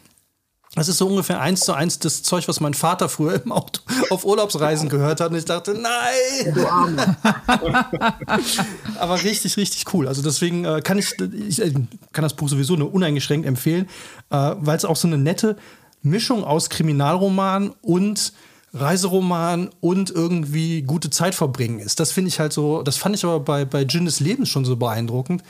das 0.74 0.88
ist 0.88 0.98
so 0.98 1.06
ungefähr 1.06 1.40
eins 1.40 1.60
zu 1.60 1.72
eins 1.72 2.00
das 2.00 2.24
Zeug, 2.24 2.48
was 2.48 2.58
mein 2.58 2.74
Vater 2.74 3.08
früher 3.08 3.40
im 3.44 3.52
Auto 3.52 3.80
auf 4.10 4.24
Urlaubsreisen 4.24 4.88
gehört 4.88 5.20
hat. 5.20 5.30
Und 5.30 5.36
ich 5.36 5.44
dachte, 5.44 5.74
nein! 5.74 7.16
Aber 8.98 9.22
richtig, 9.22 9.56
richtig 9.56 9.94
cool. 9.94 10.08
Also 10.08 10.22
deswegen 10.22 10.64
äh, 10.64 10.80
kann 10.82 10.98
ich, 10.98 11.14
ich 11.48 11.62
äh, 11.62 11.72
kann 12.12 12.22
das 12.22 12.34
Buch 12.34 12.48
sowieso 12.48 12.74
nur 12.74 12.92
uneingeschränkt 12.92 13.46
empfehlen, 13.46 13.88
äh, 14.30 14.54
weil 14.58 14.76
es 14.76 14.84
auch 14.84 14.96
so 14.96 15.06
eine 15.06 15.18
nette 15.18 15.56
Mischung 16.04 16.44
aus 16.44 16.70
Kriminalroman 16.70 17.74
und 17.82 18.32
Reiseroman 18.72 19.70
und 19.80 20.10
irgendwie 20.10 20.82
gute 20.82 21.10
Zeit 21.10 21.34
verbringen 21.34 21.78
ist. 21.78 22.00
Das 22.00 22.12
finde 22.12 22.28
ich 22.28 22.40
halt 22.40 22.52
so, 22.52 22.82
das 22.82 22.96
fand 22.96 23.14
ich 23.16 23.24
aber 23.24 23.40
bei, 23.40 23.64
bei 23.64 23.84
Gin 23.84 24.04
des 24.04 24.20
Lebens 24.20 24.48
schon 24.48 24.64
so 24.64 24.76
beeindruckend 24.76 25.42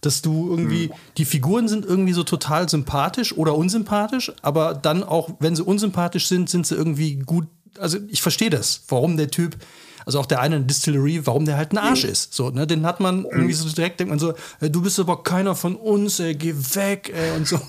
dass 0.00 0.22
du 0.22 0.50
irgendwie, 0.50 0.88
mhm. 0.88 0.92
die 1.16 1.24
Figuren 1.24 1.68
sind 1.68 1.84
irgendwie 1.84 2.12
so 2.12 2.22
total 2.22 2.68
sympathisch 2.68 3.36
oder 3.36 3.56
unsympathisch, 3.56 4.32
aber 4.42 4.74
dann 4.74 5.02
auch, 5.02 5.30
wenn 5.40 5.56
sie 5.56 5.62
unsympathisch 5.62 6.26
sind, 6.28 6.48
sind 6.48 6.66
sie 6.66 6.74
irgendwie 6.74 7.16
gut. 7.16 7.46
Also 7.78 7.98
ich 8.08 8.22
verstehe 8.22 8.50
das, 8.50 8.82
warum 8.88 9.16
der 9.16 9.30
Typ, 9.30 9.56
also 10.06 10.20
auch 10.20 10.26
der 10.26 10.40
eine 10.40 10.56
in 10.56 10.66
Distillery, 10.68 11.26
warum 11.26 11.44
der 11.44 11.56
halt 11.56 11.72
ein 11.72 11.78
Arsch 11.78 12.04
mhm. 12.04 12.10
ist. 12.10 12.32
So, 12.32 12.50
ne? 12.50 12.66
Den 12.66 12.86
hat 12.86 13.00
man 13.00 13.18
mhm. 13.18 13.26
irgendwie 13.32 13.52
so 13.54 13.68
direkt, 13.68 13.98
denkt 13.98 14.10
man 14.10 14.20
so, 14.20 14.34
du 14.60 14.80
bist 14.80 15.00
aber 15.00 15.24
keiner 15.24 15.56
von 15.56 15.74
uns, 15.74 16.20
ey, 16.20 16.36
geh 16.36 16.54
weg, 16.54 17.12
ey, 17.12 17.36
und 17.36 17.46
so. 17.46 17.60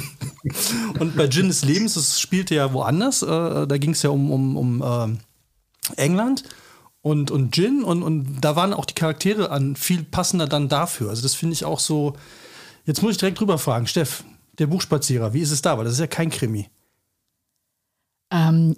und 0.98 1.16
bei 1.16 1.28
Gin 1.28 1.48
des 1.48 1.62
Lebens, 1.62 1.94
das 1.94 2.18
spielte 2.18 2.54
ja 2.54 2.72
woanders, 2.72 3.22
äh, 3.22 3.66
da 3.66 3.76
ging 3.78 3.90
es 3.90 4.02
ja 4.02 4.08
um, 4.08 4.32
um, 4.32 4.56
um 4.56 4.82
äh, 4.82 6.02
England 6.02 6.44
und, 7.02 7.30
und 7.30 7.54
Jin 7.54 7.84
und, 7.84 8.02
und 8.02 8.40
da 8.40 8.56
waren 8.56 8.72
auch 8.72 8.86
die 8.86 8.94
Charaktere 8.94 9.50
an 9.50 9.76
viel 9.76 10.02
passender 10.02 10.46
dann 10.46 10.70
dafür. 10.70 11.10
Also 11.10 11.22
das 11.22 11.34
finde 11.34 11.52
ich 11.52 11.66
auch 11.66 11.78
so. 11.78 12.14
Jetzt 12.86 13.02
muss 13.02 13.12
ich 13.12 13.18
direkt 13.18 13.38
drüber 13.38 13.58
fragen, 13.58 13.86
Steff, 13.86 14.24
der 14.58 14.66
Buchspazierer, 14.66 15.34
wie 15.34 15.40
ist 15.40 15.50
es 15.50 15.60
da? 15.60 15.76
Weil 15.76 15.84
das 15.84 15.94
ist 15.94 16.00
ja 16.00 16.06
kein 16.06 16.30
Krimi. 16.30 16.70
Ähm, 18.30 18.76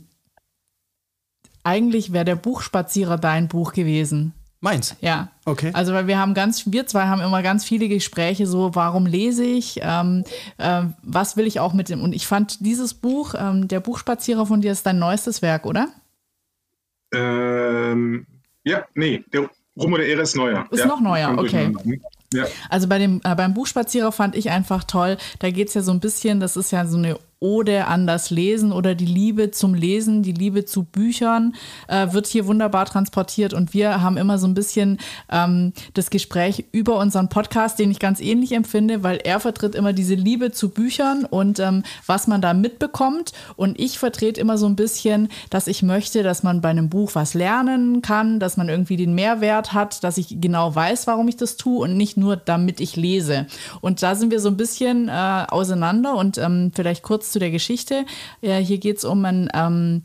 eigentlich 1.64 2.12
wäre 2.12 2.24
der 2.24 2.36
Buchspazierer 2.36 3.18
dein 3.18 3.48
Buch 3.48 3.72
gewesen. 3.72 4.34
Meins? 4.60 4.94
Ja. 5.00 5.28
Okay. 5.44 5.70
Also, 5.74 5.92
weil 5.92 6.06
wir 6.06 6.20
haben 6.20 6.34
ganz, 6.34 6.70
wir 6.70 6.86
zwei 6.86 7.06
haben 7.06 7.20
immer 7.20 7.42
ganz 7.42 7.64
viele 7.64 7.88
Gespräche 7.88 8.46
so, 8.46 8.76
warum 8.76 9.06
lese 9.06 9.44
ich, 9.44 9.80
ähm, 9.82 10.22
äh, 10.58 10.84
was 11.02 11.36
will 11.36 11.48
ich 11.48 11.58
auch 11.58 11.72
mit 11.72 11.88
dem, 11.88 12.00
und 12.00 12.12
ich 12.12 12.28
fand 12.28 12.64
dieses 12.64 12.94
Buch, 12.94 13.34
ähm, 13.36 13.66
der 13.66 13.80
Buchspazierer 13.80 14.46
von 14.46 14.60
dir 14.60 14.70
ist 14.70 14.86
dein 14.86 15.00
neuestes 15.00 15.42
Werk, 15.42 15.66
oder? 15.66 15.88
Ähm, 17.12 18.24
ja, 18.62 18.84
nee, 18.94 19.24
der 19.32 19.50
Rum 19.76 19.92
oder 19.94 20.04
Ehre 20.04 20.22
ist 20.22 20.36
neuer. 20.36 20.64
Ist 20.70 20.80
ja, 20.80 20.86
noch 20.86 21.00
neuer, 21.00 21.36
okay. 21.36 21.72
Ja. 22.32 22.44
Also 22.70 22.86
bei 22.88 22.98
dem, 22.98 23.20
äh, 23.24 23.34
beim 23.34 23.54
Buchspazierer 23.54 24.12
fand 24.12 24.36
ich 24.36 24.50
einfach 24.50 24.84
toll, 24.84 25.16
da 25.40 25.50
geht 25.50 25.68
es 25.68 25.74
ja 25.74 25.82
so 25.82 25.90
ein 25.90 25.98
bisschen, 26.00 26.38
das 26.38 26.56
ist 26.56 26.70
ja 26.70 26.86
so 26.86 26.98
eine 26.98 27.18
Ode 27.42 27.86
an 27.86 28.06
das 28.06 28.30
Lesen 28.30 28.72
oder 28.72 28.94
die 28.94 29.06
Liebe 29.06 29.50
zum 29.50 29.74
Lesen, 29.74 30.22
die 30.22 30.32
Liebe 30.32 30.64
zu 30.64 30.84
Büchern 30.84 31.54
äh, 31.88 32.12
wird 32.12 32.26
hier 32.26 32.46
wunderbar 32.46 32.86
transportiert. 32.86 33.52
Und 33.52 33.74
wir 33.74 34.00
haben 34.00 34.16
immer 34.16 34.38
so 34.38 34.46
ein 34.46 34.54
bisschen 34.54 34.98
ähm, 35.30 35.72
das 35.94 36.10
Gespräch 36.10 36.64
über 36.72 36.98
unseren 36.98 37.28
Podcast, 37.28 37.78
den 37.78 37.90
ich 37.90 37.98
ganz 37.98 38.20
ähnlich 38.20 38.52
empfinde, 38.52 39.02
weil 39.02 39.18
er 39.24 39.40
vertritt 39.40 39.74
immer 39.74 39.92
diese 39.92 40.14
Liebe 40.14 40.52
zu 40.52 40.68
Büchern 40.68 41.24
und 41.24 41.58
ähm, 41.58 41.82
was 42.06 42.26
man 42.26 42.40
da 42.40 42.54
mitbekommt. 42.54 43.32
Und 43.56 43.78
ich 43.78 43.98
vertrete 43.98 44.40
immer 44.40 44.56
so 44.56 44.66
ein 44.66 44.76
bisschen, 44.76 45.28
dass 45.50 45.66
ich 45.66 45.82
möchte, 45.82 46.22
dass 46.22 46.42
man 46.42 46.60
bei 46.60 46.68
einem 46.68 46.88
Buch 46.88 47.10
was 47.14 47.34
lernen 47.34 48.02
kann, 48.02 48.38
dass 48.38 48.56
man 48.56 48.68
irgendwie 48.68 48.96
den 48.96 49.14
Mehrwert 49.14 49.72
hat, 49.72 50.04
dass 50.04 50.16
ich 50.16 50.40
genau 50.40 50.74
weiß, 50.74 51.08
warum 51.08 51.26
ich 51.28 51.36
das 51.36 51.56
tue 51.56 51.80
und 51.80 51.96
nicht 51.96 52.16
nur 52.16 52.36
damit 52.36 52.80
ich 52.80 52.94
lese. 52.94 53.46
Und 53.80 54.02
da 54.02 54.14
sind 54.14 54.30
wir 54.30 54.40
so 54.40 54.48
ein 54.48 54.56
bisschen 54.56 55.08
äh, 55.08 55.46
auseinander. 55.48 56.14
Und 56.14 56.38
ähm, 56.38 56.70
vielleicht 56.74 57.02
kurz 57.02 57.31
zu 57.32 57.38
der 57.38 57.50
Geschichte. 57.50 58.04
Ja, 58.40 58.56
hier 58.56 58.78
geht 58.78 58.98
es 58.98 59.04
um 59.04 59.24
einen, 59.24 59.48
ähm, 59.54 60.02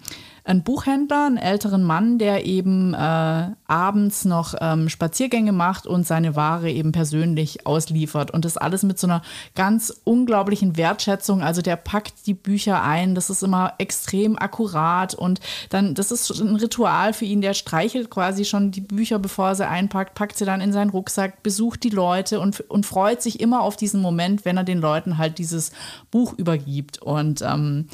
einen 0.47 0.63
Buchhändler, 0.63 1.25
einen 1.25 1.37
älteren 1.37 1.83
Mann, 1.83 2.19
der 2.19 2.45
eben 2.45 2.93
äh, 2.93 3.49
abends 3.67 4.23
noch 4.23 4.55
ähm, 4.61 4.87
Spaziergänge 4.87 5.51
macht 5.51 5.85
und 5.85 6.07
seine 6.07 6.35
Ware 6.37 6.71
eben 6.71 6.93
persönlich 6.93 7.67
ausliefert. 7.67 8.31
Und 8.31 8.45
das 8.45 8.55
alles 8.55 8.83
mit 8.83 8.97
so 8.97 9.07
einer 9.07 9.21
ganz 9.55 9.93
unglaublichen 10.05 10.77
Wertschätzung. 10.77 11.43
Also 11.43 11.61
der 11.61 11.75
packt 11.75 12.25
die 12.27 12.33
Bücher 12.33 12.81
ein, 12.81 13.13
das 13.13 13.29
ist 13.29 13.43
immer 13.43 13.73
extrem 13.77 14.37
akkurat 14.37 15.13
und 15.13 15.41
dann, 15.69 15.95
das 15.95 16.11
ist 16.11 16.29
ein 16.39 16.55
Ritual 16.55 17.11
für 17.11 17.25
ihn, 17.25 17.41
der 17.41 17.53
streichelt 17.53 18.09
quasi 18.09 18.45
schon 18.45 18.71
die 18.71 18.81
Bücher, 18.81 19.19
bevor 19.19 19.49
er 19.49 19.55
sie 19.55 19.67
einpackt, 19.67 20.15
packt 20.15 20.37
sie 20.37 20.45
dann 20.45 20.61
in 20.61 20.71
seinen 20.71 20.91
Rucksack, 20.91 21.43
besucht 21.43 21.83
die 21.83 21.89
Leute 21.89 22.39
und, 22.39 22.61
und 22.61 22.85
freut 22.85 23.21
sich 23.21 23.41
immer 23.41 23.61
auf 23.61 23.75
diesen 23.75 24.01
Moment, 24.01 24.45
wenn 24.45 24.55
er 24.55 24.63
den 24.63 24.79
Leuten 24.79 25.17
halt 25.17 25.39
dieses 25.39 25.71
Buch 26.09 26.33
übergibt. 26.37 27.01
Und 27.01 27.41
ähm, 27.41 27.87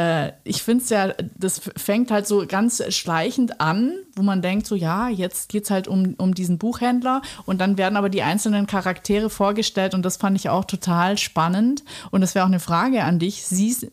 äh, 0.00 0.32
ich 0.44 0.62
finde 0.62 0.84
es 0.84 0.90
ja, 0.90 1.12
das 1.36 1.60
fängt 1.76 2.10
halt 2.10 2.26
so 2.26 2.46
ganz 2.46 2.82
schleichend 2.94 3.60
an, 3.60 3.92
wo 4.16 4.22
man 4.22 4.42
denkt, 4.42 4.66
so 4.66 4.74
ja, 4.74 5.08
jetzt 5.08 5.48
geht 5.48 5.64
es 5.64 5.70
halt 5.70 5.88
um, 5.88 6.14
um 6.16 6.34
diesen 6.34 6.58
Buchhändler 6.58 7.22
und 7.44 7.60
dann 7.60 7.76
werden 7.76 7.96
aber 7.96 8.08
die 8.08 8.22
einzelnen 8.22 8.66
Charaktere 8.66 9.30
vorgestellt 9.30 9.94
und 9.94 10.02
das 10.02 10.16
fand 10.16 10.36
ich 10.38 10.48
auch 10.48 10.64
total 10.64 11.18
spannend. 11.18 11.84
Und 12.10 12.22
das 12.22 12.34
wäre 12.34 12.44
auch 12.44 12.48
eine 12.48 12.60
Frage 12.60 13.04
an 13.04 13.18
dich. 13.18 13.44
Siehst, 13.44 13.88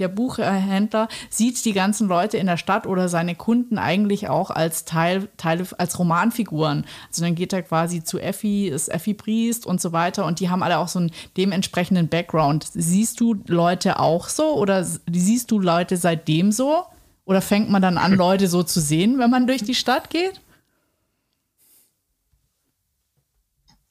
der 0.00 0.08
Buchhändler 0.08 1.08
sieht 1.28 1.64
die 1.64 1.72
ganzen 1.72 2.08
Leute 2.08 2.38
in 2.38 2.46
der 2.46 2.56
Stadt 2.56 2.86
oder 2.86 3.08
seine 3.08 3.34
Kunden 3.34 3.78
eigentlich 3.78 4.28
auch 4.28 4.50
als 4.50 4.84
Teil, 4.84 5.28
Teile, 5.36 5.66
als 5.78 5.98
Romanfiguren. 5.98 6.84
Also 7.08 7.22
dann 7.22 7.34
geht 7.34 7.52
er 7.52 7.62
quasi 7.62 8.02
zu 8.02 8.18
Effi, 8.18 8.68
ist 8.68 8.88
Effi 8.88 9.14
Priest 9.14 9.66
und 9.66 9.80
so 9.80 9.92
weiter 9.92 10.26
und 10.26 10.40
die 10.40 10.48
haben 10.48 10.62
alle 10.62 10.78
auch 10.78 10.88
so 10.88 10.98
einen 10.98 11.12
dementsprechenden 11.36 12.08
Background. 12.08 12.66
Siehst 12.72 13.20
du 13.20 13.36
Leute 13.46 14.00
auch 14.00 14.28
so 14.28 14.54
oder 14.54 14.84
siehst 14.84 15.50
du 15.50 15.58
Leute 15.58 15.96
seitdem 15.96 16.52
so? 16.52 16.84
Oder 17.24 17.42
fängt 17.42 17.70
man 17.70 17.82
dann 17.82 17.98
an, 17.98 18.14
Leute 18.16 18.48
so 18.48 18.62
zu 18.62 18.80
sehen, 18.80 19.18
wenn 19.18 19.30
man 19.30 19.46
durch 19.46 19.62
die 19.62 19.74
Stadt 19.74 20.10
geht? 20.10 20.40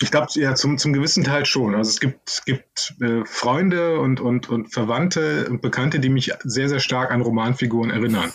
Ich 0.01 0.11
glaube, 0.11 0.27
ja, 0.35 0.55
zum, 0.55 0.77
zum 0.77 0.93
gewissen 0.93 1.23
Teil 1.25 1.45
schon. 1.45 1.75
Also 1.75 1.89
es 1.89 1.99
gibt, 1.99 2.43
gibt 2.45 2.95
äh, 3.01 3.25
Freunde 3.25 3.99
und, 3.99 4.21
und, 4.21 4.49
und 4.49 4.73
Verwandte 4.73 5.47
und 5.49 5.61
Bekannte, 5.61 5.99
die 5.99 6.09
mich 6.09 6.31
sehr, 6.43 6.69
sehr 6.69 6.79
stark 6.79 7.11
an 7.11 7.21
Romanfiguren 7.21 7.91
erinnern. 7.91 8.31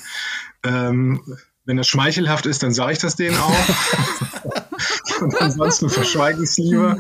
Ähm, 0.62 1.22
wenn 1.64 1.78
das 1.78 1.88
schmeichelhaft 1.88 2.44
ist, 2.44 2.62
dann 2.62 2.74
sage 2.74 2.92
ich 2.92 2.98
das 2.98 3.16
denen 3.16 3.38
auch. 3.38 3.68
und 5.22 5.40
ansonsten 5.40 5.88
verschweige 5.88 6.42
ich 6.42 6.50
es 6.50 6.58
lieber. 6.58 6.98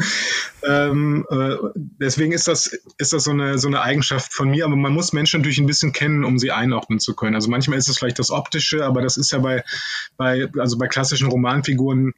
Ähm, 0.66 1.26
äh, 1.30 1.56
deswegen 1.74 2.32
ist 2.32 2.48
das, 2.48 2.72
ist 2.96 3.12
das 3.12 3.24
so, 3.24 3.32
eine, 3.32 3.58
so 3.58 3.68
eine 3.68 3.82
Eigenschaft 3.82 4.32
von 4.32 4.48
mir. 4.48 4.64
Aber 4.64 4.76
man 4.76 4.94
muss 4.94 5.12
Menschen 5.12 5.40
natürlich 5.40 5.58
ein 5.58 5.66
bisschen 5.66 5.92
kennen, 5.92 6.24
um 6.24 6.38
sie 6.38 6.52
einordnen 6.52 7.00
zu 7.00 7.14
können. 7.14 7.34
Also 7.34 7.50
manchmal 7.50 7.76
ist 7.76 7.88
es 7.88 7.98
vielleicht 7.98 8.18
das 8.18 8.30
Optische, 8.30 8.86
aber 8.86 9.02
das 9.02 9.18
ist 9.18 9.32
ja 9.32 9.38
bei, 9.38 9.62
bei, 10.16 10.48
also 10.58 10.78
bei 10.78 10.86
klassischen 10.86 11.28
Romanfiguren 11.28 12.14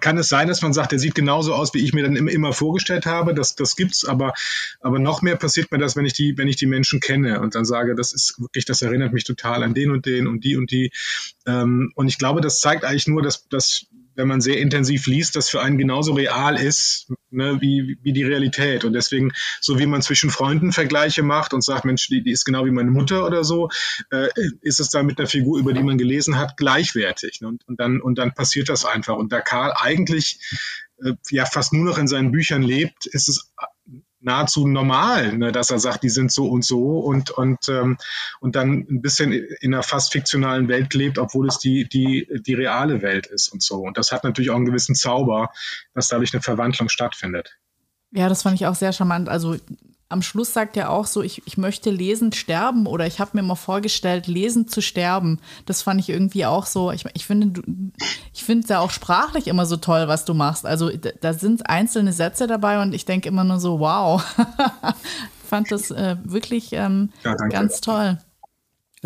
kann 0.00 0.18
es 0.18 0.28
sein, 0.28 0.48
dass 0.48 0.62
man 0.62 0.72
sagt, 0.72 0.92
der 0.92 0.98
sieht 0.98 1.14
genauso 1.14 1.54
aus, 1.54 1.72
wie 1.72 1.82
ich 1.82 1.92
mir 1.92 2.02
dann 2.02 2.16
immer 2.16 2.52
vorgestellt 2.52 3.06
habe. 3.06 3.34
Das, 3.34 3.54
das 3.54 3.76
gibt's, 3.76 4.04
aber, 4.04 4.34
aber 4.80 4.98
noch 4.98 5.22
mehr 5.22 5.36
passiert 5.36 5.72
mir 5.72 5.78
das, 5.78 5.96
wenn 5.96 6.04
ich 6.04 6.12
die, 6.12 6.36
wenn 6.36 6.48
ich 6.48 6.56
die 6.56 6.66
Menschen 6.66 7.00
kenne 7.00 7.40
und 7.40 7.54
dann 7.54 7.64
sage, 7.64 7.94
das 7.94 8.12
ist 8.12 8.40
wirklich, 8.40 8.64
das 8.64 8.82
erinnert 8.82 9.12
mich 9.12 9.24
total 9.24 9.62
an 9.62 9.74
den 9.74 9.90
und 9.90 10.06
den 10.06 10.26
und 10.26 10.44
die 10.44 10.56
und 10.56 10.70
die. 10.70 10.90
Ähm, 11.46 11.92
und 11.94 12.08
ich 12.08 12.18
glaube, 12.18 12.40
das 12.40 12.60
zeigt 12.60 12.84
eigentlich 12.84 13.06
nur, 13.06 13.22
dass, 13.22 13.48
dass 13.48 13.86
wenn 14.14 14.28
man 14.28 14.40
sehr 14.40 14.58
intensiv 14.58 15.06
liest, 15.06 15.36
das 15.36 15.48
für 15.48 15.60
einen 15.60 15.78
genauso 15.78 16.14
real 16.14 16.56
ist 16.56 17.08
ne, 17.30 17.58
wie, 17.60 17.98
wie 18.02 18.12
die 18.12 18.24
Realität. 18.24 18.84
Und 18.84 18.92
deswegen, 18.92 19.32
so 19.60 19.78
wie 19.78 19.86
man 19.86 20.02
zwischen 20.02 20.30
Freunden 20.30 20.72
Vergleiche 20.72 21.22
macht 21.22 21.52
und 21.52 21.62
sagt, 21.62 21.84
Mensch, 21.84 22.08
die, 22.08 22.22
die 22.22 22.30
ist 22.30 22.44
genau 22.44 22.64
wie 22.64 22.70
meine 22.70 22.90
Mutter 22.90 23.26
oder 23.26 23.44
so, 23.44 23.68
äh, 24.10 24.28
ist 24.62 24.80
es 24.80 24.88
da 24.90 25.02
mit 25.02 25.18
einer 25.18 25.28
Figur, 25.28 25.58
über 25.58 25.72
die 25.72 25.82
man 25.82 25.98
gelesen 25.98 26.38
hat, 26.38 26.56
gleichwertig. 26.56 27.40
Ne? 27.40 27.48
Und, 27.48 27.66
und, 27.68 27.80
dann, 27.80 28.00
und 28.00 28.18
dann 28.18 28.34
passiert 28.34 28.68
das 28.68 28.84
einfach. 28.84 29.16
Und 29.16 29.32
da 29.32 29.40
Karl 29.40 29.72
eigentlich 29.76 30.40
äh, 31.02 31.14
ja 31.30 31.44
fast 31.44 31.72
nur 31.72 31.84
noch 31.84 31.98
in 31.98 32.08
seinen 32.08 32.32
Büchern 32.32 32.62
lebt, 32.62 33.06
ist 33.06 33.28
es 33.28 33.52
nahezu 34.24 34.66
normal, 34.66 35.36
ne, 35.36 35.52
dass 35.52 35.70
er 35.70 35.78
sagt, 35.78 36.02
die 36.02 36.08
sind 36.08 36.32
so 36.32 36.46
und 36.46 36.64
so 36.64 36.98
und, 36.98 37.30
und, 37.30 37.68
ähm, 37.68 37.98
und 38.40 38.56
dann 38.56 38.86
ein 38.90 39.02
bisschen 39.02 39.32
in 39.32 39.74
einer 39.74 39.82
fast 39.82 40.12
fiktionalen 40.12 40.68
Welt 40.68 40.94
lebt, 40.94 41.18
obwohl 41.18 41.48
es 41.48 41.58
die, 41.58 41.88
die, 41.88 42.26
die 42.46 42.54
reale 42.54 43.02
Welt 43.02 43.26
ist 43.26 43.52
und 43.52 43.62
so. 43.62 43.76
Und 43.76 43.98
das 43.98 44.12
hat 44.12 44.24
natürlich 44.24 44.50
auch 44.50 44.56
einen 44.56 44.64
gewissen 44.64 44.94
Zauber, 44.94 45.50
dass 45.94 46.08
dadurch 46.08 46.32
eine 46.32 46.42
Verwandlung 46.42 46.88
stattfindet. 46.88 47.56
Ja, 48.12 48.28
das 48.28 48.42
fand 48.42 48.54
ich 48.54 48.66
auch 48.66 48.74
sehr 48.74 48.92
charmant. 48.92 49.28
Also 49.28 49.56
am 50.14 50.22
Schluss 50.22 50.52
sagt 50.52 50.76
er 50.76 50.90
auch 50.90 51.06
so, 51.06 51.22
ich, 51.22 51.42
ich 51.44 51.58
möchte 51.58 51.90
lesend 51.90 52.36
sterben 52.36 52.86
oder 52.86 53.04
ich 53.06 53.18
habe 53.18 53.32
mir 53.34 53.42
mal 53.42 53.56
vorgestellt, 53.56 54.28
lesend 54.28 54.70
zu 54.70 54.80
sterben. 54.80 55.40
Das 55.66 55.82
fand 55.82 56.00
ich 56.00 56.08
irgendwie 56.08 56.46
auch 56.46 56.66
so, 56.66 56.92
ich, 56.92 57.04
ich 57.14 57.26
finde 57.26 57.60
ich 58.32 58.44
finde 58.44 58.62
es 58.62 58.68
ja 58.70 58.78
auch 58.78 58.90
sprachlich 58.90 59.48
immer 59.48 59.66
so 59.66 59.76
toll, 59.76 60.06
was 60.06 60.24
du 60.24 60.32
machst. 60.32 60.66
Also 60.66 60.88
da 61.20 61.32
sind 61.32 61.68
einzelne 61.68 62.12
Sätze 62.12 62.46
dabei 62.46 62.80
und 62.80 62.94
ich 62.94 63.04
denke 63.04 63.28
immer 63.28 63.42
nur 63.42 63.58
so, 63.58 63.80
wow. 63.80 64.24
fand 65.48 65.72
das 65.72 65.90
äh, 65.90 66.16
wirklich 66.22 66.72
ähm, 66.72 67.10
ja, 67.24 67.34
ganz 67.34 67.80
toll. 67.80 68.18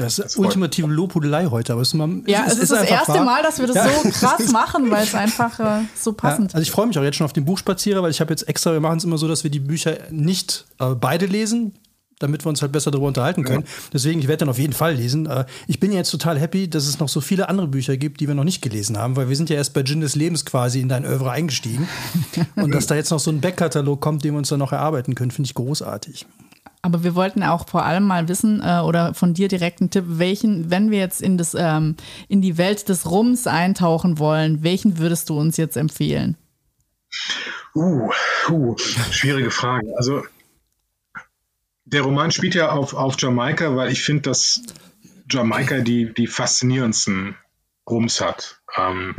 Das 0.04 0.16
ist 0.16 0.24
das 0.24 0.36
ultimative 0.36 0.86
Lobhudelei 0.86 1.46
heute, 1.46 1.72
aber 1.72 1.82
es 1.82 1.88
ist, 1.88 1.94
mal, 1.94 2.08
ja, 2.26 2.44
es, 2.46 2.52
es 2.52 2.58
ist, 2.58 2.62
ist, 2.70 2.82
das 2.82 2.88
erste 2.88 3.14
wahr. 3.14 3.24
Mal, 3.24 3.42
dass 3.42 3.58
wir 3.58 3.66
das 3.66 3.74
ja. 3.74 3.88
so 3.88 4.08
krass 4.26 4.52
machen, 4.52 4.92
weil 4.92 5.02
es 5.02 5.12
einfach 5.16 5.58
äh, 5.58 5.80
so 5.96 6.12
passend. 6.12 6.52
Ja, 6.52 6.54
also 6.54 6.62
ich 6.62 6.70
freue 6.70 6.86
mich 6.86 6.96
auch 7.00 7.02
jetzt 7.02 7.16
schon 7.16 7.24
auf 7.24 7.32
den 7.32 7.44
Buchspazierer, 7.44 8.00
weil 8.00 8.12
ich 8.12 8.20
habe 8.20 8.30
jetzt 8.30 8.48
extra, 8.48 8.72
wir 8.72 8.78
machen 8.78 8.98
es 8.98 9.04
immer 9.04 9.18
so, 9.18 9.26
dass 9.26 9.42
wir 9.42 9.50
die 9.50 9.58
Bücher 9.58 9.98
nicht 10.10 10.66
äh, 10.78 10.94
beide 10.94 11.26
lesen, 11.26 11.74
damit 12.20 12.44
wir 12.44 12.48
uns 12.48 12.62
halt 12.62 12.70
besser 12.70 12.92
darüber 12.92 13.08
unterhalten 13.08 13.42
können. 13.42 13.64
Ja. 13.64 13.70
Deswegen, 13.92 14.20
ich 14.20 14.28
werde 14.28 14.38
dann 14.38 14.50
auf 14.50 14.58
jeden 14.58 14.72
Fall 14.72 14.94
lesen. 14.94 15.26
Äh, 15.26 15.46
ich 15.66 15.80
bin 15.80 15.90
jetzt 15.90 16.10
total 16.10 16.38
happy, 16.38 16.70
dass 16.70 16.86
es 16.86 17.00
noch 17.00 17.08
so 17.08 17.20
viele 17.20 17.48
andere 17.48 17.66
Bücher 17.66 17.96
gibt, 17.96 18.20
die 18.20 18.28
wir 18.28 18.36
noch 18.36 18.44
nicht 18.44 18.62
gelesen 18.62 18.98
haben, 18.98 19.16
weil 19.16 19.28
wir 19.28 19.34
sind 19.34 19.50
ja 19.50 19.56
erst 19.56 19.74
bei 19.74 19.82
Gin 19.82 20.00
des 20.00 20.14
Lebens 20.14 20.44
quasi 20.44 20.80
in 20.80 20.88
dein 20.88 21.04
Övre 21.04 21.32
eingestiegen. 21.32 21.88
Und 22.54 22.72
dass 22.72 22.86
da 22.86 22.94
jetzt 22.94 23.10
noch 23.10 23.18
so 23.18 23.32
ein 23.32 23.40
Backkatalog 23.40 24.00
kommt, 24.00 24.22
den 24.22 24.34
wir 24.34 24.38
uns 24.38 24.48
dann 24.48 24.60
noch 24.60 24.70
erarbeiten 24.70 25.16
können, 25.16 25.32
finde 25.32 25.48
ich 25.48 25.54
großartig. 25.54 26.24
Aber 26.82 27.02
wir 27.02 27.14
wollten 27.14 27.42
auch 27.42 27.68
vor 27.68 27.84
allem 27.84 28.04
mal 28.04 28.28
wissen 28.28 28.62
äh, 28.62 28.80
oder 28.80 29.12
von 29.14 29.34
dir 29.34 29.48
direkt 29.48 29.80
einen 29.80 29.90
Tipp, 29.90 30.04
welchen, 30.06 30.70
wenn 30.70 30.90
wir 30.90 30.98
jetzt 30.98 31.20
in, 31.20 31.36
das, 31.36 31.54
ähm, 31.58 31.96
in 32.28 32.40
die 32.40 32.56
Welt 32.56 32.88
des 32.88 33.10
Rums 33.10 33.46
eintauchen 33.46 34.18
wollen, 34.18 34.62
welchen 34.62 34.98
würdest 34.98 35.28
du 35.28 35.38
uns 35.38 35.56
jetzt 35.56 35.76
empfehlen? 35.76 36.36
Uh, 37.74 38.10
uh 38.48 38.76
schwierige 38.78 39.50
Frage. 39.50 39.92
Also 39.96 40.22
der 41.84 42.02
Roman 42.02 42.30
spielt 42.30 42.54
ja 42.54 42.70
auf, 42.70 42.94
auf 42.94 43.16
Jamaika, 43.18 43.74
weil 43.74 43.90
ich 43.90 44.02
finde, 44.02 44.22
dass 44.22 44.62
Jamaika 45.30 45.80
die, 45.80 46.12
die 46.12 46.26
faszinierendsten 46.26 47.36
Rums 47.88 48.20
hat. 48.20 48.60
Ähm, 48.76 49.16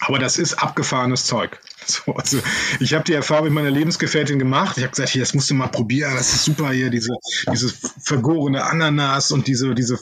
aber 0.00 0.18
das 0.18 0.38
ist 0.38 0.54
abgefahrenes 0.54 1.24
Zeug. 1.24 1.60
So, 1.86 2.14
also 2.14 2.38
ich 2.78 2.94
habe 2.94 3.04
die 3.04 3.14
Erfahrung 3.14 3.44
mit 3.46 3.54
meiner 3.54 3.70
Lebensgefährtin 3.70 4.38
gemacht. 4.38 4.76
Ich 4.76 4.82
habe 4.82 4.90
gesagt, 4.90 5.10
hier, 5.10 5.22
das 5.22 5.34
musst 5.34 5.50
du 5.50 5.54
mal 5.54 5.68
probieren. 5.68 6.14
Das 6.14 6.32
ist 6.32 6.44
super 6.44 6.70
hier, 6.70 6.90
diese, 6.90 7.14
diese 7.52 7.72
vergorene 8.00 8.64
Ananas 8.64 9.30
und 9.32 9.46
diese, 9.46 9.74
diese 9.74 9.98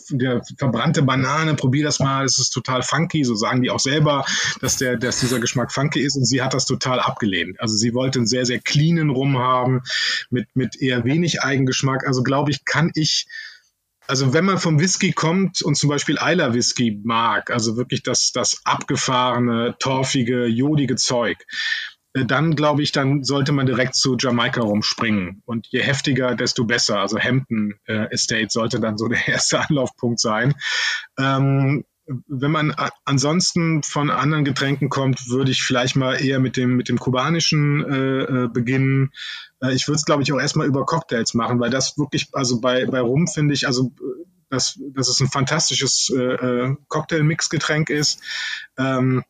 verbrannte 0.57 1.03
Banane. 1.03 1.55
Probier 1.55 1.85
das 1.85 1.99
mal. 1.99 2.25
Das 2.25 2.39
ist 2.39 2.51
total 2.51 2.83
funky. 2.83 3.25
So 3.25 3.35
sagen 3.35 3.63
die 3.63 3.71
auch 3.71 3.81
selber, 3.81 4.25
dass, 4.61 4.77
der, 4.77 4.97
dass 4.97 5.21
dieser 5.21 5.41
Geschmack 5.41 5.73
funky 5.73 6.01
ist. 6.01 6.17
Und 6.17 6.27
sie 6.27 6.43
hat 6.43 6.55
das 6.55 6.67
total 6.67 7.01
abgelehnt. 7.01 7.59
Also 7.61 7.77
sie 7.77 7.95
wollte 7.95 8.19
einen 8.19 8.27
sehr, 8.27 8.45
sehr 8.45 8.59
cleanen 8.59 9.11
Rum 9.11 9.39
haben 9.39 9.83
mit, 10.31 10.49
mit 10.55 10.81
eher 10.81 11.05
wenig 11.05 11.43
Eigengeschmack. 11.43 12.07
Also 12.07 12.23
glaube 12.23 12.51
ich, 12.51 12.65
kann 12.65 12.91
ich 12.95 13.27
also 14.09 14.33
wenn 14.33 14.47
man 14.47 14.59
vom 14.59 14.81
Whisky 14.81 15.13
kommt 15.13 15.63
und 15.63 15.77
zum 15.77 15.91
Beispiel 15.91 16.19
Eiler 16.19 16.55
Whisky 16.55 16.99
mag, 17.05 17.51
also 17.51 17.77
wirklich 17.77 18.03
das, 18.03 18.33
das 18.33 18.63
abgefahrene, 18.65 19.77
torfige, 19.79 20.47
jodige 20.47 20.97
Zeug, 20.97 21.45
äh, 22.15 22.25
dann 22.25 22.57
glaube 22.57 22.83
ich, 22.83 22.91
dann 22.91 23.23
sollte 23.23 23.53
man 23.53 23.67
direkt 23.67 23.95
zu 23.95 24.17
Jamaika 24.19 24.63
rumspringen. 24.63 25.43
Und 25.45 25.67
je 25.69 25.83
heftiger, 25.83 26.35
desto 26.35 26.65
besser. 26.65 27.01
Also 27.01 27.19
Hampton 27.19 27.75
äh, 27.85 28.11
Estate 28.11 28.49
sollte 28.49 28.81
dann 28.81 28.97
so 28.97 29.09
der 29.09 29.29
erste 29.29 29.61
Anlaufpunkt 29.61 30.21
sein. 30.21 30.55
Ähm, 31.19 31.85
wenn 32.27 32.51
man 32.51 32.75
ansonsten 33.05 33.83
von 33.83 34.11
anderen 34.11 34.45
Getränken 34.45 34.89
kommt, 34.89 35.29
würde 35.29 35.51
ich 35.51 35.63
vielleicht 35.63 35.97
mal 35.97 36.15
eher 36.15 36.41
mit 36.41 36.57
dem, 36.57 36.77
mit 36.77 36.89
dem 36.89 36.99
kubanischen 36.99 37.85
äh, 37.85 38.45
äh 38.45 38.49
beginnen. 38.49 39.13
Äh, 39.61 39.75
ich 39.75 39.87
würde 39.87 39.97
es, 39.97 40.05
glaube 40.05 40.23
ich, 40.23 40.33
auch 40.33 40.41
erstmal 40.41 40.67
über 40.67 40.87
Cocktails 40.87 41.35
machen, 41.35 41.61
weil 41.61 41.71
das 41.71 41.99
wirklich, 41.99 42.29
also 42.33 42.61
bei, 42.61 42.87
bei 42.87 43.01
Rum 43.01 43.27
finde 43.27 43.55
ich, 43.55 43.67
also 43.67 43.93
dass, 44.51 44.79
dass 44.95 45.09
es 45.09 45.21
ein 45.21 45.29
fantastisches 45.29 46.11
äh, 46.17 46.23
äh 46.23 46.77
Cocktail-Mix-Getränk 46.89 47.91
ist. 47.91 48.21
Ähm, 48.79 49.23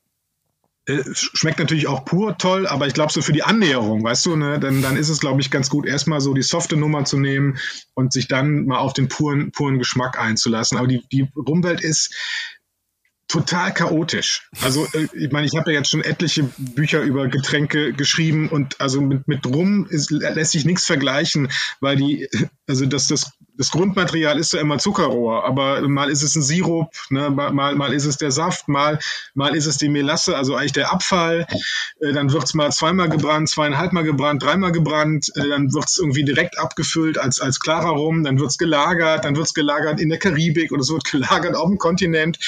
schmeckt 1.12 1.58
natürlich 1.58 1.86
auch 1.86 2.04
pur 2.04 2.38
toll, 2.38 2.66
aber 2.66 2.86
ich 2.86 2.94
glaube 2.94 3.12
so 3.12 3.20
für 3.20 3.32
die 3.32 3.42
Annäherung, 3.42 4.02
weißt 4.02 4.24
du, 4.26 4.36
ne, 4.36 4.58
dann, 4.58 4.80
dann 4.80 4.96
ist 4.96 5.10
es, 5.10 5.20
glaube 5.20 5.40
ich, 5.40 5.50
ganz 5.50 5.68
gut, 5.68 5.86
erstmal 5.86 6.20
so 6.20 6.32
die 6.32 6.42
softe 6.42 6.76
Nummer 6.76 7.04
zu 7.04 7.18
nehmen 7.18 7.58
und 7.94 8.12
sich 8.12 8.26
dann 8.26 8.64
mal 8.64 8.78
auf 8.78 8.94
den 8.94 9.08
puren, 9.08 9.52
puren 9.52 9.78
Geschmack 9.78 10.18
einzulassen. 10.18 10.78
Aber 10.78 10.86
die, 10.86 11.06
die 11.12 11.28
Rumwelt 11.36 11.82
ist, 11.82 12.14
total 13.28 13.72
chaotisch. 13.74 14.48
Also 14.62 14.86
äh, 14.94 15.06
ich 15.12 15.30
meine, 15.30 15.46
ich 15.46 15.54
habe 15.54 15.70
ja 15.70 15.78
jetzt 15.78 15.90
schon 15.90 16.02
etliche 16.02 16.44
Bücher 16.56 17.02
über 17.02 17.28
Getränke 17.28 17.92
geschrieben 17.92 18.48
und 18.48 18.80
also 18.80 19.02
mit, 19.02 19.28
mit 19.28 19.46
Rum 19.46 19.86
ist, 19.88 20.10
lässt 20.10 20.52
sich 20.52 20.64
nichts 20.64 20.86
vergleichen, 20.86 21.50
weil 21.80 21.96
die, 21.96 22.28
also 22.66 22.86
das, 22.86 23.06
das, 23.08 23.30
das 23.58 23.70
Grundmaterial 23.70 24.38
ist 24.38 24.54
ja 24.54 24.60
immer 24.60 24.78
Zuckerrohr, 24.78 25.44
aber 25.44 25.86
mal 25.88 26.10
ist 26.10 26.22
es 26.22 26.36
ein 26.36 26.42
Sirup, 26.42 26.90
ne, 27.10 27.28
mal, 27.28 27.74
mal 27.74 27.92
ist 27.92 28.06
es 28.06 28.16
der 28.16 28.30
Saft, 28.30 28.68
mal, 28.68 28.98
mal 29.34 29.54
ist 29.54 29.66
es 29.66 29.76
die 29.76 29.90
Melasse, 29.90 30.36
also 30.36 30.54
eigentlich 30.54 30.72
der 30.72 30.90
Abfall, 30.90 31.46
äh, 32.00 32.12
dann 32.12 32.32
wird's 32.32 32.54
mal 32.54 32.72
zweimal 32.72 33.10
gebrannt, 33.10 33.50
zweieinhalb 33.50 33.92
Mal 33.92 34.04
gebrannt, 34.04 34.42
dreimal 34.42 34.72
gebrannt, 34.72 35.30
äh, 35.36 35.48
dann 35.48 35.74
wird's 35.74 35.98
irgendwie 35.98 36.24
direkt 36.24 36.58
abgefüllt 36.58 37.18
als, 37.18 37.40
als 37.40 37.60
klarer 37.60 37.90
Rum, 37.90 38.24
dann 38.24 38.38
wird's 38.38 38.56
gelagert, 38.56 39.26
dann 39.26 39.36
wird's 39.36 39.52
gelagert 39.52 40.00
in 40.00 40.08
der 40.08 40.18
Karibik 40.18 40.72
oder 40.72 40.80
es 40.80 40.90
wird 40.90 41.04
gelagert 41.10 41.56
auf 41.56 41.68
dem 41.68 41.76
Kontinent. 41.76 42.38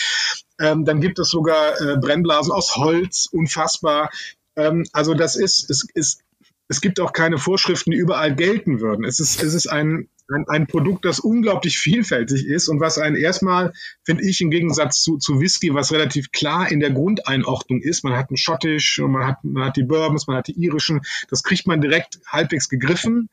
Ähm, 0.61 0.85
dann 0.85 1.01
gibt 1.01 1.19
es 1.19 1.31
sogar 1.31 1.81
äh, 1.81 1.97
Brennblasen 1.97 2.53
aus 2.53 2.77
Holz, 2.77 3.29
unfassbar. 3.33 4.11
Ähm, 4.57 4.87
also 4.93 5.15
das 5.15 5.37
ist, 5.37 5.71
es 5.71 5.87
ist, 5.95 6.23
es 6.69 6.81
gibt 6.81 7.01
auch 7.01 7.13
keine 7.13 7.39
Vorschriften, 7.39 7.91
die 7.91 7.97
überall 7.97 8.35
gelten 8.35 8.81
würden. 8.81 9.05
Es 9.05 9.19
ist, 9.19 9.43
es 9.43 9.55
ist 9.55 9.67
ein, 9.67 10.09
ein, 10.29 10.45
ein 10.49 10.67
Produkt, 10.67 11.05
das 11.05 11.19
unglaublich 11.19 11.79
vielfältig 11.79 12.47
ist 12.47 12.69
und 12.69 12.79
was 12.79 12.99
einen 12.99 13.17
erstmal, 13.17 13.73
finde 14.05 14.25
ich, 14.25 14.41
im 14.41 14.51
Gegensatz 14.51 15.03
zu, 15.03 15.17
zu 15.17 15.41
Whisky, 15.41 15.75
was 15.75 15.93
relativ 15.93 16.31
klar 16.31 16.71
in 16.71 16.79
der 16.79 16.91
Grundeinordnung 16.91 17.81
ist. 17.81 18.05
Man 18.05 18.17
hat 18.17 18.31
einen 18.31 18.37
schottisch, 18.37 18.99
man 18.99 19.27
hat, 19.27 19.43
man 19.43 19.65
hat 19.65 19.77
die 19.77 19.83
Bourbons, 19.83 20.29
man 20.29 20.37
hat 20.37 20.47
die 20.47 20.63
irischen. 20.63 21.01
Das 21.29 21.43
kriegt 21.43 21.67
man 21.67 21.81
direkt 21.81 22.21
halbwegs 22.27 22.69
gegriffen 22.69 23.29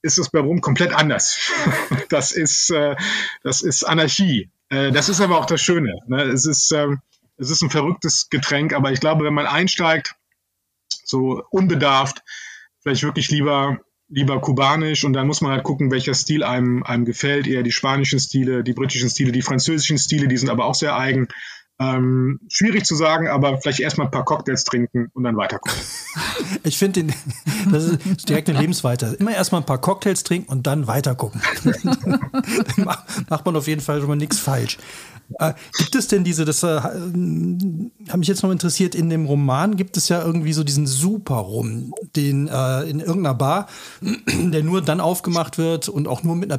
ist 0.00 0.18
es 0.18 0.30
bei 0.30 0.38
Rum 0.38 0.60
komplett 0.60 0.92
anders. 0.92 1.38
Das 2.08 2.32
ist, 2.32 2.70
äh, 2.70 2.96
das 3.42 3.60
ist 3.60 3.84
Anarchie. 3.84 4.48
Äh, 4.70 4.92
das 4.92 5.08
ist 5.08 5.20
aber 5.20 5.38
auch 5.38 5.46
das 5.46 5.60
Schöne. 5.60 5.94
Ne? 6.06 6.22
Es, 6.22 6.46
ist, 6.46 6.72
ähm, 6.72 7.00
es 7.36 7.50
ist 7.50 7.62
ein 7.62 7.70
verrücktes 7.70 8.28
Getränk, 8.30 8.72
aber 8.72 8.92
ich 8.92 9.00
glaube, 9.00 9.24
wenn 9.24 9.34
man 9.34 9.46
einsteigt, 9.46 10.14
so 11.04 11.42
unbedarft, 11.50 12.22
vielleicht 12.82 13.02
wirklich 13.02 13.30
lieber 13.30 13.78
lieber 14.08 14.40
kubanisch 14.40 15.04
und 15.04 15.12
dann 15.12 15.26
muss 15.26 15.40
man 15.40 15.52
halt 15.52 15.64
gucken, 15.64 15.90
welcher 15.90 16.14
Stil 16.14 16.42
einem, 16.42 16.82
einem 16.82 17.04
gefällt. 17.04 17.46
Eher 17.46 17.62
die 17.62 17.72
spanischen 17.72 18.18
Stile, 18.18 18.64
die 18.64 18.72
britischen 18.72 19.10
Stile, 19.10 19.32
die 19.32 19.42
französischen 19.42 19.98
Stile, 19.98 20.28
die 20.28 20.36
sind 20.36 20.48
aber 20.48 20.64
auch 20.64 20.74
sehr 20.74 20.96
eigen. 20.96 21.28
Ähm, 21.80 22.40
schwierig 22.48 22.84
zu 22.84 22.96
sagen, 22.96 23.28
aber 23.28 23.60
vielleicht 23.60 23.78
erstmal 23.78 24.08
ein 24.08 24.10
paar 24.10 24.24
Cocktails 24.24 24.64
trinken 24.64 25.10
und 25.14 25.22
dann 25.22 25.36
weiterkommen. 25.36 25.78
Ich 26.62 26.78
finde, 26.78 27.06
das 27.70 27.84
ist 27.84 28.28
direkt 28.28 28.48
eine 28.48 28.60
Lebensweite. 28.60 29.16
Immer 29.18 29.34
erstmal 29.34 29.60
ein 29.60 29.66
paar 29.66 29.80
Cocktails 29.80 30.22
trinken 30.22 30.50
und 30.50 30.66
dann 30.66 30.86
weitergucken. 30.86 31.40
dann 31.64 32.84
macht 33.28 33.44
man 33.44 33.56
auf 33.56 33.66
jeden 33.66 33.80
Fall 33.80 33.98
schon 33.98 34.08
mal 34.08 34.16
nichts 34.16 34.38
falsch. 34.38 34.78
Äh, 35.38 35.54
gibt 35.76 35.94
es 35.94 36.08
denn 36.08 36.24
diese, 36.24 36.44
das 36.44 36.62
äh, 36.62 36.80
hat 36.80 38.16
mich 38.16 38.28
jetzt 38.28 38.42
noch 38.42 38.50
interessiert, 38.50 38.94
in 38.94 39.10
dem 39.10 39.26
Roman 39.26 39.76
gibt 39.76 39.96
es 39.96 40.08
ja 40.08 40.22
irgendwie 40.22 40.52
so 40.52 40.64
diesen 40.64 40.86
Super-Rum, 40.86 41.92
den 42.16 42.48
äh, 42.48 42.82
in 42.82 43.00
irgendeiner 43.00 43.34
Bar, 43.34 43.68
der 44.00 44.62
nur 44.62 44.80
dann 44.80 45.00
aufgemacht 45.00 45.58
wird 45.58 45.88
und 45.88 46.08
auch 46.08 46.22
nur 46.22 46.36
mit 46.36 46.50
einer 46.50 46.58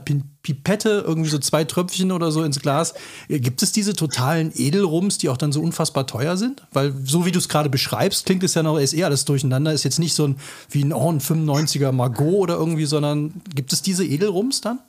Pipette, 0.53 1.03
irgendwie 1.05 1.29
so 1.29 1.37
zwei 1.39 1.63
Tröpfchen 1.63 2.11
oder 2.11 2.31
so 2.31 2.43
ins 2.43 2.59
Glas. 2.59 2.93
Äh, 3.27 3.39
gibt 3.39 3.63
es 3.63 3.71
diese 3.71 3.93
totalen 3.93 4.51
Edelrums, 4.55 5.17
die 5.17 5.29
auch 5.29 5.37
dann 5.37 5.51
so 5.51 5.61
unfassbar 5.61 6.07
teuer 6.07 6.37
sind? 6.37 6.67
Weil 6.71 6.93
so 7.03 7.25
wie 7.25 7.31
du 7.31 7.39
es 7.39 7.49
gerade 7.49 7.69
beschreibst, 7.69 8.25
klingt 8.25 8.43
es 8.43 8.53
ja 8.53 8.63
noch, 8.63 8.77
ist 8.77 8.93
eh 8.93 9.03
alles 9.03 9.25
durcheinander, 9.25 9.73
ist 9.73 9.83
jetzt 9.83 9.99
nicht 9.99 10.13
so 10.13 10.27
ein 10.27 10.35
wie 10.69 10.83
ein, 10.83 10.93
oh, 10.93 11.11
ein 11.11 11.19
95er 11.19 11.91
Margot 11.91 12.33
oder 12.33 12.55
irgendwie, 12.55 12.85
sondern 12.85 13.41
gibt 13.53 13.73
es 13.73 13.81
diese 13.81 14.05
Edelrums 14.05 14.61
dann? 14.61 14.79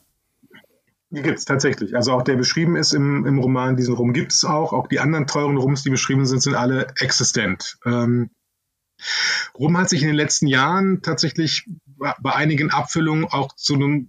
Die 1.11 1.23
gibt 1.23 1.39
es 1.39 1.45
tatsächlich. 1.45 1.97
Also 1.97 2.13
auch 2.13 2.23
der 2.23 2.37
beschrieben 2.37 2.77
ist 2.77 2.93
im, 2.95 3.27
im 3.27 3.39
Roman, 3.41 3.77
diesen 3.77 3.95
Rum 3.95 4.13
gibt 4.13 4.33
es 4.33 4.45
auch. 4.45 4.73
Auch 4.73 4.87
die 4.87 5.01
anderen 5.01 5.27
teuren 5.27 5.57
Rums, 5.57 5.83
die 5.83 5.91
beschrieben 5.91 6.25
sind, 6.25 6.41
sind 6.41 6.55
alle 6.55 6.87
existent. 7.01 7.79
Ähm, 7.85 8.31
Rum 9.59 9.77
hat 9.77 9.89
sich 9.89 10.03
in 10.03 10.09
den 10.09 10.17
letzten 10.17 10.47
Jahren 10.47 11.03
tatsächlich 11.03 11.69
bei 11.97 12.35
einigen 12.35 12.71
Abfüllungen 12.71 13.25
auch 13.25 13.55
zu 13.57 13.75
einem 13.75 14.09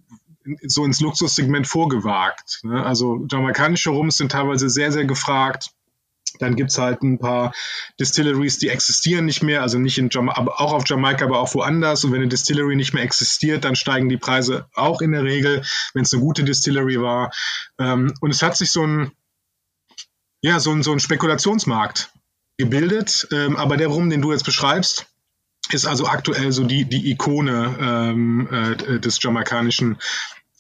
so 0.64 0.86
ins 0.86 1.02
Luxussegment 1.02 1.68
vorgewagt. 1.68 2.62
Ne? 2.64 2.84
Also 2.86 3.26
jamaikanische 3.30 3.92
Rums 3.92 4.18
sind 4.18 4.32
teilweise 4.32 4.70
sehr, 4.70 4.92
sehr 4.92 5.06
gefragt. 5.06 5.72
Dann 6.40 6.56
gibt 6.56 6.72
es 6.72 6.78
halt 6.78 7.04
ein 7.04 7.20
paar 7.20 7.54
Distilleries, 8.00 8.58
die 8.58 8.70
existieren 8.70 9.26
nicht 9.26 9.44
mehr, 9.44 9.62
also 9.62 9.78
nicht 9.78 9.98
in 9.98 10.10
Jama 10.10 10.34
auch 10.34 10.74
auf 10.74 10.88
Jamaika, 10.88 11.26
aber 11.26 11.40
auch 11.40 11.54
woanders. 11.54 12.04
Und 12.04 12.12
wenn 12.12 12.22
eine 12.22 12.30
Distillery 12.30 12.76
nicht 12.76 12.94
mehr 12.94 13.04
existiert, 13.04 13.66
dann 13.66 13.76
steigen 13.76 14.10
die 14.10 14.18
Preise 14.18 14.68
auch 14.74 15.02
in 15.02 15.12
der 15.12 15.24
Regel, 15.24 15.64
wenn 15.94 16.04
es 16.04 16.14
eine 16.14 16.22
gute 16.22 16.44
Distillery 16.44 17.02
war. 17.02 17.32
Ähm, 17.80 18.14
und 18.22 18.32
es 18.32 18.42
hat 18.42 18.56
sich 18.56 18.72
so 18.72 18.86
ein, 18.86 19.12
ja, 20.42 20.60
so 20.60 20.72
ein, 20.72 20.84
so 20.84 20.94
ein 20.94 21.00
Spekulationsmarkt 21.00 22.12
gebildet. 22.58 23.28
Ähm, 23.32 23.58
aber 23.58 23.78
der 23.78 23.88
Rum, 23.88 24.10
den 24.10 24.22
du 24.22 24.32
jetzt 24.32 24.46
beschreibst, 24.46 25.11
ist 25.74 25.86
also 25.86 26.08
aktuell 26.08 26.52
so 26.52 26.64
die, 26.64 26.86
die 26.86 27.12
Ikone 27.12 27.78
ähm, 27.80 28.48
äh, 28.52 29.00
des 29.00 29.22
jamaikanischen 29.22 29.98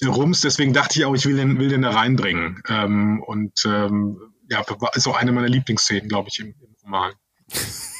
Rums. 0.06 0.41
Deswegen 0.41 0.74
dachte 0.74 1.00
ich 1.00 1.06
auch, 1.06 1.13
ich 1.13 1.26
will 1.26 1.38
den, 1.38 1.60
will 1.60 1.69
den 1.69 1.82
da 1.82 1.91
reinbringen. 1.91 2.62
Ähm, 2.67 3.24
und 3.26 3.65
ähm, 3.65 4.17
ja, 4.50 4.63
ist 4.93 5.08
auch 5.08 5.17
eine 5.17 5.32
meiner 5.32 5.47
Lieblingsszenen, 5.47 6.10
glaube 6.10 6.30
ich, 6.32 6.39
im, 6.39 6.47
im 6.47 6.76
Roman. 6.84 7.13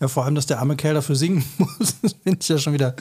Ja, 0.00 0.08
vor 0.08 0.24
allem, 0.24 0.34
dass 0.34 0.46
der 0.46 0.58
arme 0.58 0.76
Kerl 0.76 0.94
dafür 0.94 1.16
singen 1.16 1.44
muss, 1.58 1.96
finde 2.22 2.38
ich 2.40 2.48
ja 2.48 2.58
schon 2.58 2.72
wieder. 2.72 2.96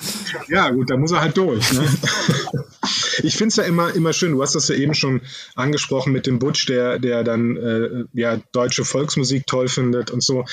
Ja, 0.49 0.69
gut, 0.71 0.89
da 0.89 0.97
muss 0.97 1.11
er 1.11 1.21
halt 1.21 1.37
durch. 1.37 1.71
Ne? 1.71 1.87
ich 3.23 3.35
finde 3.37 3.47
es 3.47 3.55
ja 3.55 3.63
immer, 3.63 3.93
immer 3.93 4.13
schön, 4.13 4.33
du 4.33 4.41
hast 4.41 4.55
das 4.55 4.67
ja 4.67 4.75
eben 4.75 4.93
schon 4.93 5.21
angesprochen 5.55 6.11
mit 6.11 6.27
dem 6.27 6.39
Butch, 6.39 6.65
der, 6.65 6.99
der 6.99 7.23
dann 7.23 7.55
äh, 7.57 8.03
ja, 8.13 8.37
deutsche 8.51 8.83
Volksmusik 8.83 9.47
toll 9.47 9.67
findet 9.67 10.11
und 10.11 10.21
so. 10.21 10.45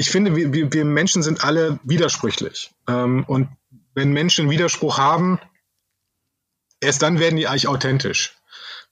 Ich 0.00 0.08
finde, 0.08 0.34
wir, 0.34 0.72
wir 0.72 0.84
Menschen 0.86 1.22
sind 1.22 1.44
alle 1.44 1.78
widersprüchlich. 1.82 2.70
Ähm, 2.88 3.22
und 3.28 3.48
wenn 3.94 4.14
Menschen 4.14 4.48
Widerspruch 4.48 4.96
haben, 4.96 5.38
erst 6.80 7.02
dann 7.02 7.18
werden 7.18 7.36
die 7.36 7.46
eigentlich 7.46 7.68
authentisch. 7.68 8.34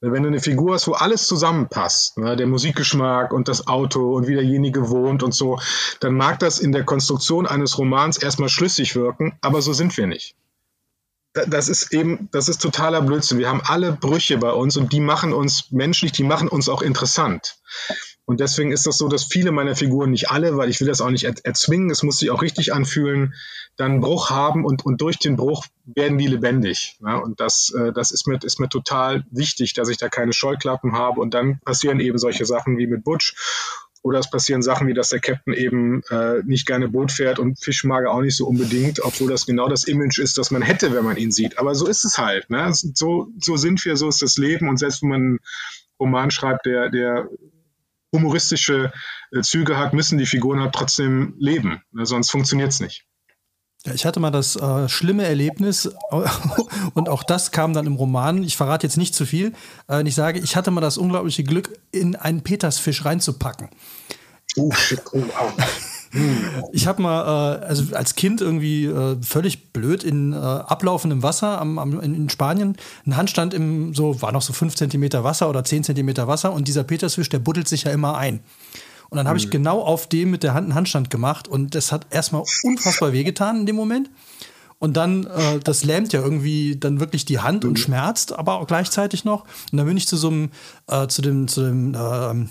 Wenn 0.02 0.22
du 0.22 0.28
eine 0.28 0.40
Figur 0.40 0.74
hast, 0.74 0.86
wo 0.86 0.92
alles 0.92 1.26
zusammenpasst, 1.26 2.18
ne, 2.18 2.36
der 2.36 2.46
Musikgeschmack 2.46 3.32
und 3.32 3.48
das 3.48 3.68
Auto 3.68 4.16
und 4.16 4.28
wie 4.28 4.34
derjenige 4.34 4.90
wohnt 4.90 5.22
und 5.22 5.32
so, 5.32 5.58
dann 6.00 6.12
mag 6.12 6.40
das 6.40 6.58
in 6.58 6.72
der 6.72 6.84
Konstruktion 6.84 7.46
eines 7.46 7.78
Romans 7.78 8.18
erstmal 8.18 8.50
schlüssig 8.50 8.94
wirken, 8.94 9.38
aber 9.40 9.62
so 9.62 9.72
sind 9.72 9.96
wir 9.96 10.06
nicht. 10.06 10.36
Das 11.32 11.70
ist 11.70 11.94
eben, 11.94 12.28
das 12.32 12.50
ist 12.50 12.60
totaler 12.60 13.00
Blödsinn. 13.00 13.38
Wir 13.38 13.48
haben 13.48 13.62
alle 13.64 13.92
Brüche 13.92 14.36
bei 14.36 14.52
uns 14.52 14.76
und 14.76 14.92
die 14.92 15.00
machen 15.00 15.32
uns 15.32 15.70
menschlich, 15.70 16.12
die 16.12 16.24
machen 16.24 16.48
uns 16.48 16.68
auch 16.68 16.82
interessant. 16.82 17.56
Und 18.28 18.40
deswegen 18.40 18.72
ist 18.72 18.86
das 18.86 18.98
so, 18.98 19.08
dass 19.08 19.24
viele 19.24 19.52
meiner 19.52 19.74
Figuren, 19.74 20.10
nicht 20.10 20.30
alle, 20.30 20.58
weil 20.58 20.68
ich 20.68 20.80
will 20.80 20.88
das 20.88 21.00
auch 21.00 21.08
nicht 21.08 21.24
erzwingen, 21.24 21.88
es 21.88 22.02
muss 22.02 22.18
sich 22.18 22.30
auch 22.30 22.42
richtig 22.42 22.74
anfühlen, 22.74 23.32
dann 23.78 23.92
einen 23.92 24.00
Bruch 24.02 24.28
haben 24.28 24.66
und, 24.66 24.84
und 24.84 25.00
durch 25.00 25.18
den 25.18 25.36
Bruch 25.36 25.64
werden 25.86 26.18
die 26.18 26.26
lebendig. 26.26 26.98
Ja, 27.00 27.16
und 27.16 27.40
das, 27.40 27.72
äh, 27.74 27.90
das 27.90 28.10
ist, 28.10 28.26
mir, 28.26 28.38
ist 28.42 28.60
mir 28.60 28.68
total 28.68 29.24
wichtig, 29.30 29.72
dass 29.72 29.88
ich 29.88 29.96
da 29.96 30.10
keine 30.10 30.34
Scheuklappen 30.34 30.92
habe. 30.92 31.22
Und 31.22 31.32
dann 31.32 31.60
passieren 31.60 32.00
eben 32.00 32.18
solche 32.18 32.44
Sachen 32.44 32.76
wie 32.76 32.86
mit 32.86 33.02
Butch. 33.02 33.34
Oder 34.02 34.18
es 34.18 34.28
passieren 34.28 34.60
Sachen 34.60 34.88
wie, 34.88 34.94
dass 34.94 35.08
der 35.08 35.20
Captain 35.20 35.54
eben 35.54 36.02
äh, 36.10 36.42
nicht 36.44 36.66
gerne 36.66 36.88
Boot 36.88 37.10
fährt 37.10 37.38
und 37.38 37.58
Fisch 37.58 37.82
mag 37.84 38.04
er 38.04 38.10
auch 38.10 38.20
nicht 38.20 38.36
so 38.36 38.46
unbedingt, 38.46 39.00
obwohl 39.02 39.30
das 39.30 39.46
genau 39.46 39.70
das 39.70 39.84
Image 39.84 40.18
ist, 40.18 40.36
das 40.36 40.50
man 40.50 40.60
hätte, 40.60 40.92
wenn 40.92 41.04
man 41.04 41.16
ihn 41.16 41.32
sieht. 41.32 41.58
Aber 41.58 41.74
so 41.74 41.86
ist 41.86 42.04
es 42.04 42.18
halt. 42.18 42.50
Ne? 42.50 42.68
So, 42.72 43.28
so 43.40 43.56
sind 43.56 43.82
wir, 43.86 43.96
so 43.96 44.06
ist 44.06 44.20
das 44.20 44.36
Leben. 44.36 44.68
Und 44.68 44.76
selbst 44.76 45.00
wenn 45.00 45.08
man 45.08 45.20
einen 45.22 45.38
Roman 45.98 46.30
schreibt, 46.30 46.66
der, 46.66 46.90
der 46.90 47.28
humoristische 48.12 48.92
äh, 49.32 49.42
Züge 49.42 49.76
hat, 49.76 49.92
müssen 49.92 50.18
die 50.18 50.26
Figuren 50.26 50.60
halt 50.60 50.74
trotzdem 50.74 51.34
leben. 51.38 51.82
Ne? 51.92 52.06
Sonst 52.06 52.30
funktioniert 52.30 52.70
es 52.70 52.80
nicht. 52.80 53.04
Ja, 53.86 53.94
ich 53.94 54.04
hatte 54.04 54.18
mal 54.18 54.30
das 54.30 54.56
äh, 54.56 54.88
schlimme 54.88 55.24
Erlebnis 55.24 55.88
und 56.94 57.08
auch 57.08 57.22
das 57.22 57.52
kam 57.52 57.72
dann 57.72 57.86
im 57.86 57.94
Roman. 57.94 58.42
Ich 58.42 58.56
verrate 58.56 58.86
jetzt 58.86 58.96
nicht 58.96 59.14
zu 59.14 59.24
viel. 59.24 59.52
Äh, 59.88 60.06
ich 60.06 60.14
sage, 60.14 60.40
ich 60.40 60.56
hatte 60.56 60.70
mal 60.70 60.80
das 60.80 60.98
unglaubliche 60.98 61.44
Glück, 61.44 61.78
in 61.92 62.16
einen 62.16 62.42
Petersfisch 62.42 63.04
reinzupacken. 63.04 63.68
Oh, 64.56 64.72
shit. 64.72 65.00
Oh, 65.12 65.22
wow. 65.22 65.52
Ich 66.72 66.86
habe 66.86 67.02
mal, 67.02 67.60
äh, 67.60 67.64
also 67.66 67.94
als 67.94 68.14
Kind 68.14 68.40
irgendwie 68.40 68.86
äh, 68.86 69.16
völlig 69.22 69.72
blöd 69.72 70.04
in 70.04 70.32
äh, 70.32 70.36
ablaufendem 70.36 71.22
Wasser 71.22 71.60
am, 71.60 71.78
am, 71.78 72.00
in 72.00 72.28
Spanien, 72.30 72.76
ein 73.06 73.16
Handstand 73.16 73.54
im, 73.54 73.94
so, 73.94 74.22
war 74.22 74.32
noch 74.32 74.42
so 74.42 74.52
5 74.52 74.74
cm 74.74 75.12
Wasser 75.24 75.48
oder 75.50 75.64
10 75.64 75.84
cm 75.84 76.16
Wasser 76.26 76.52
und 76.52 76.68
dieser 76.68 76.84
Petersfisch, 76.84 77.28
der 77.28 77.38
buddelt 77.38 77.68
sich 77.68 77.84
ja 77.84 77.92
immer 77.92 78.16
ein. 78.16 78.40
Und 79.10 79.16
dann 79.16 79.26
habe 79.28 79.38
ich 79.38 79.46
mhm. 79.46 79.50
genau 79.50 79.80
auf 79.80 80.06
dem 80.06 80.30
mit 80.30 80.42
der 80.42 80.54
Hand 80.54 80.64
einen 80.64 80.74
Handstand 80.74 81.10
gemacht 81.10 81.48
und 81.48 81.74
das 81.74 81.92
hat 81.92 82.06
erstmal 82.10 82.42
unfassbar 82.62 83.12
wehgetan 83.12 83.60
in 83.60 83.66
dem 83.66 83.76
Moment. 83.76 84.10
Und 84.80 84.96
dann, 84.96 85.24
äh, 85.24 85.58
das 85.58 85.82
lähmt 85.84 86.12
ja 86.12 86.20
irgendwie 86.20 86.76
dann 86.76 87.00
wirklich 87.00 87.24
die 87.24 87.40
Hand 87.40 87.64
und 87.64 87.72
mhm. 87.72 87.76
schmerzt, 87.76 88.38
aber 88.38 88.60
auch 88.60 88.66
gleichzeitig 88.66 89.24
noch. 89.24 89.44
Und 89.72 89.78
dann 89.78 89.86
bin 89.86 89.96
ich 89.96 90.06
zu 90.06 90.16
so 90.16 90.28
einem, 90.28 90.50
äh, 90.86 91.08
zu 91.08 91.20
dem, 91.20 91.48
zu 91.48 91.62
dem 91.62 91.94
äh, 91.94 92.46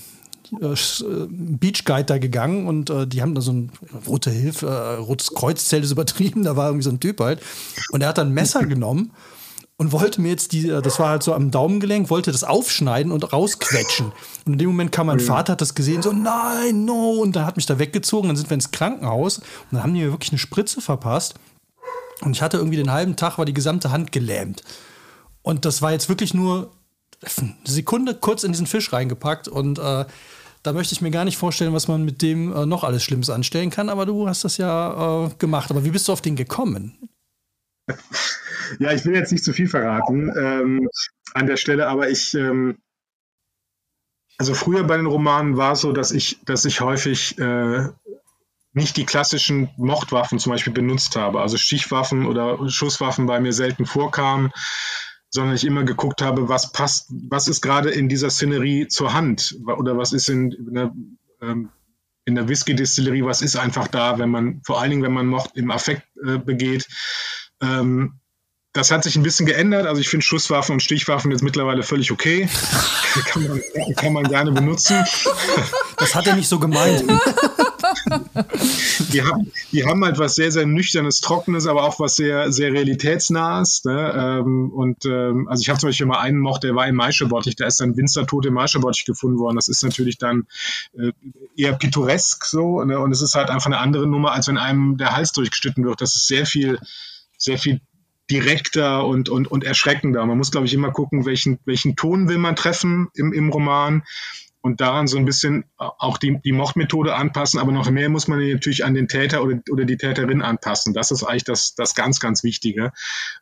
äh, 0.51 1.27
Beach 1.29 1.85
Guide 1.85 2.05
da 2.05 2.17
gegangen 2.17 2.67
und 2.67 2.89
äh, 2.89 3.07
die 3.07 3.21
haben 3.21 3.35
da 3.35 3.41
so 3.41 3.51
ein 3.51 3.71
rote 4.07 4.29
Hilfe, 4.29 4.67
äh, 4.67 4.95
rotes 4.95 5.33
Kreuzzelt 5.33 5.83
ist 5.83 5.91
übertrieben, 5.91 6.43
da 6.43 6.55
war 6.55 6.67
irgendwie 6.67 6.83
so 6.83 6.89
ein 6.89 6.99
Typ 6.99 7.19
halt. 7.19 7.41
Und 7.91 8.01
er 8.01 8.09
hat 8.09 8.17
dann 8.17 8.29
ein 8.29 8.33
Messer 8.33 8.65
genommen 8.65 9.11
und 9.77 9.91
wollte 9.91 10.21
mir 10.21 10.29
jetzt 10.29 10.51
die, 10.53 10.69
äh, 10.69 10.81
das 10.81 10.99
war 10.99 11.09
halt 11.09 11.23
so 11.23 11.33
am 11.33 11.51
Daumengelenk, 11.51 12.09
wollte 12.09 12.31
das 12.31 12.43
aufschneiden 12.43 13.11
und 13.11 13.31
rausquetschen. 13.31 14.11
Und 14.45 14.53
in 14.53 14.59
dem 14.59 14.69
Moment 14.69 14.91
kam 14.91 15.07
mein 15.07 15.19
Vater, 15.19 15.53
hat 15.53 15.61
das 15.61 15.75
gesehen, 15.75 16.01
so 16.01 16.11
nein, 16.11 16.85
no, 16.85 17.21
und 17.21 17.35
dann 17.35 17.45
hat 17.45 17.57
mich 17.57 17.65
da 17.65 17.79
weggezogen, 17.79 18.29
dann 18.29 18.37
sind 18.37 18.49
wir 18.49 18.55
ins 18.55 18.71
Krankenhaus 18.71 19.37
und 19.37 19.45
dann 19.71 19.83
haben 19.83 19.93
die 19.93 20.01
mir 20.01 20.11
wirklich 20.11 20.31
eine 20.31 20.39
Spritze 20.39 20.81
verpasst. 20.81 21.35
Und 22.21 22.35
ich 22.35 22.41
hatte 22.41 22.57
irgendwie 22.57 22.77
den 22.77 22.91
halben 22.91 23.15
Tag, 23.15 23.37
war 23.37 23.45
die 23.45 23.53
gesamte 23.53 23.91
Hand 23.91 24.11
gelähmt. 24.11 24.63
Und 25.43 25.65
das 25.65 25.81
war 25.81 25.91
jetzt 25.91 26.09
wirklich 26.09 26.33
nur 26.33 26.71
eine 27.37 27.55
Sekunde 27.63 28.15
kurz 28.15 28.43
in 28.43 28.51
diesen 28.51 28.67
Fisch 28.67 28.91
reingepackt 28.91 29.47
und 29.47 29.79
äh, 29.79 30.05
da 30.67 30.73
möchte 30.73 30.93
ich 30.93 30.99
mir 31.01 31.11
gar 31.11 31.23
nicht 31.23 31.37
vorstellen, 31.37 31.71
was 31.71 31.87
man 31.87 32.03
mit 32.03 32.21
dem 32.21 32.53
äh, 32.53 32.65
noch 32.65 32.83
alles 32.83 33.01
Schlimmes 33.01 33.29
anstellen 33.29 33.69
kann, 33.69 33.87
aber 33.87 34.05
du 34.05 34.27
hast 34.27 34.43
das 34.43 34.57
ja 34.57 35.27
äh, 35.27 35.29
gemacht. 35.39 35.71
Aber 35.71 35.85
wie 35.85 35.91
bist 35.91 36.09
du 36.09 36.11
auf 36.11 36.21
den 36.21 36.35
gekommen? 36.35 37.09
Ja, 38.79 38.91
ich 38.91 39.05
will 39.05 39.15
jetzt 39.15 39.31
nicht 39.31 39.45
zu 39.45 39.53
viel 39.53 39.69
verraten 39.69 40.29
ähm, 40.37 40.89
an 41.33 41.47
der 41.47 41.55
Stelle, 41.55 41.87
aber 41.87 42.09
ich, 42.09 42.33
ähm, 42.33 42.79
also 44.37 44.53
früher 44.53 44.83
bei 44.83 44.97
den 44.97 45.05
Romanen 45.05 45.55
war 45.55 45.71
es 45.71 45.79
so, 45.79 45.93
dass 45.93 46.11
ich, 46.11 46.39
dass 46.43 46.65
ich 46.65 46.81
häufig 46.81 47.39
äh, 47.39 47.87
nicht 48.73 48.97
die 48.97 49.05
klassischen 49.05 49.69
Mordwaffen 49.77 50.37
zum 50.37 50.51
Beispiel 50.51 50.73
benutzt 50.73 51.15
habe. 51.15 51.39
Also 51.39 51.55
Stichwaffen 51.55 52.25
oder 52.25 52.69
Schusswaffen 52.69 53.25
bei 53.25 53.39
mir 53.39 53.53
selten 53.53 53.85
vorkamen 53.85 54.51
sondern 55.29 55.55
ich 55.55 55.65
immer 55.65 55.83
geguckt 55.83 56.21
habe, 56.21 56.49
was 56.49 56.71
passt, 56.71 57.11
was 57.29 57.47
ist 57.47 57.61
gerade 57.61 57.89
in 57.89 58.09
dieser 58.09 58.29
Szenerie 58.29 58.87
zur 58.87 59.13
Hand 59.13 59.57
oder 59.65 59.97
was 59.97 60.13
ist 60.13 60.29
in, 60.29 60.51
in 60.51 60.73
der, 60.73 60.91
ähm, 61.41 61.69
in 62.25 62.35
der 62.35 62.47
Whisky-Distillerie, 62.47 63.23
was 63.23 63.41
ist 63.41 63.55
einfach 63.55 63.87
da, 63.87 64.19
wenn 64.19 64.29
man, 64.29 64.61
vor 64.65 64.81
allen 64.81 64.91
Dingen, 64.91 65.03
wenn 65.03 65.13
man 65.13 65.27
Mord 65.27 65.51
im 65.55 65.71
Affekt 65.71 66.03
äh, 66.25 66.37
begeht. 66.37 66.87
Ähm, 67.61 68.19
das 68.73 68.91
hat 68.91 69.03
sich 69.03 69.15
ein 69.15 69.23
bisschen 69.23 69.45
geändert. 69.45 69.87
Also 69.87 69.99
ich 70.01 70.09
finde 70.09 70.25
Schusswaffen 70.25 70.73
und 70.73 70.81
Stichwaffen 70.81 71.31
jetzt 71.31 71.41
mittlerweile 71.41 71.83
völlig 71.83 72.11
okay. 72.11 72.47
kann, 73.25 73.47
man, 73.47 73.61
kann 73.95 74.13
man 74.13 74.23
gerne 74.25 74.51
benutzen. 74.51 75.03
Das 75.97 76.13
hat 76.13 76.27
er 76.27 76.35
nicht 76.35 76.47
so 76.47 76.59
gemeint. 76.59 77.03
die, 79.11 79.21
haben, 79.21 79.51
die 79.71 79.85
haben 79.85 80.03
halt 80.03 80.19
was 80.19 80.35
sehr, 80.35 80.51
sehr 80.51 80.65
nüchternes, 80.65 81.21
trockenes, 81.21 81.67
aber 81.67 81.83
auch 81.83 81.99
was 81.99 82.15
sehr, 82.15 82.51
sehr 82.51 82.71
realitätsnahes. 82.71 83.83
Ne? 83.85 84.13
Ähm, 84.15 84.71
und 84.71 85.05
ähm, 85.05 85.47
also 85.47 85.61
ich 85.61 85.69
habe 85.69 85.79
zum 85.79 85.89
Beispiel 85.89 86.05
mal 86.05 86.19
einen 86.19 86.39
Mocht, 86.39 86.63
der 86.63 86.75
war 86.75 86.87
im 86.87 86.95
Maischebottich, 86.95 87.55
da 87.55 87.65
ist 87.65 87.79
dann 87.79 87.97
Winzertot 87.97 88.45
im 88.45 88.53
Maischebottich 88.53 89.05
gefunden 89.05 89.39
worden. 89.39 89.55
Das 89.55 89.67
ist 89.67 89.83
natürlich 89.83 90.17
dann 90.17 90.47
äh, 90.97 91.11
eher 91.55 91.73
pittoresk 91.73 92.45
so. 92.45 92.83
Ne? 92.83 92.99
Und 92.99 93.11
es 93.11 93.21
ist 93.21 93.35
halt 93.35 93.49
einfach 93.49 93.67
eine 93.67 93.79
andere 93.79 94.07
Nummer, 94.07 94.33
als 94.33 94.47
wenn 94.47 94.57
einem 94.57 94.97
der 94.97 95.15
Hals 95.15 95.31
durchgeschnitten 95.31 95.85
wird. 95.85 96.01
Das 96.01 96.15
ist 96.15 96.27
sehr 96.27 96.45
viel, 96.45 96.79
sehr 97.37 97.57
viel 97.57 97.81
direkter 98.29 99.05
und, 99.05 99.29
und, 99.29 99.49
und 99.49 99.63
erschreckender. 99.63 100.25
Man 100.25 100.37
muss, 100.37 100.51
glaube 100.51 100.65
ich, 100.65 100.73
immer 100.73 100.91
gucken, 100.91 101.25
welchen, 101.25 101.59
welchen 101.65 101.95
Ton 101.95 102.27
will 102.27 102.37
man 102.37 102.55
treffen 102.55 103.07
im, 103.13 103.31
im 103.31 103.49
Roman 103.49 104.03
und 104.61 104.81
daran 104.81 105.07
so 105.07 105.17
ein 105.17 105.25
bisschen 105.25 105.65
auch 105.77 106.17
die, 106.17 106.39
die 106.43 106.51
Mordmethode 106.51 107.15
anpassen, 107.15 107.59
aber 107.59 107.71
noch 107.71 107.89
mehr 107.89 108.09
muss 108.09 108.27
man 108.27 108.39
natürlich 108.39 108.83
an 108.85 108.93
den 108.93 109.07
Täter 109.07 109.43
oder, 109.43 109.59
oder 109.71 109.85
die 109.85 109.97
Täterin 109.97 110.41
anpassen. 110.41 110.93
Das 110.93 111.11
ist 111.11 111.23
eigentlich 111.23 111.43
das, 111.43 111.75
das 111.75 111.95
ganz, 111.95 112.19
ganz 112.19 112.43
Wichtige. 112.43 112.91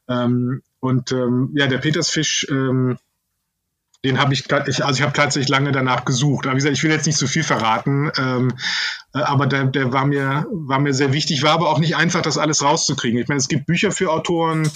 Ähm, 0.07 0.61
und 0.79 1.11
ähm, 1.11 1.51
ja, 1.55 1.67
der 1.67 1.79
Petersfisch, 1.79 2.45
ähm, 2.49 2.97
den 4.03 4.19
habe 4.19 4.33
ich, 4.33 4.53
also 4.53 4.91
ich 4.91 5.01
habe 5.01 5.13
tatsächlich 5.13 5.49
lange 5.49 5.71
danach 5.71 6.05
gesucht. 6.05 6.45
Aber 6.45 6.53
wie 6.53 6.57
gesagt, 6.57 6.77
ich 6.77 6.83
will 6.83 6.91
jetzt 6.91 7.07
nicht 7.07 7.17
zu 7.17 7.27
viel 7.27 7.43
verraten, 7.43 8.11
ähm, 8.17 8.53
äh, 9.13 9.19
aber 9.19 9.47
der, 9.47 9.65
der 9.65 9.91
war 9.91 10.05
mir, 10.05 10.45
war 10.51 10.79
mir 10.79 10.93
sehr 10.93 11.11
wichtig, 11.11 11.41
war 11.41 11.53
aber 11.53 11.69
auch 11.69 11.79
nicht 11.79 11.95
einfach, 11.95 12.21
das 12.21 12.37
alles 12.37 12.61
rauszukriegen. 12.61 13.19
Ich 13.19 13.27
meine, 13.27 13.39
es 13.39 13.47
gibt 13.47 13.65
Bücher 13.65 13.91
für 13.91 14.11
Autoren, 14.11 14.69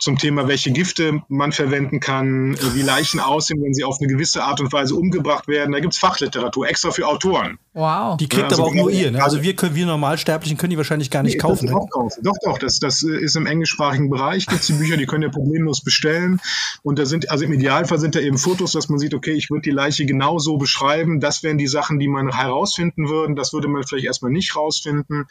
zum 0.00 0.18
Thema, 0.18 0.48
welche 0.48 0.72
Gifte 0.72 1.22
man 1.28 1.52
verwenden 1.52 2.00
kann, 2.00 2.54
äh, 2.54 2.74
wie 2.74 2.82
Leichen 2.82 3.20
aussehen, 3.20 3.62
wenn 3.62 3.74
sie 3.74 3.84
auf 3.84 3.98
eine 4.00 4.08
gewisse 4.08 4.42
Art 4.42 4.60
und 4.60 4.72
Weise 4.72 4.96
umgebracht 4.96 5.46
werden. 5.46 5.70
Da 5.70 5.78
gibt 5.78 5.92
es 5.92 6.00
Fachliteratur 6.00 6.66
extra 6.68 6.90
für 6.90 7.06
Autoren. 7.06 7.58
Wow. 7.74 8.18
Die 8.18 8.28
kriegt 8.28 8.50
also 8.50 8.62
aber 8.62 8.70
auch 8.70 8.74
nur 8.74 8.90
ihr. 8.90 9.12
Ne? 9.12 9.22
Also 9.22 9.42
wir 9.42 9.54
können, 9.54 9.74
wir 9.74 9.86
Normalsterblichen 9.86 10.58
können 10.58 10.70
die 10.70 10.76
wahrscheinlich 10.76 11.10
gar 11.10 11.22
nicht 11.22 11.34
nee, 11.34 11.38
kaufen. 11.38 11.66
Ne? 11.66 11.80
kaufen. 11.90 12.22
Doch, 12.22 12.34
doch. 12.44 12.58
Das, 12.58 12.80
das 12.80 13.02
ist 13.02 13.36
im 13.36 13.46
englischsprachigen 13.46 14.10
Bereich. 14.10 14.46
Gibt 14.46 14.68
die 14.68 14.74
Bücher, 14.74 14.96
die 14.96 15.06
können 15.06 15.22
ja 15.22 15.28
problemlos 15.28 15.80
bestellen. 15.80 16.40
Und 16.82 16.98
da 16.98 17.06
sind, 17.06 17.30
also 17.30 17.44
im 17.44 17.52
Idealfall 17.52 17.98
sind 17.98 18.14
da 18.14 18.20
eben 18.20 18.38
Fotos, 18.38 18.72
dass 18.72 18.88
man 18.88 18.98
sieht, 18.98 19.14
okay, 19.14 19.32
ich 19.32 19.48
würde 19.48 19.62
die 19.62 19.70
Leiche 19.70 20.04
genau 20.04 20.38
so 20.38 20.58
beschreiben. 20.58 21.20
Das 21.20 21.42
wären 21.42 21.56
die 21.56 21.68
Sachen, 21.68 21.98
die 21.98 22.08
man 22.08 22.34
herausfinden 22.34 23.08
würden. 23.08 23.36
Das 23.36 23.52
würde 23.52 23.68
man 23.68 23.84
vielleicht 23.84 24.06
erstmal 24.06 24.32
nicht 24.32 24.54
rausfinden. 24.56 25.26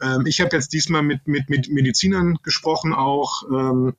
Ähm, 0.00 0.26
ich 0.26 0.40
habe 0.40 0.56
jetzt 0.56 0.72
diesmal 0.72 1.02
mit, 1.02 1.26
mit, 1.26 1.50
mit 1.50 1.68
Medizinern 1.68 2.38
gesprochen 2.42 2.94
auch. 2.94 3.42
Ähm, 3.70 3.94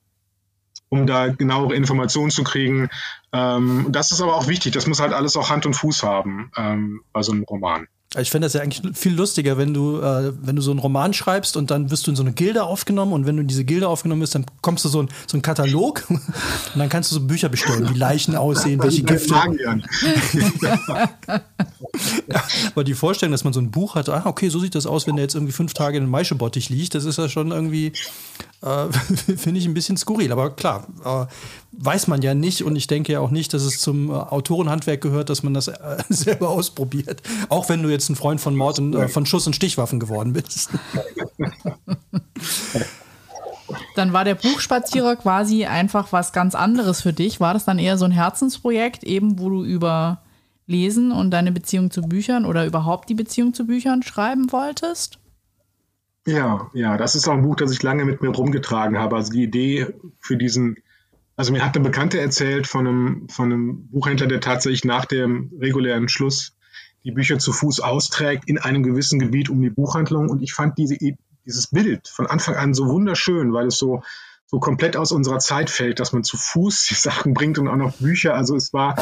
um 0.88 1.06
da 1.06 1.28
genauere 1.28 1.74
Informationen 1.74 2.30
zu 2.30 2.44
kriegen. 2.44 2.88
Ähm, 3.32 3.86
das 3.90 4.12
ist 4.12 4.20
aber 4.20 4.36
auch 4.36 4.46
wichtig. 4.46 4.72
Das 4.72 4.86
muss 4.86 5.00
halt 5.00 5.12
alles 5.12 5.36
auch 5.36 5.50
Hand 5.50 5.66
und 5.66 5.74
Fuß 5.74 6.02
haben 6.02 6.50
ähm, 6.56 7.00
bei 7.12 7.22
so 7.22 7.32
einem 7.32 7.42
Roman. 7.42 7.88
Ich 8.18 8.30
finde 8.30 8.46
das 8.46 8.52
ja 8.52 8.60
eigentlich 8.60 8.96
viel 8.96 9.14
lustiger, 9.14 9.58
wenn 9.58 9.74
du, 9.74 10.00
äh, 10.00 10.32
wenn 10.40 10.54
du 10.54 10.62
so 10.62 10.70
einen 10.70 10.78
Roman 10.78 11.12
schreibst 11.12 11.56
und 11.56 11.72
dann 11.72 11.90
wirst 11.90 12.06
du 12.06 12.12
in 12.12 12.16
so 12.16 12.22
eine 12.22 12.32
Gilde 12.32 12.62
aufgenommen 12.62 13.12
und 13.12 13.26
wenn 13.26 13.34
du 13.34 13.42
in 13.42 13.48
diese 13.48 13.64
Gilde 13.64 13.88
aufgenommen 13.88 14.20
bist, 14.20 14.36
dann 14.36 14.46
kommst 14.62 14.84
du 14.84 14.88
so 14.88 15.00
in 15.00 15.08
so 15.26 15.34
einen 15.34 15.42
Katalog 15.42 16.04
und 16.08 16.22
dann 16.76 16.88
kannst 16.88 17.10
du 17.10 17.16
so 17.16 17.20
Bücher 17.26 17.48
bestellen, 17.48 17.90
wie 17.92 17.98
Leichen 17.98 18.36
aussehen, 18.36 18.80
welche 18.80 19.02
Gifte. 19.02 19.34
ja, 20.62 21.10
aber 22.70 22.84
die 22.84 22.94
Vorstellung, 22.94 23.32
dass 23.32 23.42
man 23.42 23.52
so 23.52 23.60
ein 23.60 23.72
Buch 23.72 23.96
hat, 23.96 24.08
ah, 24.08 24.22
okay, 24.24 24.50
so 24.50 24.60
sieht 24.60 24.76
das 24.76 24.86
aus, 24.86 25.08
wenn 25.08 25.16
der 25.16 25.24
jetzt 25.24 25.34
irgendwie 25.34 25.52
fünf 25.52 25.74
Tage 25.74 25.96
in 25.96 26.04
einem 26.04 26.12
Maischebottich 26.12 26.70
liegt, 26.70 26.94
das 26.94 27.04
ist 27.04 27.18
ja 27.18 27.28
schon 27.28 27.50
irgendwie, 27.50 27.92
äh, 28.66 28.92
finde 29.36 29.60
ich 29.60 29.66
ein 29.66 29.74
bisschen 29.74 29.96
skurril. 29.96 30.32
Aber 30.32 30.50
klar, 30.50 30.86
äh, 31.04 31.26
weiß 31.72 32.08
man 32.08 32.22
ja 32.22 32.34
nicht 32.34 32.64
und 32.64 32.76
ich 32.76 32.86
denke 32.86 33.12
ja 33.12 33.20
auch 33.20 33.30
nicht, 33.30 33.54
dass 33.54 33.62
es 33.62 33.78
zum 33.78 34.10
äh, 34.10 34.14
Autorenhandwerk 34.14 35.00
gehört, 35.00 35.30
dass 35.30 35.42
man 35.42 35.54
das 35.54 35.68
äh, 35.68 35.76
selber 36.08 36.50
ausprobiert. 36.50 37.22
Auch 37.48 37.68
wenn 37.68 37.82
du 37.82 37.88
jetzt 37.88 38.08
ein 38.08 38.16
Freund 38.16 38.40
von 38.40 38.56
Mord 38.56 38.78
und 38.78 38.94
äh, 38.94 39.08
von 39.08 39.24
Schuss- 39.26 39.46
und 39.46 39.54
Stichwaffen 39.54 40.00
geworden 40.00 40.32
bist. 40.32 40.70
Dann 43.94 44.12
war 44.12 44.24
der 44.24 44.34
Buchspazierer 44.34 45.16
quasi 45.16 45.64
einfach 45.64 46.12
was 46.12 46.32
ganz 46.32 46.54
anderes 46.54 47.00
für 47.00 47.12
dich. 47.12 47.40
War 47.40 47.54
das 47.54 47.64
dann 47.64 47.78
eher 47.78 47.98
so 47.98 48.04
ein 48.04 48.12
Herzensprojekt, 48.12 49.02
eben 49.02 49.38
wo 49.40 49.48
du 49.48 49.64
über 49.64 50.22
Lesen 50.66 51.12
und 51.12 51.30
deine 51.30 51.50
Beziehung 51.50 51.90
zu 51.90 52.02
Büchern 52.02 52.44
oder 52.44 52.66
überhaupt 52.66 53.08
die 53.08 53.14
Beziehung 53.14 53.54
zu 53.54 53.66
Büchern 53.66 54.02
schreiben 54.02 54.52
wolltest? 54.52 55.18
Ja, 56.26 56.70
ja, 56.74 56.96
das 56.96 57.14
ist 57.14 57.28
auch 57.28 57.34
ein 57.34 57.42
Buch, 57.42 57.56
das 57.56 57.70
ich 57.72 57.82
lange 57.82 58.04
mit 58.04 58.20
mir 58.20 58.28
rumgetragen 58.28 58.98
habe. 58.98 59.16
Also 59.16 59.32
die 59.32 59.44
Idee 59.44 59.86
für 60.18 60.36
diesen 60.36 60.76
also 61.36 61.52
mir 61.52 61.62
hat 61.62 61.76
eine 61.76 61.84
Bekannte 61.84 62.18
erzählt 62.18 62.66
von 62.66 62.86
einem, 62.86 63.28
von 63.28 63.52
einem 63.52 63.88
Buchhändler, 63.88 64.26
der 64.26 64.40
tatsächlich 64.40 64.84
nach 64.84 65.04
dem 65.04 65.52
regulären 65.60 66.08
Schluss 66.08 66.56
die 67.04 67.12
Bücher 67.12 67.38
zu 67.38 67.52
Fuß 67.52 67.80
austrägt 67.80 68.48
in 68.48 68.58
einem 68.58 68.82
gewissen 68.82 69.18
Gebiet 69.18 69.50
um 69.50 69.60
die 69.60 69.70
Buchhandlung. 69.70 70.30
Und 70.30 70.42
ich 70.42 70.54
fand 70.54 70.78
diese, 70.78 70.96
dieses 71.44 71.66
Bild 71.68 72.08
von 72.08 72.26
Anfang 72.26 72.56
an 72.56 72.74
so 72.74 72.88
wunderschön, 72.88 73.52
weil 73.52 73.66
es 73.66 73.78
so, 73.78 74.02
so 74.48 74.60
komplett 74.60 74.96
aus 74.96 75.10
unserer 75.10 75.40
Zeit 75.40 75.70
fällt, 75.70 75.98
dass 75.98 76.12
man 76.12 76.22
zu 76.22 76.36
Fuß 76.36 76.86
die 76.86 76.94
Sachen 76.94 77.34
bringt 77.34 77.58
und 77.58 77.66
auch 77.66 77.76
noch 77.76 77.96
Bücher. 77.96 78.34
Also 78.34 78.54
es 78.54 78.72
war, 78.72 78.94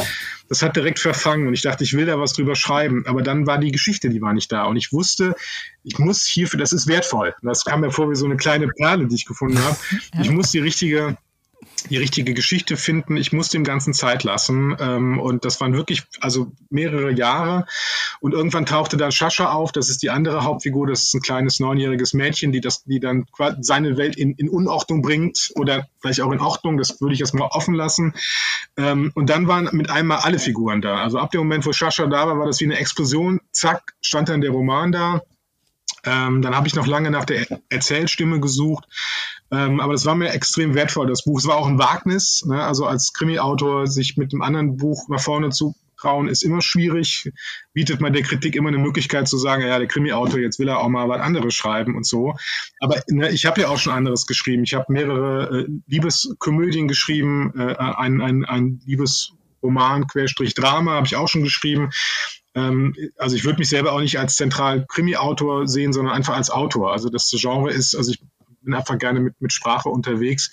das 0.48 0.62
hat 0.62 0.74
direkt 0.74 0.98
verfangen 0.98 1.46
und 1.46 1.52
ich 1.52 1.61
dachte, 1.61 1.85
ich 1.85 1.94
will 1.94 2.07
da 2.07 2.18
was 2.18 2.33
drüber 2.33 2.57
schreiben. 2.57 3.04
Aber 3.07 3.20
dann 3.20 3.46
war 3.46 3.59
die 3.59 3.70
Geschichte, 3.70 4.09
die 4.09 4.22
war 4.22 4.33
nicht 4.33 4.50
da. 4.50 4.64
Und 4.64 4.76
ich 4.76 4.92
wusste, 4.92 5.35
ich 5.83 5.98
muss 5.98 6.24
hierfür, 6.24 6.59
das 6.59 6.72
ist 6.72 6.87
wertvoll. 6.87 7.35
Das 7.42 7.64
kam 7.66 7.80
mir 7.80 7.90
vor 7.90 8.11
wie 8.11 8.16
so 8.16 8.24
eine 8.24 8.38
kleine 8.38 8.68
Perle, 8.68 9.07
die 9.07 9.16
ich 9.16 9.26
gefunden 9.26 9.62
habe. 9.62 9.76
Ich 10.18 10.30
muss 10.30 10.50
die 10.50 10.61
richtige, 10.61 11.18
die 11.90 11.97
richtige 11.97 12.35
Geschichte 12.35 12.77
finden. 12.77 13.16
Ich 13.16 13.33
musste 13.33 13.57
dem 13.57 13.64
Ganzen 13.64 13.94
Zeit 13.94 14.25
lassen. 14.25 14.77
Ähm, 14.79 15.18
und 15.18 15.44
das 15.44 15.61
waren 15.61 15.75
wirklich 15.75 16.03
also 16.20 16.53
mehrere 16.70 17.12
Jahre. 17.12 17.66
Und 18.20 18.33
irgendwann 18.33 18.66
tauchte 18.66 18.97
dann 18.97 19.12
Shasha 19.12 19.53
auf. 19.53 19.73
Das 19.73 19.88
ist 19.88 20.03
die 20.03 20.11
andere 20.11 20.44
Hauptfigur. 20.44 20.87
Das 20.87 21.05
ist 21.05 21.14
ein 21.14 21.20
kleines 21.20 21.61
neunjähriges 21.61 22.14
Mädchen, 22.14 22.53
die 22.53 22.61
das, 22.61 22.85
die 22.85 23.01
dann 23.01 23.27
seine 23.61 23.97
Welt 23.97 24.16
in, 24.16 24.35
in 24.35 24.49
Unordnung 24.49 25.03
bringt 25.03 25.53
oder 25.57 25.87
vielleicht 26.01 26.20
auch 26.20 26.33
in 26.33 26.40
Ordnung. 26.40 26.79
Das 26.79 27.01
würde 27.01 27.14
ich 27.14 27.20
jetzt 27.20 27.35
mal 27.35 27.49
offen 27.51 27.75
lassen. 27.75 28.14
Ähm, 28.77 29.12
und 29.14 29.31
dann 29.31 29.47
waren 29.47 29.68
mit 29.73 29.90
einmal 29.90 30.18
alle 30.18 30.38
Figuren 30.38 30.81
da. 30.83 31.03
Also 31.03 31.18
ab 31.18 31.31
dem 31.31 31.40
Moment, 31.40 31.66
wo 31.66 31.73
Shasha 31.73 32.07
da 32.07 32.27
war, 32.27 32.38
war 32.38 32.47
das 32.47 32.61
wie 32.61 32.64
eine 32.64 32.79
Explosion. 32.79 33.40
Zack, 33.53 33.94
stand 34.01 34.29
dann 34.29 34.40
der 34.40 34.51
Roman 34.51 34.92
da. 34.92 35.23
Ähm, 36.05 36.42
dann 36.42 36.55
habe 36.55 36.66
ich 36.68 36.75
noch 36.75 36.87
lange 36.87 37.11
nach 37.11 37.25
der 37.25 37.47
Erzählstimme 37.70 38.40
gesucht. 38.40 38.85
Ähm, 39.50 39.80
aber 39.80 39.92
das 39.92 40.07
war 40.07 40.14
mir 40.14 40.30
extrem 40.30 40.74
wertvoll, 40.74 41.07
das 41.07 41.24
Buch. 41.24 41.38
Es 41.38 41.46
war 41.46 41.57
auch 41.57 41.66
ein 41.66 41.78
Wagnis. 41.78 42.44
Ne? 42.46 42.62
Also 42.62 42.87
als 42.87 43.12
Krimi-Autor 43.12 43.87
sich 43.87 44.16
mit 44.16 44.33
einem 44.33 44.42
anderen 44.42 44.76
Buch 44.76 45.09
nach 45.09 45.20
vorne 45.20 45.50
zu 45.50 45.74
trauen, 45.96 46.28
ist 46.28 46.42
immer 46.42 46.61
schwierig. 46.61 47.30
Bietet 47.72 48.00
man 48.00 48.12
der 48.12 48.22
Kritik 48.22 48.57
immer 48.57 48.68
eine 48.68 48.78
Möglichkeit 48.78 49.28
zu 49.28 49.38
sagen, 49.38 49.62
ja, 49.62 49.78
der 49.78 49.88
Krimi-Autor, 49.88 50.40
jetzt 50.40 50.59
will 50.59 50.68
er 50.68 50.78
auch 50.78 50.88
mal 50.88 51.09
was 51.09 51.20
anderes 51.20 51.54
schreiben 51.54 51.96
und 51.96 52.07
so. 52.07 52.35
Aber 52.80 53.00
ne, 53.09 53.30
ich 53.30 53.46
habe 53.46 53.61
ja 53.61 53.68
auch 53.68 53.78
schon 53.78 53.92
anderes 53.92 54.26
geschrieben. 54.26 54.64
Ich 54.64 54.74
habe 54.74 54.92
mehrere 54.92 55.61
äh, 55.61 55.66
Liebeskomödien 55.87 56.88
geschrieben, 56.88 57.52
äh, 57.57 57.74
ein, 57.76 58.20
ein, 58.20 58.44
ein 58.44 58.80
Liebesroman, 58.85 60.07
Querstrich 60.07 60.54
Drama 60.54 60.92
habe 60.92 61.07
ich 61.07 61.16
auch 61.16 61.28
schon 61.28 61.42
geschrieben. 61.42 61.90
Ähm, 62.54 62.94
also 63.18 63.37
ich 63.37 63.44
würde 63.44 63.59
mich 63.59 63.68
selber 63.68 63.92
auch 63.92 64.00
nicht 64.00 64.18
als 64.18 64.37
zentral 64.37 64.87
Krimi-Autor 64.88 65.66
sehen, 65.66 65.92
sondern 65.92 66.14
einfach 66.14 66.35
als 66.35 66.50
Autor. 66.50 66.92
Also 66.92 67.09
das 67.09 67.30
Genre 67.30 67.70
ist, 67.70 67.94
also 67.94 68.12
ich 68.12 68.20
bin 68.64 68.74
einfach 68.74 68.98
gerne 68.98 69.20
mit, 69.20 69.40
mit 69.40 69.53
Sprache 69.53 69.88
unterwegs. 69.88 70.50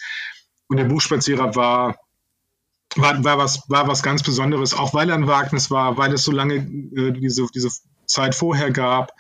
Und 0.68 0.78
der 0.78 0.86
Buchspazierer 0.86 1.56
war, 1.56 1.98
war, 2.96 3.24
war, 3.24 3.38
was, 3.38 3.70
war 3.70 3.88
was 3.88 4.04
ganz 4.04 4.24
Besonderes, 4.24 4.74
auch 4.74 4.94
weil 4.94 5.10
er 5.10 5.16
ein 5.16 5.28
Wagnis 5.28 5.72
war, 5.72 5.98
weil 5.98 6.14
es 6.14 6.24
so 6.24 6.32
lange 6.32 6.56
äh, 6.56 7.12
diese, 7.12 7.46
diese 7.54 7.70
Zeit 8.06 8.36
vorher 8.36 8.72
gab, 8.72 9.12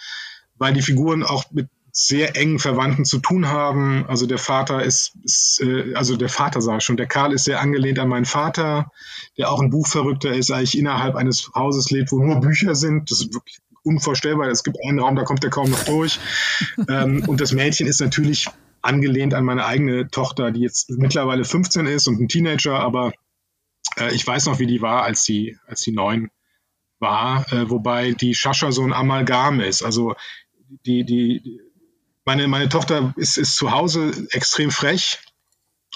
weil 0.55 0.73
die 0.73 0.81
Figuren 0.81 1.23
auch 1.23 1.45
mit 1.51 1.67
sehr 1.93 2.37
engen 2.37 2.59
Verwandten 2.59 3.05
zu 3.05 3.19
tun 3.19 3.49
haben. 3.49 4.05
Also 4.07 4.25
der 4.25 4.37
Vater 4.37 4.83
ist, 4.83 5.13
ist 5.23 5.61
äh, 5.61 5.93
also 5.95 6.15
der 6.15 6.29
Vater 6.29 6.61
sage 6.61 6.77
ich 6.77 6.83
schon, 6.83 6.97
der 6.97 7.07
Karl 7.07 7.33
ist 7.33 7.43
sehr 7.43 7.59
angelehnt 7.59 7.99
an 7.99 8.07
meinen 8.07 8.25
Vater, 8.25 8.91
der 9.37 9.51
auch 9.51 9.59
ein 9.59 9.69
Buchverrückter 9.69 10.33
ist, 10.33 10.51
eigentlich 10.51 10.77
innerhalb 10.77 11.15
eines 11.15 11.51
Hauses 11.53 11.91
lebt, 11.91 12.11
wo 12.11 12.19
nur 12.19 12.39
Bücher 12.39 12.75
sind. 12.75 13.11
Das 13.11 13.19
ist 13.19 13.33
wirklich 13.33 13.59
unvorstellbar. 13.83 14.47
Es 14.47 14.63
gibt 14.63 14.77
einen 14.87 14.99
Raum, 14.99 15.15
da 15.15 15.23
kommt 15.23 15.43
er 15.43 15.49
kaum 15.49 15.69
noch 15.69 15.83
durch. 15.83 16.19
ähm, 16.89 17.23
und 17.27 17.41
das 17.41 17.51
Mädchen 17.51 17.87
ist 17.87 17.99
natürlich 17.99 18.47
angelehnt 18.81 19.33
an 19.33 19.45
meine 19.45 19.65
eigene 19.65 20.09
Tochter, 20.09 20.51
die 20.51 20.61
jetzt 20.61 20.89
mittlerweile 20.89 21.45
15 21.45 21.85
ist 21.85 22.07
und 22.07 22.19
ein 22.19 22.27
Teenager, 22.27 22.79
aber 22.79 23.11
äh, 23.97 24.13
ich 24.13 24.25
weiß 24.25 24.45
noch, 24.45 24.59
wie 24.59 24.67
die 24.67 24.81
war, 24.81 25.03
als 25.03 25.23
sie, 25.23 25.57
als 25.67 25.81
sie 25.81 25.91
neun 25.91 26.29
war, 26.99 27.51
äh, 27.51 27.69
wobei 27.69 28.13
die 28.13 28.35
Shasha 28.35 28.71
so 28.71 28.83
ein 28.83 28.93
Amalgam 28.93 29.59
ist. 29.59 29.83
Also 29.83 30.15
die, 30.85 31.03
die, 31.03 31.59
meine, 32.25 32.47
meine 32.47 32.69
Tochter 32.69 33.13
ist, 33.17 33.37
ist 33.37 33.55
zu 33.55 33.71
Hause 33.71 34.27
extrem 34.31 34.71
frech 34.71 35.19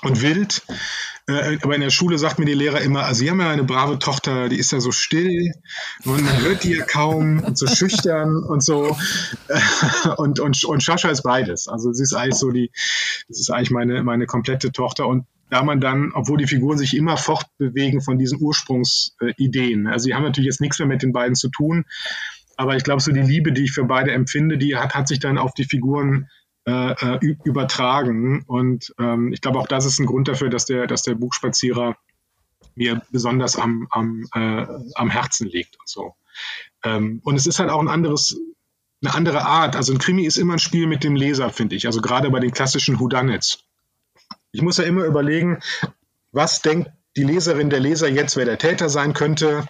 und 0.01 0.21
wild. 0.21 0.63
Äh, 1.27 1.57
aber 1.63 1.75
in 1.75 1.81
der 1.81 1.89
Schule 1.89 2.17
sagt 2.17 2.38
mir 2.38 2.45
die 2.45 2.53
Lehrer 2.53 2.81
immer, 2.81 3.05
also 3.05 3.19
sie 3.19 3.29
haben 3.29 3.39
ja 3.39 3.49
eine 3.49 3.63
brave 3.63 3.97
Tochter, 3.97 4.47
die 4.47 4.57
ist 4.57 4.71
ja 4.71 4.79
so 4.79 4.91
still 4.91 5.53
und 6.03 6.23
man 6.23 6.41
hört 6.41 6.63
die 6.63 6.73
ja 6.73 6.85
kaum 6.85 7.39
und 7.39 7.57
so 7.57 7.67
schüchtern 7.67 8.43
und 8.43 8.63
so. 8.63 8.95
Und, 10.17 10.39
und, 10.39 10.63
und 10.63 10.83
Shasha 10.83 11.09
ist 11.09 11.23
beides. 11.23 11.67
Also 11.67 11.91
sie 11.91 12.03
ist 12.03 12.13
eigentlich 12.13 12.35
so 12.35 12.51
die, 12.51 12.71
das 13.27 13.39
ist 13.39 13.49
eigentlich 13.49 13.71
meine, 13.71 14.03
meine 14.03 14.25
komplette 14.25 14.71
Tochter. 14.71 15.07
Und 15.07 15.25
da 15.49 15.63
man 15.63 15.81
dann, 15.81 16.11
obwohl 16.13 16.38
die 16.38 16.47
Figuren 16.47 16.77
sich 16.77 16.95
immer 16.95 17.17
fortbewegen 17.17 18.01
von 18.01 18.17
diesen 18.17 18.41
Ursprungsideen, 18.41 19.88
also 19.88 20.05
sie 20.05 20.13
haben 20.13 20.23
natürlich 20.23 20.47
jetzt 20.47 20.61
nichts 20.61 20.79
mehr 20.79 20.88
mit 20.88 21.01
den 21.01 21.11
beiden 21.11 21.35
zu 21.35 21.49
tun, 21.49 21.85
aber 22.57 22.75
ich 22.75 22.83
glaube, 22.83 23.01
so 23.01 23.11
die 23.11 23.21
Liebe, 23.21 23.51
die 23.51 23.65
ich 23.65 23.71
für 23.71 23.83
beide 23.83 24.11
empfinde, 24.11 24.57
die 24.57 24.75
hat, 24.75 24.93
hat 24.93 25.07
sich 25.07 25.19
dann 25.19 25.38
auf 25.38 25.53
die 25.53 25.65
Figuren 25.65 26.29
äh, 26.65 26.91
äh 26.91 27.36
übertragen. 27.43 28.43
Und 28.47 28.93
ähm, 28.99 29.34
ich 29.34 29.41
glaube, 29.41 29.60
auch 29.60 29.67
das 29.67 29.86
ist 29.86 29.99
ein 29.99 30.06
Grund 30.06 30.28
dafür, 30.28 30.49
dass 30.49 30.65
der, 30.65 30.88
dass 30.88 31.04
der 31.04 31.15
Buchspazierer 31.15 31.95
mir 32.75 33.01
besonders 33.12 33.58
am, 33.58 33.88
am, 33.91 34.25
äh, 34.34 34.65
am 34.95 35.10
Herzen 35.10 35.47
liegt 35.47 35.80
und 35.80 35.88
so. 35.88 36.15
Ähm, 36.84 37.21
und 37.23 37.36
es 37.36 37.47
ist 37.47 37.60
halt 37.60 37.69
auch 37.69 37.80
ein 37.80 37.88
anderes, 37.88 38.38
eine 39.01 39.13
andere 39.13 39.45
Art. 39.45 39.75
Also 39.75 39.93
ein 39.93 39.99
Krimi 39.99 40.25
ist 40.25 40.38
immer 40.38 40.54
ein 40.54 40.60
Spiel 40.60 40.88
mit 40.88 41.04
dem 41.04 41.15
Leser, 41.15 41.49
finde 41.49 41.75
ich. 41.75 41.88
Also 41.88 42.01
gerade 42.01 42.30
bei 42.30 42.39
den 42.39 42.51
klassischen 42.51 42.99
Whodunits. 42.99 43.60
Ich 44.51 44.62
muss 44.62 44.78
ja 44.78 44.84
immer 44.84 45.06
überlegen, 45.06 45.60
was 46.32 46.62
denkt 46.62 46.91
die 47.15 47.23
Leserin, 47.23 47.69
der 47.69 47.80
Leser 47.80 48.10
jetzt, 48.10 48.36
wer 48.36 48.45
der 48.45 48.58
Täter 48.58 48.89
sein 48.89 49.13
könnte 49.13 49.65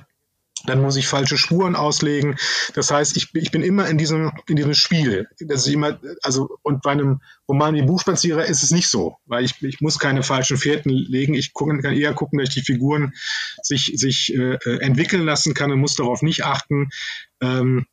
dann 0.67 0.81
muss 0.81 0.95
ich 0.95 1.07
falsche 1.07 1.37
Spuren 1.37 1.75
auslegen. 1.75 2.35
Das 2.73 2.91
heißt, 2.91 3.17
ich, 3.17 3.33
ich 3.33 3.51
bin 3.51 3.63
immer 3.63 3.87
in 3.87 3.97
diesem, 3.97 4.31
in 4.47 4.55
diesem 4.55 4.73
Spiel. 4.73 5.27
Das 5.39 5.65
ist 5.65 5.73
immer, 5.73 5.99
also, 6.21 6.57
und 6.63 6.81
bei 6.81 6.91
einem 6.91 7.21
Roman 7.47 7.75
wie 7.75 7.83
Buchspazierer 7.83 8.45
ist 8.45 8.63
es 8.63 8.71
nicht 8.71 8.87
so, 8.87 9.17
weil 9.25 9.43
ich, 9.45 9.61
ich 9.61 9.81
muss 9.81 9.99
keine 9.99 10.23
falschen 10.23 10.57
Fährten 10.57 10.89
legen. 10.89 11.33
Ich 11.33 11.53
gucken, 11.53 11.81
kann 11.81 11.93
eher 11.93 12.13
gucken, 12.13 12.39
dass 12.39 12.49
ich 12.49 12.55
die 12.55 12.73
Figuren 12.73 13.13
sich, 13.61 13.93
sich 13.95 14.33
äh, 14.35 14.57
entwickeln 14.79 15.25
lassen 15.25 15.53
kann 15.53 15.71
und 15.71 15.79
muss 15.79 15.95
darauf 15.95 16.21
nicht 16.21 16.43
achten. 16.45 16.89
Ähm, 17.41 17.85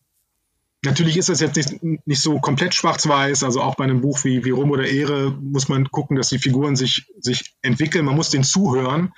Natürlich 0.84 1.16
ist 1.16 1.28
das 1.28 1.38
jetzt 1.38 1.56
nicht, 1.56 2.06
nicht 2.06 2.20
so 2.20 2.40
komplett 2.40 2.74
schwarz-weiß. 2.74 3.44
Also 3.44 3.60
auch 3.62 3.76
bei 3.76 3.84
einem 3.84 4.00
Buch 4.00 4.24
wie, 4.24 4.44
wie 4.44 4.50
Rum 4.50 4.72
oder 4.72 4.84
Ehre 4.84 5.30
muss 5.30 5.68
man 5.68 5.88
gucken, 5.90 6.16
dass 6.16 6.28
die 6.28 6.40
Figuren 6.40 6.74
sich, 6.74 7.06
sich 7.20 7.54
entwickeln. 7.62 8.04
Man 8.04 8.16
muss 8.16 8.30
den 8.30 8.42
zuhören. 8.42 9.12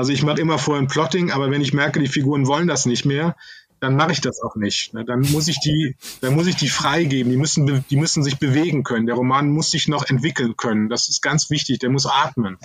Also 0.00 0.14
ich 0.14 0.22
mache 0.22 0.40
immer 0.40 0.58
vorher 0.58 0.82
ein 0.82 0.88
Plotting, 0.88 1.30
aber 1.30 1.50
wenn 1.50 1.60
ich 1.60 1.74
merke, 1.74 2.00
die 2.00 2.08
Figuren 2.08 2.46
wollen 2.46 2.66
das 2.66 2.86
nicht 2.86 3.04
mehr, 3.04 3.36
dann 3.80 3.96
mache 3.96 4.12
ich 4.12 4.22
das 4.22 4.40
auch 4.40 4.56
nicht. 4.56 4.94
Ne? 4.94 5.04
Dann 5.04 5.20
muss 5.20 5.46
ich 5.46 5.60
die, 5.60 5.94
dann 6.22 6.34
muss 6.34 6.46
ich 6.46 6.56
die 6.56 6.70
freigeben. 6.70 7.30
Die 7.30 7.36
müssen, 7.36 7.84
die 7.90 7.96
müssen 7.96 8.22
sich 8.22 8.38
bewegen 8.38 8.82
können. 8.82 9.04
Der 9.04 9.14
Roman 9.14 9.50
muss 9.50 9.70
sich 9.70 9.88
noch 9.88 10.08
entwickeln 10.08 10.56
können. 10.56 10.88
Das 10.88 11.10
ist 11.10 11.20
ganz 11.20 11.50
wichtig. 11.50 11.80
Der 11.80 11.90
muss 11.90 12.06
atmen. 12.06 12.56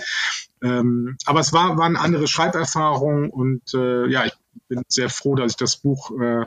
Ähm, 0.62 1.18
aber 1.26 1.40
es 1.40 1.52
war, 1.52 1.76
war 1.76 1.84
eine 1.84 2.00
andere 2.00 2.26
Schreiberfahrung 2.26 3.28
und 3.28 3.74
äh, 3.74 4.08
ja, 4.08 4.24
ich 4.24 4.32
bin 4.68 4.82
sehr 4.88 5.10
froh, 5.10 5.34
dass 5.34 5.50
ich 5.50 5.56
das 5.58 5.76
Buch 5.76 6.18
äh, 6.18 6.46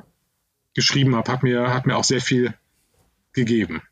geschrieben 0.73 1.15
habe, 1.15 1.31
hat 1.31 1.43
mir, 1.43 1.71
hat 1.71 1.85
mir 1.85 1.97
auch 1.97 2.03
sehr 2.03 2.21
viel 2.21 2.55
gegeben. 3.33 3.83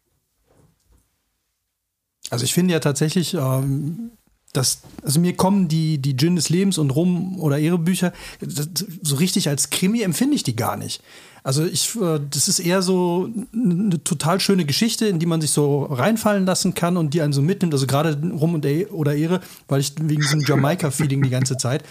Also 2.31 2.43
ich 2.43 2.55
finde 2.55 2.73
ja 2.73 2.79
tatsächlich, 2.79 3.35
ähm, 3.35 4.16
dass, 4.57 4.81
also 5.03 5.19
mir 5.19 5.35
kommen 5.35 5.67
die, 5.67 5.99
die 5.99 6.17
Gin 6.17 6.35
des 6.35 6.49
Lebens 6.49 6.77
und 6.77 6.89
Rum 6.91 7.39
oder 7.39 7.59
ihre 7.59 7.77
Bücher, 7.77 8.11
so 8.41 9.15
richtig 9.15 9.49
als 9.49 9.69
Krimi 9.69 10.01
empfinde 10.01 10.35
ich 10.35 10.43
die 10.43 10.55
gar 10.55 10.77
nicht. 10.77 11.01
Also 11.43 11.63
ich, 11.63 11.95
äh, 11.95 12.19
das 12.29 12.49
ist 12.49 12.59
eher 12.59 12.81
so 12.81 13.29
eine 13.53 14.03
total 14.03 14.41
schöne 14.41 14.65
Geschichte, 14.65 15.07
in 15.07 15.19
die 15.19 15.25
man 15.25 15.39
sich 15.39 15.51
so 15.51 15.83
reinfallen 15.83 16.45
lassen 16.45 16.73
kann 16.73 16.97
und 16.97 17.13
die 17.13 17.21
einen 17.21 17.31
so 17.31 17.41
mitnimmt. 17.41 17.73
Also 17.73 17.87
gerade 17.87 18.19
Rum 18.31 18.55
und 18.55 18.65
oder 18.91 19.15
Ehre, 19.15 19.39
weil 19.69 19.79
ich 19.79 19.93
wegen 19.97 20.21
diesem 20.21 20.41
Jamaika-Feeling 20.41 21.21
die 21.21 21.29
ganze 21.29 21.55
Zeit. 21.55 21.83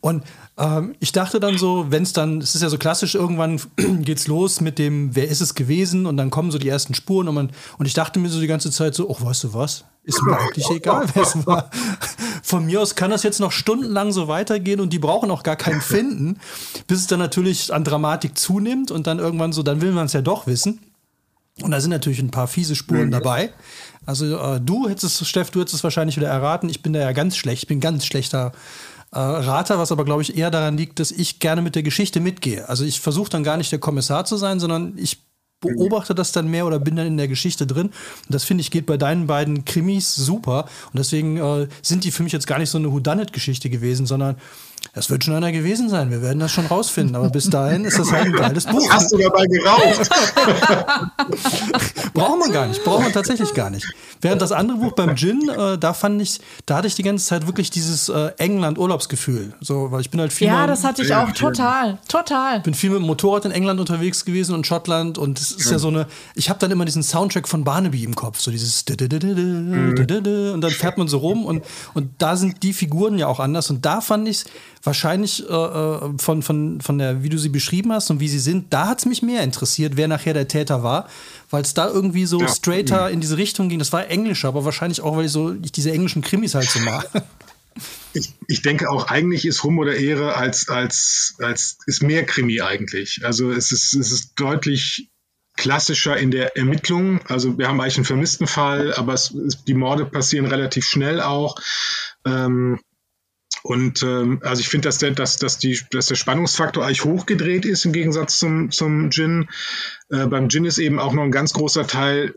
Und 0.00 0.24
ähm, 0.56 0.94
ich 0.98 1.12
dachte 1.12 1.40
dann 1.40 1.58
so, 1.58 1.86
wenn 1.90 2.02
es 2.02 2.12
dann, 2.12 2.40
es 2.40 2.54
ist 2.54 2.62
ja 2.62 2.68
so 2.68 2.78
klassisch, 2.78 3.14
irgendwann 3.14 3.60
geht's 4.02 4.26
los 4.26 4.60
mit 4.60 4.78
dem, 4.78 5.14
wer 5.14 5.28
ist 5.28 5.40
es 5.40 5.54
gewesen? 5.54 6.06
Und 6.06 6.16
dann 6.16 6.30
kommen 6.30 6.50
so 6.50 6.58
die 6.58 6.68
ersten 6.68 6.94
Spuren 6.94 7.28
und 7.28 7.34
man, 7.34 7.50
und 7.78 7.86
ich 7.86 7.94
dachte 7.94 8.18
mir 8.18 8.28
so 8.28 8.40
die 8.40 8.46
ganze 8.46 8.70
Zeit 8.70 8.94
so, 8.94 9.14
ach, 9.14 9.24
weißt 9.24 9.44
du 9.44 9.54
was? 9.54 9.84
Ist 10.02 10.22
mir 10.22 10.38
eigentlich 10.38 10.68
egal, 10.70 11.06
wer 11.14 11.22
es 11.22 11.46
war. 11.46 11.70
Von 12.42 12.64
mir 12.66 12.80
aus 12.80 12.94
kann 12.94 13.10
das 13.10 13.22
jetzt 13.22 13.40
noch 13.40 13.52
stundenlang 13.52 14.12
so 14.12 14.28
weitergehen 14.28 14.80
und 14.80 14.92
die 14.92 14.98
brauchen 14.98 15.30
auch 15.30 15.42
gar 15.42 15.56
keinen 15.56 15.82
finden, 15.82 16.40
bis 16.86 17.00
es 17.00 17.06
dann 17.06 17.18
natürlich 17.18 17.72
an 17.72 17.84
Dramatik 17.84 18.38
zunimmt 18.38 18.90
und 18.90 19.06
dann 19.06 19.18
irgendwann 19.18 19.52
so, 19.52 19.62
dann 19.62 19.82
will 19.82 19.92
man 19.92 20.06
es 20.06 20.14
ja 20.14 20.22
doch 20.22 20.46
wissen. 20.46 20.80
Und 21.62 21.72
da 21.72 21.80
sind 21.80 21.90
natürlich 21.90 22.20
ein 22.20 22.30
paar 22.30 22.48
fiese 22.48 22.74
Spuren 22.74 23.06
mhm. 23.06 23.10
dabei. 23.10 23.52
Also 24.06 24.38
äh, 24.38 24.60
du 24.60 24.88
hättest, 24.88 25.26
Steff, 25.26 25.50
du 25.50 25.60
hättest 25.60 25.74
es 25.74 25.84
wahrscheinlich 25.84 26.16
wieder 26.16 26.28
erraten. 26.28 26.70
Ich 26.70 26.82
bin 26.82 26.94
da 26.94 27.00
ja 27.00 27.12
ganz 27.12 27.36
schlecht. 27.36 27.64
Ich 27.64 27.68
bin 27.68 27.80
ganz 27.80 28.06
schlechter 28.06 28.52
äh, 29.12 29.18
Rater, 29.18 29.78
was 29.78 29.92
aber, 29.92 30.04
glaube 30.04 30.22
ich, 30.22 30.36
eher 30.36 30.50
daran 30.50 30.76
liegt, 30.76 31.00
dass 31.00 31.10
ich 31.10 31.40
gerne 31.40 31.62
mit 31.62 31.74
der 31.74 31.82
Geschichte 31.82 32.20
mitgehe. 32.20 32.68
Also 32.68 32.84
ich 32.84 33.00
versuche 33.00 33.30
dann 33.30 33.44
gar 33.44 33.56
nicht 33.56 33.72
der 33.72 33.80
Kommissar 33.80 34.24
zu 34.24 34.36
sein, 34.36 34.60
sondern 34.60 34.96
ich 34.96 35.22
beobachte 35.60 36.14
das 36.14 36.32
dann 36.32 36.48
mehr 36.48 36.66
oder 36.66 36.78
bin 36.78 36.96
dann 36.96 37.06
in 37.06 37.16
der 37.16 37.28
Geschichte 37.28 37.66
drin. 37.66 37.88
Und 37.88 37.94
das 38.28 38.44
finde 38.44 38.62
ich 38.62 38.70
geht 38.70 38.86
bei 38.86 38.96
deinen 38.96 39.26
beiden 39.26 39.64
Krimis 39.64 40.14
super. 40.14 40.64
Und 40.86 40.98
deswegen 40.98 41.36
äh, 41.36 41.68
sind 41.82 42.04
die 42.04 42.10
für 42.10 42.22
mich 42.22 42.32
jetzt 42.32 42.46
gar 42.46 42.58
nicht 42.58 42.70
so 42.70 42.78
eine 42.78 42.90
Whodunit-Geschichte 42.92 43.68
gewesen, 43.68 44.06
sondern 44.06 44.36
es 44.92 45.08
wird 45.08 45.22
schon 45.22 45.34
einer 45.34 45.52
gewesen 45.52 45.88
sein. 45.88 46.10
Wir 46.10 46.20
werden 46.20 46.40
das 46.40 46.50
schon 46.50 46.66
rausfinden. 46.66 47.14
Aber 47.14 47.30
bis 47.30 47.48
dahin 47.48 47.84
ist 47.84 47.98
das 47.98 48.10
halt 48.10 48.26
ein 48.26 48.32
geiles 48.32 48.66
Buch. 48.66 48.90
Hast 48.90 49.12
du 49.12 49.18
dabei 49.18 49.46
geraucht? 49.46 50.10
Braucht 52.12 52.38
man 52.40 52.52
gar 52.52 52.66
nicht. 52.66 52.82
Braucht 52.82 53.02
man 53.02 53.12
tatsächlich 53.12 53.54
gar 53.54 53.70
nicht. 53.70 53.86
Während 54.20 54.42
das 54.42 54.50
andere 54.50 54.78
Buch 54.78 54.92
beim 54.92 55.14
Gin, 55.16 55.48
äh, 55.48 55.78
da 55.78 55.94
fand 55.94 56.20
ich, 56.20 56.40
da 56.66 56.76
hatte 56.76 56.88
ich 56.88 56.96
die 56.96 57.04
ganze 57.04 57.24
Zeit 57.24 57.46
wirklich 57.46 57.70
dieses 57.70 58.08
äh, 58.08 58.32
England-Urlaubsgefühl. 58.38 59.54
So, 59.60 59.92
weil 59.92 60.00
ich 60.00 60.10
bin 60.10 60.20
halt 60.20 60.32
viel. 60.32 60.48
Ja, 60.48 60.66
das 60.66 60.82
hatte 60.82 61.02
ich 61.02 61.14
auch 61.14 61.30
total. 61.32 61.98
Total. 62.08 62.58
Bin 62.60 62.74
viel 62.74 62.90
mit 62.90 62.98
dem 62.98 63.06
Motorrad 63.06 63.44
in 63.44 63.52
England 63.52 63.78
unterwegs 63.78 64.24
gewesen 64.24 64.54
und 64.54 64.66
Schottland. 64.66 65.18
Und 65.18 65.38
es 65.38 65.52
ist 65.52 65.70
ja. 65.70 65.78
so 65.78 65.88
eine. 65.88 66.06
Ich 66.34 66.50
habe 66.50 66.58
dann 66.58 66.72
immer 66.72 66.84
diesen 66.84 67.04
Soundtrack 67.04 67.46
von 67.46 67.62
Barnaby 67.62 68.02
im 68.02 68.16
Kopf. 68.16 68.40
So 68.40 68.50
dieses. 68.50 68.84
Mhm. 68.88 69.94
Und 70.54 70.60
dann 70.62 70.70
fährt 70.72 70.98
man 70.98 71.06
so 71.06 71.18
rum. 71.18 71.44
Und, 71.46 71.64
und 71.94 72.10
da 72.18 72.36
sind 72.36 72.64
die 72.64 72.72
Figuren 72.72 73.18
ja 73.18 73.28
auch 73.28 73.38
anders. 73.38 73.70
Und 73.70 73.86
da 73.86 74.00
fand 74.00 74.26
ich 74.28 74.44
wahrscheinlich 74.82 75.48
äh, 75.48 75.52
äh, 75.52 76.12
von, 76.18 76.42
von, 76.42 76.80
von 76.80 76.98
der, 76.98 77.22
wie 77.22 77.28
du 77.28 77.38
sie 77.38 77.48
beschrieben 77.48 77.92
hast 77.92 78.10
und 78.10 78.20
wie 78.20 78.28
sie 78.28 78.38
sind, 78.38 78.72
da 78.72 78.88
hat 78.88 79.00
es 79.00 79.06
mich 79.06 79.22
mehr 79.22 79.42
interessiert, 79.42 79.96
wer 79.96 80.08
nachher 80.08 80.34
der 80.34 80.48
Täter 80.48 80.82
war, 80.82 81.08
weil 81.50 81.62
es 81.62 81.74
da 81.74 81.88
irgendwie 81.88 82.26
so 82.26 82.40
ja. 82.40 82.48
straighter 82.48 83.08
mhm. 83.08 83.14
in 83.14 83.20
diese 83.20 83.36
Richtung 83.36 83.68
ging. 83.68 83.78
Das 83.78 83.92
war 83.92 84.08
englischer, 84.08 84.48
aber 84.48 84.64
wahrscheinlich 84.64 85.00
auch, 85.00 85.16
weil 85.16 85.26
ich 85.26 85.32
so 85.32 85.54
ich 85.62 85.72
diese 85.72 85.92
englischen 85.92 86.22
Krimis 86.22 86.54
halt 86.54 86.70
so 86.70 86.80
mag. 86.80 87.08
Ich, 88.12 88.34
ich 88.48 88.62
denke 88.62 88.90
auch, 88.90 89.06
eigentlich 89.06 89.46
ist 89.46 89.62
Rum 89.62 89.78
oder 89.78 89.94
Ehre 89.94 90.34
als, 90.34 90.68
als, 90.68 91.36
als 91.38 91.78
ist 91.86 92.02
mehr 92.02 92.26
Krimi 92.26 92.60
eigentlich. 92.60 93.20
Also 93.24 93.52
es 93.52 93.70
ist, 93.70 93.94
es 93.94 94.10
ist 94.10 94.32
deutlich 94.34 95.08
klassischer 95.56 96.16
in 96.16 96.30
der 96.30 96.56
Ermittlung. 96.56 97.20
Also 97.26 97.56
wir 97.58 97.68
haben 97.68 97.80
eigentlich 97.80 97.98
einen 97.98 98.04
vermissten 98.04 98.46
Fall, 98.46 98.94
aber 98.94 99.14
es, 99.14 99.32
die 99.66 99.74
Morde 99.74 100.06
passieren 100.06 100.46
relativ 100.46 100.86
schnell 100.86 101.20
auch. 101.20 101.54
Ähm, 102.24 102.80
und 103.62 104.02
ähm, 104.02 104.40
also 104.42 104.60
ich 104.60 104.68
finde, 104.68 104.88
dass 104.88 104.98
der, 104.98 105.10
dass, 105.10 105.36
dass, 105.36 105.58
die, 105.58 105.80
dass 105.90 106.06
der 106.06 106.14
Spannungsfaktor 106.14 106.84
eigentlich 106.84 107.04
hochgedreht 107.04 107.64
ist 107.64 107.84
im 107.84 107.92
Gegensatz 107.92 108.38
zum, 108.38 108.70
zum 108.70 109.10
Gin. 109.10 109.48
Äh, 110.10 110.26
beim 110.26 110.48
Gin 110.48 110.64
ist 110.64 110.78
eben 110.78 110.98
auch 110.98 111.12
noch 111.12 111.22
ein 111.22 111.30
ganz 111.30 111.52
großer 111.52 111.86
Teil, 111.86 112.34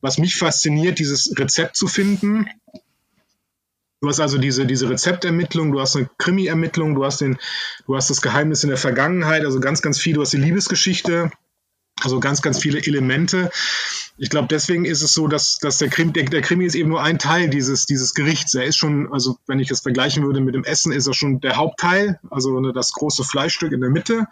was 0.00 0.18
mich 0.18 0.36
fasziniert, 0.36 0.98
dieses 0.98 1.32
Rezept 1.38 1.76
zu 1.76 1.86
finden. 1.86 2.46
Du 4.00 4.08
hast 4.08 4.20
also 4.20 4.38
diese, 4.38 4.66
diese 4.66 4.90
Rezeptermittlung, 4.90 5.72
du 5.72 5.80
hast 5.80 5.96
eine 5.96 6.10
Krimi-Ermittlung, 6.18 6.94
du 6.94 7.04
hast 7.04 7.20
den, 7.20 7.38
du 7.86 7.96
hast 7.96 8.10
das 8.10 8.20
Geheimnis 8.20 8.62
in 8.62 8.68
der 8.68 8.78
Vergangenheit, 8.78 9.44
also 9.44 9.58
ganz, 9.58 9.82
ganz 9.82 9.98
viel, 9.98 10.14
du 10.14 10.20
hast 10.20 10.32
die 10.32 10.36
Liebesgeschichte, 10.36 11.30
also 12.02 12.20
ganz, 12.20 12.42
ganz 12.42 12.60
viele 12.60 12.78
Elemente 12.78 13.50
ich 14.18 14.30
glaube, 14.30 14.48
deswegen 14.48 14.84
ist 14.84 15.02
es 15.02 15.12
so, 15.12 15.28
dass, 15.28 15.58
dass 15.58 15.78
der, 15.78 15.88
Krimi, 15.88 16.12
der, 16.12 16.24
der, 16.24 16.40
Krimi 16.40 16.64
ist 16.64 16.74
eben 16.74 16.88
nur 16.88 17.02
ein 17.02 17.18
Teil 17.18 17.50
dieses, 17.50 17.84
dieses 17.84 18.14
Gerichts. 18.14 18.54
Er 18.54 18.64
ist 18.64 18.76
schon, 18.76 19.12
also 19.12 19.36
wenn 19.46 19.58
ich 19.58 19.70
es 19.70 19.80
vergleichen 19.80 20.24
würde 20.24 20.40
mit 20.40 20.54
dem 20.54 20.64
Essen, 20.64 20.92
ist 20.92 21.06
er 21.06 21.14
schon 21.14 21.40
der 21.40 21.56
Hauptteil, 21.56 22.18
also 22.30 22.58
ne, 22.60 22.72
das 22.72 22.92
große 22.92 23.24
Fleischstück 23.24 23.72
in 23.72 23.80
der 23.80 23.90
Mitte. 23.90 24.26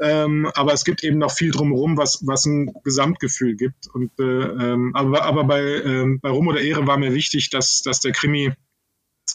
Ähm, 0.00 0.50
aber 0.54 0.72
es 0.72 0.84
gibt 0.84 1.04
eben 1.04 1.18
noch 1.18 1.32
viel 1.32 1.50
drumherum, 1.50 1.98
was, 1.98 2.26
was 2.26 2.46
ein 2.46 2.72
Gesamtgefühl 2.84 3.54
gibt. 3.54 3.88
Und, 3.92 4.12
äh, 4.18 4.22
ähm, 4.22 4.92
aber, 4.94 5.22
aber 5.24 5.44
bei, 5.44 5.60
ähm, 5.62 6.20
bei 6.22 6.30
Rum 6.30 6.48
oder 6.48 6.60
Ehre 6.60 6.86
war 6.86 6.96
mir 6.96 7.12
wichtig, 7.12 7.50
dass, 7.50 7.82
dass 7.82 8.00
der 8.00 8.12
Krimi 8.12 8.52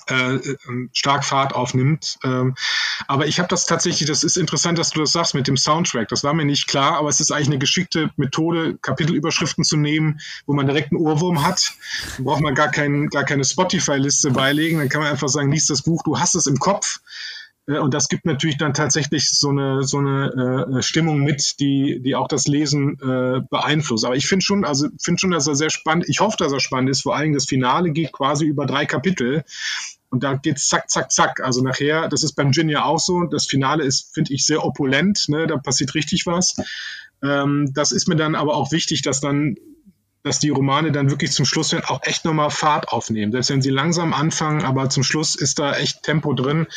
äh, 0.08 0.36
ähm, 0.68 0.90
stark 0.94 1.26
Fahrt 1.26 1.54
aufnimmt. 1.56 2.18
Ähm, 2.24 2.56
aber 3.08 3.28
ich 3.28 3.40
habe 3.40 3.48
das 3.50 3.66
tatsächlich, 3.66 4.08
das 4.08 4.24
ist 4.24 4.38
interessant, 4.38 4.78
dass 4.78 4.92
du 4.92 5.00
das 5.00 5.12
sagst 5.12 5.36
mit 5.36 5.48
dem 5.48 5.58
Soundtrack. 5.58 6.08
Das 6.08 6.24
war 6.24 6.34
mir 6.34 6.46
nicht 6.46 6.68
klar, 6.68 6.98
aber 6.98 7.10
es 7.10 7.20
ist 7.20 7.32
eigentlich 7.32 7.48
eine 7.48 7.60
geschickte 7.60 8.10
Methode, 8.18 8.78
Kapitelüberschriften 8.82 9.64
zu 9.64 9.78
nehmen, 9.78 10.20
wo 10.46 10.54
man 10.54 10.66
direkt 10.66 10.92
einen 10.92 11.02
Ohrwurm 11.02 11.46
hat. 11.46 11.74
Da 12.18 12.24
braucht 12.24 12.42
man 12.42 12.56
gar, 12.56 12.70
kein, 12.70 13.10
gar 13.10 13.24
keine 13.24 13.44
Spotify-Liste 13.44 14.32
beilegen. 14.32 14.80
Dann 14.80 14.90
kann 14.90 15.02
man 15.02 15.12
einfach 15.12 15.30
sagen, 15.30 15.52
lies 15.52 15.68
das 15.68 15.82
Buch, 15.82 16.04
du 16.04 16.20
hast 16.20 16.36
es 16.36 16.48
im 16.48 16.60
Kopf. 16.60 17.00
Äh, 17.68 17.78
und 17.80 17.94
das 17.94 18.10
gibt 18.10 18.26
natürlich 18.26 18.58
dann 18.58 18.74
tatsächlich 18.74 19.30
so 19.30 19.50
eine, 19.50 19.84
so 19.84 19.98
eine 20.00 20.78
äh, 20.78 20.82
Stimmung 20.82 21.20
mit, 21.20 21.60
die, 21.60 22.02
die 22.02 22.16
auch 22.16 22.28
das 22.28 22.48
Lesen 22.48 23.00
äh, 23.02 23.42
beeinflusst. 23.50 24.06
Aber 24.06 24.16
ich 24.16 24.28
finde 24.28 24.44
schon, 24.44 24.66
also 24.66 24.88
finde 25.02 25.20
schon, 25.20 25.32
dass 25.32 25.48
er 25.48 25.56
sehr 25.56 25.70
spannend, 25.70 26.06
ich 26.08 26.20
hoffe, 26.20 26.38
dass 26.38 26.52
er 26.52 26.60
spannend 26.60 26.90
ist. 26.90 27.02
Vor 27.02 27.16
allem 27.16 27.34
das 27.34 27.46
Finale 27.46 27.92
geht 27.92 28.12
quasi 28.12 28.46
über 28.46 28.66
drei 28.66 28.86
Kapitel. 28.86 29.44
Und 30.14 30.24
da 30.24 30.36
geht's 30.36 30.68
zack, 30.68 30.92
zack, 30.92 31.12
zack. 31.12 31.42
Also 31.42 31.64
nachher, 31.64 32.08
das 32.08 32.22
ist 32.22 32.34
beim 32.34 32.52
Gin 32.52 32.70
ja 32.70 32.86
auch 32.86 33.00
so. 33.00 33.24
Das 33.24 33.48
Finale 33.48 33.84
ist, 33.84 34.14
finde 34.14 34.32
ich, 34.32 34.46
sehr 34.46 34.64
opulent. 34.64 35.26
Ne? 35.28 35.48
Da 35.48 35.58
passiert 35.58 35.96
richtig 35.96 36.28
was. 36.28 36.56
Ähm, 37.24 37.72
das 37.74 37.92
ist 37.92 38.08
mir 38.08 38.16
dann 38.16 38.36
aber 38.36 38.56
auch 38.56 38.72
wichtig, 38.72 39.02
dass 39.02 39.22
dann 39.22 39.56
dass 40.22 40.38
die 40.38 40.52
Romane 40.52 40.92
dann 40.92 41.10
wirklich 41.10 41.32
zum 41.32 41.46
Schluss 41.46 41.74
auch 41.74 42.02
echt 42.04 42.26
nochmal 42.26 42.52
Fahrt 42.52 42.90
aufnehmen. 42.90 43.32
Selbst 43.32 43.50
wenn 43.50 43.64
sie 43.64 43.72
langsam 43.72 44.14
anfangen, 44.14 44.64
aber 44.64 44.88
zum 44.90 45.02
Schluss 45.02 45.34
ist 45.34 45.58
da 45.58 45.76
echt 45.76 46.04
Tempo 46.04 46.34
drin. 46.34 46.68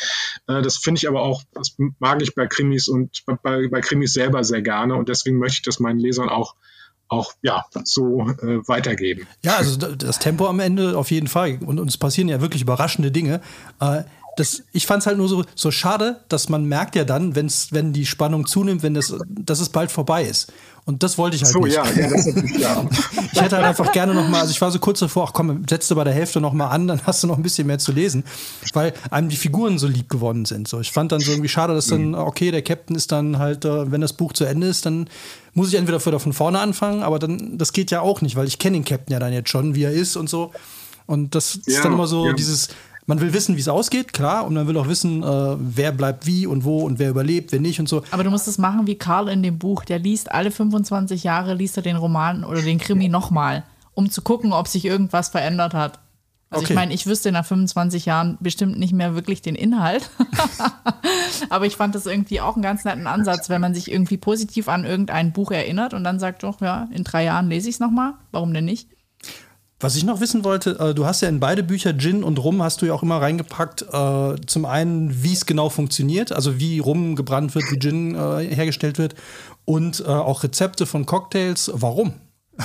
Äh, 0.47 0.63
das 0.63 0.77
finde 0.77 0.97
ich 0.97 1.07
aber 1.07 1.21
auch, 1.21 1.43
das 1.53 1.77
mag 1.99 2.23
ich 2.23 2.33
bei 2.33 2.47
Krimis 2.47 2.87
und 2.87 3.23
bei, 3.43 3.67
bei 3.67 3.81
Krimis 3.81 4.13
selber 4.13 4.43
sehr 4.43 4.63
gerne 4.63 4.95
und 4.95 5.09
deswegen 5.09 5.37
möchte 5.37 5.57
ich 5.57 5.61
das 5.61 5.79
meinen 5.79 5.99
Lesern 5.99 6.27
auch 6.27 6.55
auch 7.09 7.33
ja 7.41 7.65
so 7.83 8.21
äh, 8.21 8.67
weitergeben. 8.67 9.27
Ja, 9.43 9.57
also 9.57 9.77
das 9.77 10.19
Tempo 10.19 10.47
am 10.47 10.59
Ende 10.59 10.97
auf 10.97 11.11
jeden 11.11 11.27
Fall 11.27 11.59
und, 11.65 11.79
es 11.87 11.97
passieren 11.97 12.29
ja 12.29 12.41
wirklich 12.41 12.61
überraschende 12.61 13.11
Dinge. 13.11 13.41
Äh, 13.79 14.03
das, 14.37 14.63
ich 14.71 14.85
fand 14.85 15.01
es 15.01 15.07
halt 15.07 15.17
nur 15.17 15.27
so, 15.27 15.43
so 15.55 15.71
schade, 15.71 16.21
dass 16.29 16.47
man 16.47 16.65
merkt 16.65 16.95
ja 16.95 17.03
dann, 17.03 17.35
wenn's, 17.35 17.69
wenn 17.71 17.91
die 17.91 18.05
Spannung 18.05 18.45
zunimmt, 18.45 18.83
wenn 18.83 18.93
das, 18.93 19.13
dass 19.27 19.59
es 19.59 19.69
bald 19.69 19.91
vorbei 19.91 20.23
ist. 20.23 20.53
Und 20.87 21.03
das 21.03 21.17
wollte 21.17 21.35
ich 21.35 21.43
halt 21.43 21.51
so, 21.51 21.59
nicht. 21.59 21.75
Ja, 21.75 21.83
ja, 21.83 22.09
das 22.09 22.25
ist 22.27 22.57
ja. 22.57 22.85
ich 23.33 23.41
hätte 23.41 23.57
halt 23.57 23.65
einfach 23.65 23.91
gerne 23.91 24.13
noch 24.13 24.29
mal, 24.29 24.39
also 24.39 24.51
ich 24.51 24.61
war 24.61 24.71
so 24.71 24.79
kurz 24.79 24.99
davor, 24.99 25.25
ach 25.27 25.33
komm, 25.33 25.65
setz 25.69 25.89
du 25.89 25.95
bei 25.95 26.05
der 26.05 26.13
Hälfte 26.13 26.39
noch 26.39 26.53
mal 26.53 26.69
an, 26.69 26.87
dann 26.87 27.01
hast 27.05 27.21
du 27.21 27.27
noch 27.27 27.35
ein 27.35 27.43
bisschen 27.43 27.67
mehr 27.67 27.77
zu 27.77 27.91
lesen, 27.91 28.23
weil 28.71 28.93
einem 29.11 29.27
die 29.27 29.35
Figuren 29.35 29.79
so 29.79 29.87
lieb 29.87 30.07
geworden 30.07 30.45
sind. 30.45 30.69
So, 30.69 30.79
ich 30.79 30.93
fand 30.93 31.11
dann 31.11 31.19
so 31.19 31.31
irgendwie 31.31 31.49
schade, 31.49 31.73
dass 31.73 31.87
dann, 31.87 32.11
mhm. 32.11 32.15
okay, 32.15 32.51
der 32.51 32.61
Captain 32.61 32.95
ist 32.95 33.11
dann 33.11 33.37
halt, 33.37 33.65
äh, 33.65 33.91
wenn 33.91 33.99
das 33.99 34.13
Buch 34.13 34.31
zu 34.31 34.45
Ende 34.45 34.67
ist, 34.67 34.85
dann 34.85 35.09
muss 35.53 35.67
ich 35.67 35.75
entweder 35.75 36.03
wieder 36.05 36.21
von 36.21 36.31
vorne 36.31 36.59
anfangen, 36.59 37.03
aber 37.03 37.19
dann, 37.19 37.57
das 37.57 37.73
geht 37.73 37.91
ja 37.91 37.99
auch 37.99 38.21
nicht, 38.21 38.37
weil 38.37 38.47
ich 38.47 38.57
kenne 38.57 38.77
den 38.77 38.85
Captain 38.85 39.11
ja 39.11 39.19
dann 39.19 39.33
jetzt 39.33 39.49
schon, 39.49 39.75
wie 39.75 39.83
er 39.83 39.91
ist 39.91 40.15
und 40.15 40.29
so. 40.29 40.53
Und 41.05 41.35
das 41.35 41.55
ja, 41.65 41.75
ist 41.75 41.83
dann 41.83 41.93
immer 41.93 42.07
so 42.07 42.27
ja. 42.27 42.33
dieses, 42.33 42.69
man 43.07 43.21
will 43.21 43.33
wissen, 43.33 43.55
wie 43.55 43.61
es 43.61 43.69
ausgeht, 43.69 44.13
klar, 44.13 44.45
und 44.45 44.53
man 44.53 44.67
will 44.67 44.77
auch 44.77 44.87
wissen, 44.87 45.23
äh, 45.23 45.55
wer 45.57 45.93
bleibt 45.93 46.25
wie 46.25 46.45
und 46.45 46.65
wo 46.65 46.81
und 46.81 46.99
wer 46.99 47.09
überlebt, 47.09 47.53
wer 47.53 47.61
nicht 47.61 47.79
und 47.79 47.87
so. 47.87 48.03
Aber 48.11 48.23
du 48.23 48.29
musst 48.29 48.47
es 48.47 48.57
machen 48.57 48.85
wie 48.85 48.95
Karl 48.95 49.29
in 49.29 49.41
dem 49.41 49.57
Buch. 49.57 49.85
Der 49.85 49.97
liest 49.97 50.31
alle 50.31 50.51
25 50.51 51.23
Jahre, 51.23 51.53
liest 51.53 51.77
er 51.77 51.83
den 51.83 51.95
Roman 51.95 52.43
oder 52.43 52.61
den 52.61 52.79
Krimi 52.79 53.07
nochmal, 53.07 53.63
um 53.93 54.11
zu 54.11 54.21
gucken, 54.21 54.51
ob 54.51 54.67
sich 54.67 54.83
irgendwas 54.83 55.29
verändert 55.29 55.73
hat. 55.73 55.99
Also 56.49 56.63
okay. 56.63 56.73
ich 56.73 56.75
meine, 56.75 56.93
ich 56.93 57.07
wüsste 57.07 57.31
nach 57.31 57.45
25 57.45 58.05
Jahren 58.05 58.37
bestimmt 58.39 58.77
nicht 58.77 58.93
mehr 58.93 59.15
wirklich 59.15 59.41
den 59.41 59.55
Inhalt. 59.55 60.09
Aber 61.49 61.65
ich 61.65 61.75
fand 61.75 61.95
das 61.95 62.05
irgendwie 62.05 62.39
auch 62.39 62.55
einen 62.55 62.63
ganz 62.63 62.85
netten 62.85 63.07
Ansatz, 63.07 63.49
wenn 63.49 63.59
man 63.59 63.73
sich 63.73 63.91
irgendwie 63.91 64.17
positiv 64.17 64.69
an 64.69 64.85
irgendein 64.85 65.33
Buch 65.33 65.51
erinnert 65.51 65.93
und 65.93 66.03
dann 66.03 66.19
sagt, 66.19 66.43
doch, 66.43 66.61
ja, 66.61 66.87
in 66.93 67.03
drei 67.03 67.25
Jahren 67.25 67.49
lese 67.49 67.67
ich 67.67 67.75
es 67.75 67.79
nochmal. 67.79 68.13
Warum 68.31 68.53
denn 68.53 68.65
nicht? 68.65 68.87
Was 69.79 69.95
ich 69.95 70.03
noch 70.03 70.21
wissen 70.21 70.43
wollte, 70.43 70.77
äh, 70.79 70.95
du 70.95 71.05
hast 71.05 71.21
ja 71.21 71.29
in 71.29 71.39
beide 71.39 71.61
Bücher 71.61 71.95
Gin 71.95 72.23
und 72.23 72.39
Rum 72.39 72.63
hast 72.63 72.81
du 72.81 72.87
ja 72.87 72.93
auch 72.93 73.03
immer 73.03 73.21
reingepackt. 73.21 73.83
Äh, 73.83 74.35
zum 74.47 74.65
einen, 74.65 75.23
wie 75.23 75.33
es 75.33 75.45
genau 75.45 75.69
funktioniert, 75.69 76.31
also 76.31 76.59
wie 76.59 76.79
Rum 76.79 77.15
gebrannt 77.15 77.53
wird, 77.53 77.71
wie 77.71 77.79
Gin 77.79 78.15
äh, 78.15 78.55
hergestellt 78.55 78.97
wird 78.97 79.13
und 79.65 79.99
äh, 79.99 80.05
auch 80.05 80.43
Rezepte 80.43 80.85
von 80.87 81.05
Cocktails. 81.05 81.71
Warum? 81.73 82.13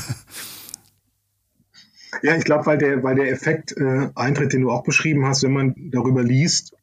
Ja, 2.23 2.37
ich 2.37 2.45
glaube, 2.45 2.67
weil 2.67 2.79
der, 2.79 3.03
weil 3.03 3.17
der 3.17 3.31
Effekt 3.31 3.73
äh, 3.77 4.11
eintritt, 4.15 4.53
den 4.53 4.61
du 4.61 4.71
auch 4.71 4.85
beschrieben 4.85 5.27
hast, 5.27 5.43
wenn 5.43 5.53
man 5.53 5.75
darüber 5.91 6.23
liest, 6.23 6.77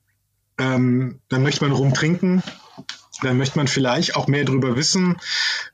ähm, 0.57 1.19
dann 1.29 1.43
möchte 1.43 1.63
man 1.63 1.71
rumtrinken, 1.71 2.41
dann 3.21 3.37
möchte 3.37 3.57
man 3.57 3.67
vielleicht 3.67 4.15
auch 4.15 4.27
mehr 4.27 4.45
darüber 4.45 4.75
wissen. 4.75 5.17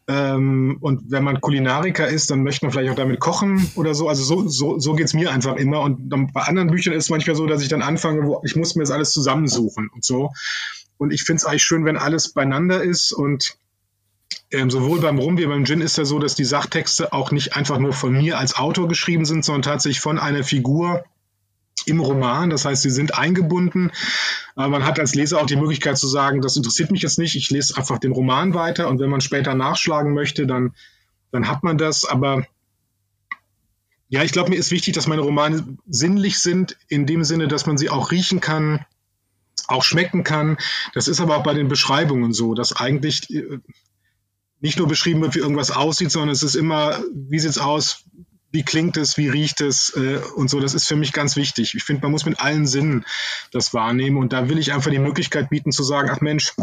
Ähm, 0.07 0.77
und 0.81 1.11
wenn 1.11 1.23
man 1.23 1.41
Kulinariker 1.41 2.07
ist, 2.07 2.31
dann 2.31 2.43
möchte 2.43 2.65
man 2.65 2.71
vielleicht 2.71 2.91
auch 2.91 2.95
damit 2.95 3.19
kochen 3.19 3.69
oder 3.75 3.93
so. 3.93 4.09
Also 4.09 4.23
so, 4.23 4.47
so, 4.47 4.79
so 4.79 4.93
geht 4.93 5.07
es 5.07 5.13
mir 5.13 5.31
einfach 5.31 5.55
immer. 5.55 5.81
Und 5.81 6.09
dann 6.09 6.31
bei 6.31 6.41
anderen 6.41 6.69
Büchern 6.69 6.93
ist 6.93 7.05
es 7.05 7.09
manchmal 7.09 7.35
so, 7.35 7.45
dass 7.45 7.61
ich 7.61 7.69
dann 7.69 7.81
anfange, 7.81 8.25
wo 8.25 8.41
ich 8.43 8.55
muss 8.55 8.75
mir 8.75 8.83
das 8.83 8.91
alles 8.91 9.11
zusammensuchen 9.11 9.89
und 9.93 10.03
so. 10.03 10.31
Und 10.97 11.11
ich 11.11 11.23
finde 11.23 11.37
es 11.37 11.45
eigentlich 11.45 11.63
schön, 11.63 11.85
wenn 11.85 11.97
alles 11.97 12.33
beieinander 12.33 12.81
ist 12.81 13.11
und 13.11 13.57
ähm, 14.51 14.69
sowohl 14.69 15.01
beim 15.01 15.19
Rum 15.19 15.37
wie 15.37 15.45
beim 15.45 15.65
Gin 15.65 15.81
ist 15.81 15.97
ja 15.97 16.05
so, 16.05 16.19
dass 16.19 16.35
die 16.35 16.45
Sachtexte 16.45 17.13
auch 17.13 17.31
nicht 17.31 17.55
einfach 17.55 17.77
nur 17.77 17.93
von 17.93 18.13
mir 18.13 18.37
als 18.37 18.55
Autor 18.55 18.87
geschrieben 18.87 19.25
sind, 19.25 19.43
sondern 19.43 19.63
tatsächlich 19.63 19.99
von 19.99 20.19
einer 20.19 20.43
Figur 20.43 21.03
im 21.86 21.99
Roman. 21.99 22.49
Das 22.49 22.65
heißt, 22.65 22.82
sie 22.82 22.89
sind 22.89 23.17
eingebunden. 23.17 23.91
Aber 24.55 24.69
man 24.69 24.86
hat 24.86 24.99
als 24.99 25.15
Leser 25.15 25.39
auch 25.39 25.45
die 25.45 25.55
Möglichkeit 25.55 25.97
zu 25.97 26.07
sagen, 26.07 26.41
das 26.41 26.57
interessiert 26.57 26.91
mich 26.91 27.01
jetzt 27.01 27.19
nicht, 27.19 27.36
ich 27.36 27.49
lese 27.49 27.78
einfach 27.78 27.99
den 27.99 28.11
Roman 28.11 28.53
weiter 28.53 28.88
und 28.88 28.99
wenn 28.99 29.09
man 29.09 29.21
später 29.21 29.53
nachschlagen 29.53 30.13
möchte, 30.13 30.47
dann, 30.47 30.73
dann 31.32 31.47
hat 31.47 31.63
man 31.63 31.78
das. 31.78 32.05
Aber 32.05 32.45
ja, 34.07 34.23
ich 34.23 34.32
glaube, 34.32 34.51
mir 34.51 34.57
ist 34.57 34.71
wichtig, 34.71 34.93
dass 34.93 35.07
meine 35.07 35.21
Romane 35.21 35.78
sinnlich 35.88 36.39
sind, 36.39 36.78
in 36.88 37.05
dem 37.05 37.23
Sinne, 37.23 37.47
dass 37.47 37.65
man 37.65 37.78
sie 37.78 37.89
auch 37.89 38.11
riechen 38.11 38.39
kann, 38.39 38.86
auch 39.67 39.84
schmecken 39.84 40.23
kann. 40.23 40.57
Das 40.93 41.07
ist 41.07 41.19
aber 41.19 41.38
auch 41.38 41.43
bei 41.43 41.53
den 41.53 41.67
Beschreibungen 41.67 42.34
so, 42.34 42.53
dass 42.53 42.76
eigentlich 42.76 43.30
äh, 43.34 43.59
nicht 44.61 44.78
nur 44.78 44.88
beschrieben 44.88 45.21
wird, 45.21 45.36
wie 45.36 45.39
irgendwas 45.39 45.71
aussieht, 45.71 46.11
sondern 46.11 46.30
es 46.30 46.43
ist 46.43 46.55
immer, 46.55 47.03
wie 47.13 47.39
sieht 47.39 47.51
es 47.51 47.57
aus, 47.57 48.05
wie 48.56 48.64
klingt 48.64 48.95
es, 48.95 49.18
wie 49.18 49.28
riecht 49.28 49.60
es 49.60 49.93
äh, 49.97 50.22
und 50.36 50.49
so. 50.49 50.62
Das 50.62 50.74
ist 50.74 50.88
für 50.88 50.95
mich 50.95 51.12
ganz 51.12 51.36
wichtig. 51.36 51.76
Ich 51.76 51.84
finde, 51.84 52.03
man 52.03 52.12
muss 52.12 52.26
mit 52.26 52.39
allen 52.39 52.66
Sinnen 52.66 53.06
das 53.51 53.74
wahrnehmen 53.74 54.18
und 54.18 54.32
da 54.32 54.47
will 54.47 54.58
ich 54.58 54.72
einfach 54.72 54.89
die 54.89 54.97
Möglichkeit 54.99 55.49
bieten 55.49 55.74
zu 55.74 55.84
sagen, 55.84 56.10
ach 56.10 56.22
Mensch, 56.22 56.53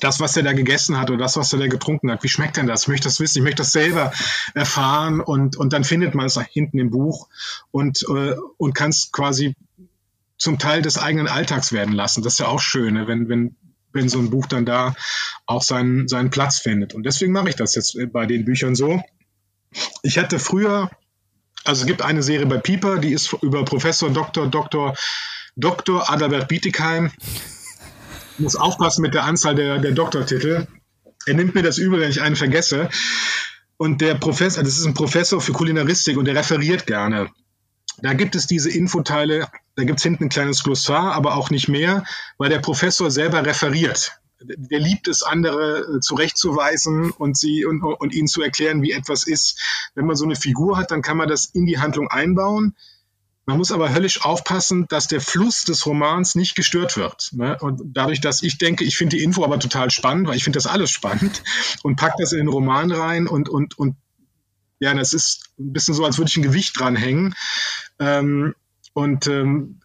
das, 0.00 0.18
was 0.18 0.36
er 0.36 0.42
da 0.42 0.52
gegessen 0.52 0.98
hat 0.98 1.08
oder 1.08 1.20
das, 1.20 1.36
was 1.36 1.52
er 1.52 1.60
da 1.60 1.68
getrunken 1.68 2.10
hat, 2.10 2.24
wie 2.24 2.28
schmeckt 2.28 2.56
denn 2.56 2.66
das? 2.66 2.82
Ich 2.82 2.88
möchte 2.88 3.04
das 3.04 3.20
wissen, 3.20 3.38
ich 3.38 3.44
möchte 3.44 3.62
das 3.62 3.70
selber 3.70 4.12
erfahren 4.54 5.20
und, 5.20 5.56
und 5.56 5.72
dann 5.72 5.84
findet 5.84 6.16
man 6.16 6.26
es 6.26 6.38
hinten 6.50 6.78
im 6.78 6.90
Buch 6.90 7.28
und, 7.70 8.02
äh, 8.08 8.34
und 8.56 8.74
kann 8.74 8.90
es 8.90 9.12
quasi 9.12 9.54
zum 10.36 10.58
Teil 10.58 10.82
des 10.82 10.98
eigenen 10.98 11.28
Alltags 11.28 11.72
werden 11.72 11.94
lassen. 11.94 12.22
Das 12.22 12.34
ist 12.34 12.38
ja 12.40 12.48
auch 12.48 12.60
schön, 12.60 12.94
ne? 12.94 13.06
wenn, 13.06 13.28
wenn 13.28 13.56
wenn 13.92 14.08
so 14.08 14.20
ein 14.20 14.30
Buch 14.30 14.46
dann 14.46 14.64
da 14.64 14.94
auch 15.46 15.62
seinen, 15.62 16.06
seinen 16.06 16.30
Platz 16.30 16.58
findet. 16.60 16.94
Und 16.94 17.02
deswegen 17.02 17.32
mache 17.32 17.48
ich 17.48 17.56
das 17.56 17.74
jetzt 17.74 17.98
bei 18.12 18.24
den 18.24 18.44
Büchern 18.44 18.76
so. 18.76 19.02
Ich 20.04 20.16
hatte 20.16 20.38
früher, 20.38 20.90
also 21.64 21.82
es 21.82 21.86
gibt 21.86 22.02
eine 22.02 22.22
Serie 22.22 22.46
bei 22.46 22.58
Pieper, 22.58 22.98
die 22.98 23.12
ist 23.12 23.32
über 23.42 23.64
Professor 23.64 24.10
Dr. 24.10 24.46
Dr. 24.46 24.94
Dr. 25.56 26.10
Adalbert 26.10 26.48
Bietigheim. 26.48 27.10
Ich 28.34 28.38
muss 28.38 28.56
aufpassen 28.56 29.02
mit 29.02 29.14
der 29.14 29.24
Anzahl 29.24 29.54
der, 29.54 29.78
der 29.78 29.92
Doktortitel. 29.92 30.66
Er 31.26 31.34
nimmt 31.34 31.54
mir 31.54 31.62
das 31.62 31.78
übel, 31.78 32.00
wenn 32.00 32.10
ich 32.10 32.22
einen 32.22 32.36
vergesse. 32.36 32.88
Und 33.76 34.00
der 34.00 34.14
Professor, 34.14 34.62
das 34.62 34.78
ist 34.78 34.86
ein 34.86 34.94
Professor 34.94 35.40
für 35.40 35.52
Kulinaristik 35.52 36.16
und 36.16 36.24
der 36.24 36.34
referiert 36.34 36.86
gerne. 36.86 37.30
Da 38.02 38.14
gibt 38.14 38.34
es 38.34 38.46
diese 38.46 38.70
Infoteile, 38.70 39.48
da 39.76 39.84
gibt 39.84 39.98
es 39.98 40.02
hinten 40.02 40.24
ein 40.24 40.28
kleines 40.30 40.62
Glossar, 40.64 41.12
aber 41.12 41.34
auch 41.34 41.50
nicht 41.50 41.68
mehr, 41.68 42.04
weil 42.38 42.48
der 42.48 42.60
Professor 42.60 43.10
selber 43.10 43.44
referiert. 43.44 44.19
Der 44.42 44.80
liebt 44.80 45.08
es, 45.08 45.22
andere 45.22 45.96
äh, 45.96 46.00
zurechtzuweisen 46.00 47.10
und, 47.10 47.36
sie, 47.36 47.64
und, 47.64 47.82
und 47.82 48.14
ihnen 48.14 48.28
zu 48.28 48.42
erklären, 48.42 48.82
wie 48.82 48.92
etwas 48.92 49.26
ist. 49.26 49.60
Wenn 49.94 50.06
man 50.06 50.16
so 50.16 50.24
eine 50.24 50.36
Figur 50.36 50.78
hat, 50.78 50.90
dann 50.90 51.02
kann 51.02 51.16
man 51.16 51.28
das 51.28 51.44
in 51.46 51.66
die 51.66 51.78
Handlung 51.78 52.08
einbauen. 52.08 52.74
Man 53.46 53.58
muss 53.58 53.72
aber 53.72 53.92
höllisch 53.92 54.24
aufpassen, 54.24 54.86
dass 54.88 55.08
der 55.08 55.20
Fluss 55.20 55.64
des 55.64 55.84
Romans 55.84 56.36
nicht 56.36 56.54
gestört 56.54 56.96
wird. 56.96 57.30
Ne? 57.32 57.58
Und 57.60 57.80
dadurch, 57.84 58.20
dass 58.20 58.42
ich 58.42 58.58
denke, 58.58 58.84
ich 58.84 58.96
finde 58.96 59.16
die 59.16 59.22
Info 59.22 59.44
aber 59.44 59.58
total 59.58 59.90
spannend, 59.90 60.28
weil 60.28 60.36
ich 60.36 60.44
finde 60.44 60.58
das 60.58 60.66
alles 60.66 60.90
spannend 60.90 61.42
und 61.82 61.96
pack 61.96 62.14
das 62.18 62.32
in 62.32 62.38
den 62.38 62.48
Roman 62.48 62.92
rein 62.92 63.26
und, 63.26 63.48
und, 63.48 63.76
und 63.76 63.96
ja, 64.78 64.94
das 64.94 65.12
ist 65.12 65.50
ein 65.58 65.72
bisschen 65.72 65.94
so, 65.94 66.04
als 66.04 66.16
würde 66.18 66.30
ich 66.30 66.36
ein 66.36 66.42
Gewicht 66.42 66.78
dranhängen. 66.78 67.34
Ähm, 67.98 68.54
und 68.94 69.26
ähm, 69.26 69.80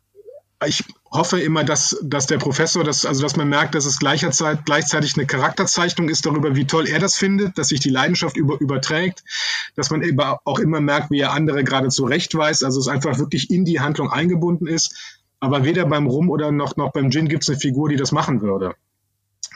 ich 0.66 0.84
hoffe 1.16 1.40
immer, 1.40 1.64
dass, 1.64 1.98
dass 2.04 2.28
der 2.28 2.38
Professor, 2.38 2.84
das, 2.84 3.06
also 3.06 3.22
dass 3.22 3.36
man 3.36 3.50
merkt, 3.50 3.76
dass 3.76 3.86
es 3.86 4.00
gleicherzeit, 4.00 4.66
gleichzeitig 4.66 5.18
eine 5.18 5.26
Charakterzeichnung 5.26 6.10
ist 6.10 6.26
darüber, 6.26 6.56
wie 6.56 6.66
toll 6.66 6.88
er 6.88 7.00
das 7.00 7.16
findet, 7.16 7.58
dass 7.58 7.70
sich 7.70 7.80
die 7.80 7.90
Leidenschaft 7.90 8.38
über, 8.38 8.60
überträgt, 8.60 9.24
dass 9.76 9.90
man 9.90 10.02
eben 10.02 10.20
auch 10.20 10.60
immer 10.60 10.82
merkt, 10.82 11.12
wie 11.12 11.20
er 11.20 11.34
andere 11.34 11.64
gerade 11.64 11.90
zurechtweist, 11.90 12.64
also 12.64 12.80
es 12.80 12.88
einfach 12.88 13.18
wirklich 13.20 13.50
in 13.50 13.66
die 13.66 13.80
Handlung 13.80 14.12
eingebunden 14.12 14.68
ist. 14.68 15.22
Aber 15.40 15.64
weder 15.64 15.86
beim 15.86 16.08
Rum 16.08 16.30
oder 16.30 16.52
noch, 16.52 16.76
noch 16.76 16.92
beim 16.92 17.12
Gin 17.12 17.28
gibt 17.28 17.44
es 17.44 17.50
eine 17.50 17.60
Figur, 17.60 17.90
die 17.90 17.98
das 17.98 18.12
machen 18.12 18.42
würde. 18.42 18.76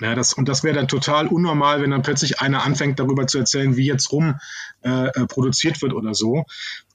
Ja, 0.02 0.16
das, 0.16 0.34
und 0.34 0.48
das 0.48 0.64
wäre 0.64 0.76
dann 0.76 0.88
total 0.88 1.28
unnormal, 1.28 1.82
wenn 1.82 1.92
dann 1.92 2.04
plötzlich 2.04 2.40
einer 2.40 2.64
anfängt, 2.64 3.00
darüber 3.00 3.28
zu 3.28 3.38
erzählen, 3.38 3.76
wie 3.76 3.86
jetzt 3.86 4.12
rum 4.12 4.36
äh, 4.82 5.08
äh 5.08 5.26
produziert 5.28 5.82
wird 5.82 5.94
oder 5.94 6.14
so. 6.14 6.46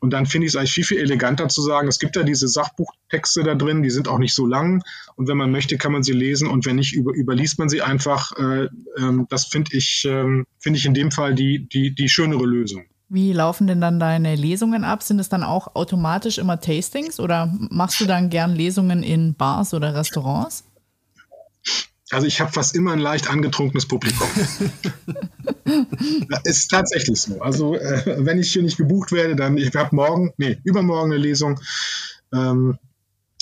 Und 0.00 0.10
dann 0.10 0.24
finde 0.24 0.46
ich 0.46 0.52
es 0.52 0.56
eigentlich 0.56 0.72
viel, 0.72 0.84
viel 0.84 0.98
eleganter 0.98 1.48
zu 1.48 1.60
sagen, 1.60 1.86
es 1.88 1.98
gibt 1.98 2.16
ja 2.16 2.22
diese 2.22 2.48
Sachbuchtexte 2.48 3.42
da 3.42 3.54
drin, 3.54 3.82
die 3.82 3.90
sind 3.90 4.08
auch 4.08 4.18
nicht 4.18 4.34
so 4.34 4.46
lang. 4.46 4.82
Und 5.16 5.28
wenn 5.28 5.36
man 5.36 5.50
möchte, 5.50 5.76
kann 5.76 5.92
man 5.92 6.02
sie 6.02 6.12
lesen. 6.12 6.48
Und 6.48 6.64
wenn 6.64 6.76
nicht, 6.76 6.94
über, 6.94 7.12
überliest 7.12 7.58
man 7.58 7.68
sie 7.68 7.82
einfach. 7.82 8.32
Äh, 8.38 8.64
äh, 8.64 8.70
das 9.28 9.44
finde 9.46 9.76
ich, 9.76 10.04
äh, 10.06 10.44
finde 10.58 10.78
ich 10.78 10.86
in 10.86 10.94
dem 10.94 11.10
Fall 11.10 11.34
die, 11.34 11.68
die, 11.68 11.94
die 11.94 12.08
schönere 12.08 12.46
Lösung. 12.46 12.84
Wie 13.10 13.32
laufen 13.32 13.66
denn 13.66 13.82
dann 13.82 14.00
deine 14.00 14.34
Lesungen 14.34 14.82
ab? 14.82 15.02
Sind 15.02 15.18
es 15.18 15.28
dann 15.28 15.42
auch 15.42 15.74
automatisch 15.74 16.38
immer 16.38 16.58
Tastings 16.58 17.20
oder 17.20 17.52
machst 17.70 18.00
du 18.00 18.06
dann 18.06 18.30
gern 18.30 18.54
Lesungen 18.54 19.02
in 19.02 19.34
Bars 19.34 19.74
oder 19.74 19.94
Restaurants? 19.94 20.64
Also 22.10 22.26
ich 22.26 22.40
habe 22.40 22.52
fast 22.52 22.74
immer 22.74 22.92
ein 22.92 22.98
leicht 22.98 23.30
angetrunkenes 23.30 23.86
Publikum. 23.86 24.28
ist 26.44 26.68
tatsächlich 26.68 27.20
so. 27.20 27.40
Also 27.40 27.76
äh, 27.76 28.18
wenn 28.18 28.38
ich 28.38 28.52
hier 28.52 28.62
nicht 28.62 28.76
gebucht 28.76 29.10
werde, 29.12 29.36
dann, 29.36 29.56
ich 29.56 29.74
habe 29.74 29.96
morgen, 29.96 30.32
nee, 30.36 30.58
übermorgen 30.64 31.12
eine 31.12 31.20
Lesung. 31.20 31.60
Ähm, 32.32 32.78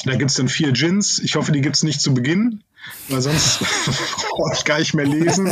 da 0.04 0.14
gibt 0.14 0.30
es 0.30 0.36
dann 0.36 0.48
vier 0.48 0.72
Gins. 0.72 1.18
Ich 1.18 1.34
hoffe, 1.36 1.52
die 1.52 1.60
gibt 1.60 1.76
es 1.76 1.82
nicht 1.82 2.00
zu 2.00 2.14
Beginn, 2.14 2.62
weil 3.08 3.20
sonst 3.20 3.58
brauche 4.30 4.54
ich 4.54 4.64
gar 4.64 4.78
nicht 4.78 4.94
mehr 4.94 5.06
lesen. 5.06 5.48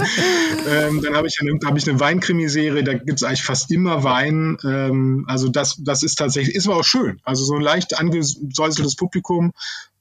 Ähm, 0.68 1.02
dann 1.02 1.14
habe 1.14 1.26
ich, 1.26 1.36
eine, 1.40 1.58
hab 1.64 1.76
ich 1.76 1.88
eine 1.88 1.98
Weinkrimiserie, 1.98 2.84
da 2.84 2.94
gibt 2.94 3.18
es 3.18 3.22
eigentlich 3.24 3.42
fast 3.42 3.70
immer 3.72 4.04
Wein. 4.04 4.56
Ähm, 4.64 5.24
also 5.28 5.48
das, 5.48 5.76
das 5.80 6.02
ist 6.02 6.16
tatsächlich, 6.16 6.54
ist 6.54 6.66
aber 6.66 6.78
auch 6.78 6.84
schön. 6.84 7.20
Also 7.24 7.44
so 7.44 7.54
ein 7.54 7.60
leicht 7.60 7.98
angesäuseltes 7.98 8.96
Publikum 8.96 9.52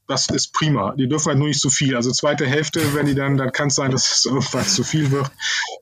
das 0.10 0.28
ist 0.28 0.53
prima. 0.53 0.95
Die 0.97 1.07
dürfen 1.07 1.28
halt 1.30 1.38
nur 1.38 1.47
nicht 1.47 1.62
zu 1.62 1.70
viel. 1.70 1.95
Also 1.95 2.12
zweite 2.12 2.47
Hälfte, 2.47 2.95
wenn 2.95 3.05
die 3.05 3.14
dann, 3.14 3.38
dann 3.38 3.51
kann 3.51 3.68
es 3.68 3.76
sein, 3.76 3.91
dass 3.91 4.12
es 4.12 4.26
irgendwann 4.26 4.66
zu 4.66 4.84
viel 4.84 5.12
wird. 5.12 5.32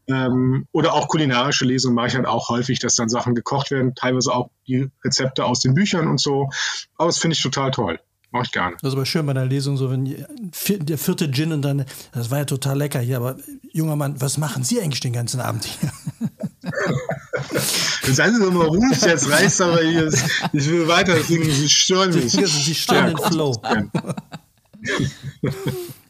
Ähm, 0.08 0.68
oder 0.74 0.94
auch 0.94 1.08
kulinarische 1.08 1.66
Lesungen 1.66 1.96
mache 1.96 2.08
ich 2.08 2.16
halt 2.16 2.26
auch 2.26 2.50
häufig, 2.50 2.80
dass 2.80 2.96
dann 2.96 3.08
Sachen 3.08 3.36
gekocht 3.36 3.72
werden, 3.72 3.96
teilweise 3.96 4.34
auch 4.34 4.50
die 4.68 4.90
Rezepte 5.04 5.46
aus 5.46 5.62
den 5.62 5.74
Büchern 5.74 6.08
und 6.08 6.20
so. 6.20 6.50
Aber 6.98 7.08
das 7.08 7.20
finde 7.20 7.36
ich 7.36 7.42
total 7.42 7.72
toll. 7.72 8.00
Mach 8.32 8.44
ich 8.44 8.52
gerne. 8.52 8.76
Das 8.82 8.90
ist 8.90 8.96
aber 8.96 9.06
schön 9.06 9.26
bei 9.26 9.34
der 9.34 9.46
Lesung, 9.46 9.78
so 9.78 9.90
wenn 9.90 10.04
der 10.06 10.98
vierte 10.98 11.32
Gin 11.32 11.54
und 11.54 11.62
dann, 11.62 11.86
das 12.12 12.30
war 12.30 12.40
ja 12.40 12.46
total 12.46 12.78
lecker 12.78 13.00
hier, 13.00 13.18
aber 13.18 13.38
junger 13.72 13.96
Mann, 13.96 14.20
was 14.20 14.38
machen 14.38 14.66
Sie 14.66 14.82
eigentlich 14.82 15.00
den 15.00 15.14
ganzen 15.14 15.40
Abend 15.40 15.64
hier? 15.64 15.92
Seien 17.60 18.34
Sie 18.36 18.42
doch 18.42 18.52
mal 18.52 18.68
ruhig, 18.68 19.02
jetzt 19.02 19.30
reißt 19.30 19.62
aber 19.62 19.82
hier. 19.82 20.12
Ich 20.54 20.70
will 20.70 20.88
weiter 20.88 21.22
singen, 21.24 21.50
Sie 21.52 21.70
stören 21.70 22.14
mich. 22.14 22.32
Sie 22.32 22.76
stören 22.76 23.16
den 23.16 23.18
Flow. 23.18 23.60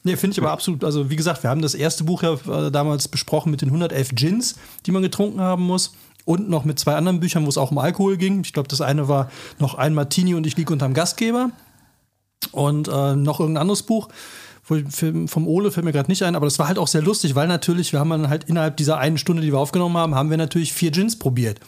nee, 0.04 0.16
finde 0.16 0.34
ich 0.34 0.40
aber 0.40 0.52
absolut. 0.52 0.84
Also, 0.84 1.10
wie 1.10 1.16
gesagt, 1.16 1.44
wir 1.44 1.50
haben 1.50 1.62
das 1.62 1.76
erste 1.76 2.04
Buch 2.04 2.24
ja 2.24 2.34
äh, 2.34 2.72
damals 2.72 3.08
besprochen 3.08 3.52
mit 3.52 3.62
den 3.62 3.70
111 3.70 4.10
Gins, 4.16 4.56
die 4.86 4.92
man 4.92 5.02
getrunken 5.02 5.42
haben 5.42 5.64
muss. 5.64 5.94
Und 6.26 6.50
noch 6.50 6.66
mit 6.66 6.78
zwei 6.78 6.96
anderen 6.96 7.22
Büchern, 7.22 7.46
wo 7.46 7.50
es 7.50 7.58
auch 7.58 7.72
um 7.72 7.78
Alkohol 7.78 8.18
ging. 8.18 8.42
Ich 8.42 8.52
glaube, 8.52 8.68
das 8.68 8.82
eine 8.82 9.08
war 9.08 9.32
noch 9.60 9.76
ein 9.76 9.94
Martini 9.94 10.36
und 10.36 10.46
ich 10.46 10.58
liege 10.58 10.74
unterm 10.74 10.94
Gastgeber. 10.94 11.52
Und 12.52 12.90
äh, 12.90 13.16
noch 13.16 13.40
irgendein 13.40 13.62
anderes 13.62 13.84
Buch 13.84 14.10
vom 14.68 15.48
Ole 15.48 15.72
fällt 15.72 15.86
mir 15.86 15.94
gerade 15.94 16.12
nicht 16.12 16.24
ein, 16.24 16.36
aber 16.36 16.46
das 16.46 16.60
war 16.60 16.68
halt 16.68 16.78
auch 16.78 16.88
sehr 16.88 17.02
lustig, 17.02 17.36
weil 17.36 17.48
natürlich, 17.48 17.94
wir 17.94 18.00
haben 18.00 18.10
dann 18.10 18.30
halt 18.30 18.46
innerhalb 18.46 18.76
dieser 18.76 18.98
einen 18.98 19.18
Stunde, 19.18 19.42
die 19.42 19.52
wir 19.52 19.60
aufgenommen 19.60 19.96
haben, 19.96 20.14
haben 20.14 20.30
wir 20.30 20.38
natürlich 20.38 20.74
vier 20.74 20.92
Gins 20.92 21.18
probiert. 21.18 21.60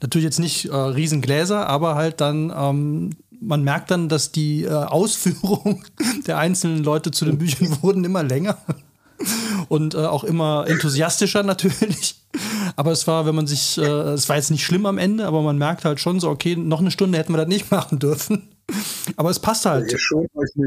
Natürlich 0.00 0.24
jetzt 0.24 0.38
nicht 0.38 0.66
äh, 0.66 0.74
Riesengläser, 0.74 1.66
aber 1.68 1.94
halt 1.94 2.20
dann, 2.20 2.52
ähm, 2.56 3.10
man 3.40 3.62
merkt 3.62 3.90
dann, 3.90 4.08
dass 4.08 4.32
die 4.32 4.64
äh, 4.64 4.70
Ausführungen 4.70 5.84
der 6.26 6.38
einzelnen 6.38 6.82
Leute 6.82 7.10
zu 7.10 7.26
den 7.26 7.38
Büchern 7.38 7.76
wurden 7.82 8.04
immer 8.04 8.22
länger 8.22 8.56
und 9.68 9.94
äh, 9.94 9.98
auch 9.98 10.24
immer 10.24 10.64
enthusiastischer 10.66 11.42
natürlich. 11.42 12.16
Aber 12.74 12.92
es 12.92 13.06
war, 13.06 13.26
wenn 13.26 13.34
man 13.34 13.46
sich, 13.46 13.76
äh, 13.78 13.82
es 13.82 14.28
war 14.28 14.36
jetzt 14.36 14.50
nicht 14.50 14.64
schlimm 14.64 14.86
am 14.86 14.98
Ende, 14.98 15.26
aber 15.26 15.42
man 15.42 15.58
merkt 15.58 15.84
halt 15.84 16.00
schon 16.00 16.20
so, 16.20 16.30
okay, 16.30 16.56
noch 16.56 16.80
eine 16.80 16.90
Stunde 16.90 17.18
hätten 17.18 17.32
wir 17.32 17.38
das 17.38 17.48
nicht 17.48 17.70
machen 17.70 17.98
dürfen. 17.98 18.48
Aber 19.16 19.30
es 19.30 19.38
passt 19.38 19.64
halt. 19.64 19.94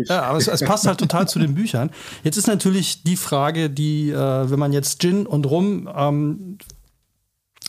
Ja, 0.07 0.23
aber 0.23 0.37
es, 0.37 0.47
es, 0.47 0.61
passt 0.61 0.87
halt 0.87 0.99
total 0.99 1.27
zu 1.27 1.37
den 1.37 1.53
Büchern. 1.53 1.91
Jetzt 2.23 2.37
ist 2.37 2.47
natürlich 2.47 3.03
die 3.03 3.17
Frage, 3.17 3.69
die, 3.69 4.09
äh, 4.09 4.49
wenn 4.49 4.59
man 4.59 4.71
jetzt 4.71 5.01
Gin 5.01 5.25
und 5.25 5.45
Rum 5.45 5.89
ähm, 5.93 6.57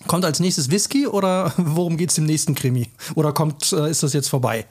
kommt 0.07 0.24
als 0.24 0.41
nächstes 0.41 0.70
Whisky 0.70 1.07
oder 1.07 1.53
worum 1.57 1.97
geht 1.97 2.11
es 2.11 2.18
im 2.18 2.26
nächsten 2.26 2.55
Krimi? 2.55 2.89
Oder 3.14 3.33
kommt, 3.33 3.72
äh, 3.72 3.91
ist 3.91 4.03
das 4.03 4.12
jetzt 4.12 4.28
vorbei? 4.28 4.66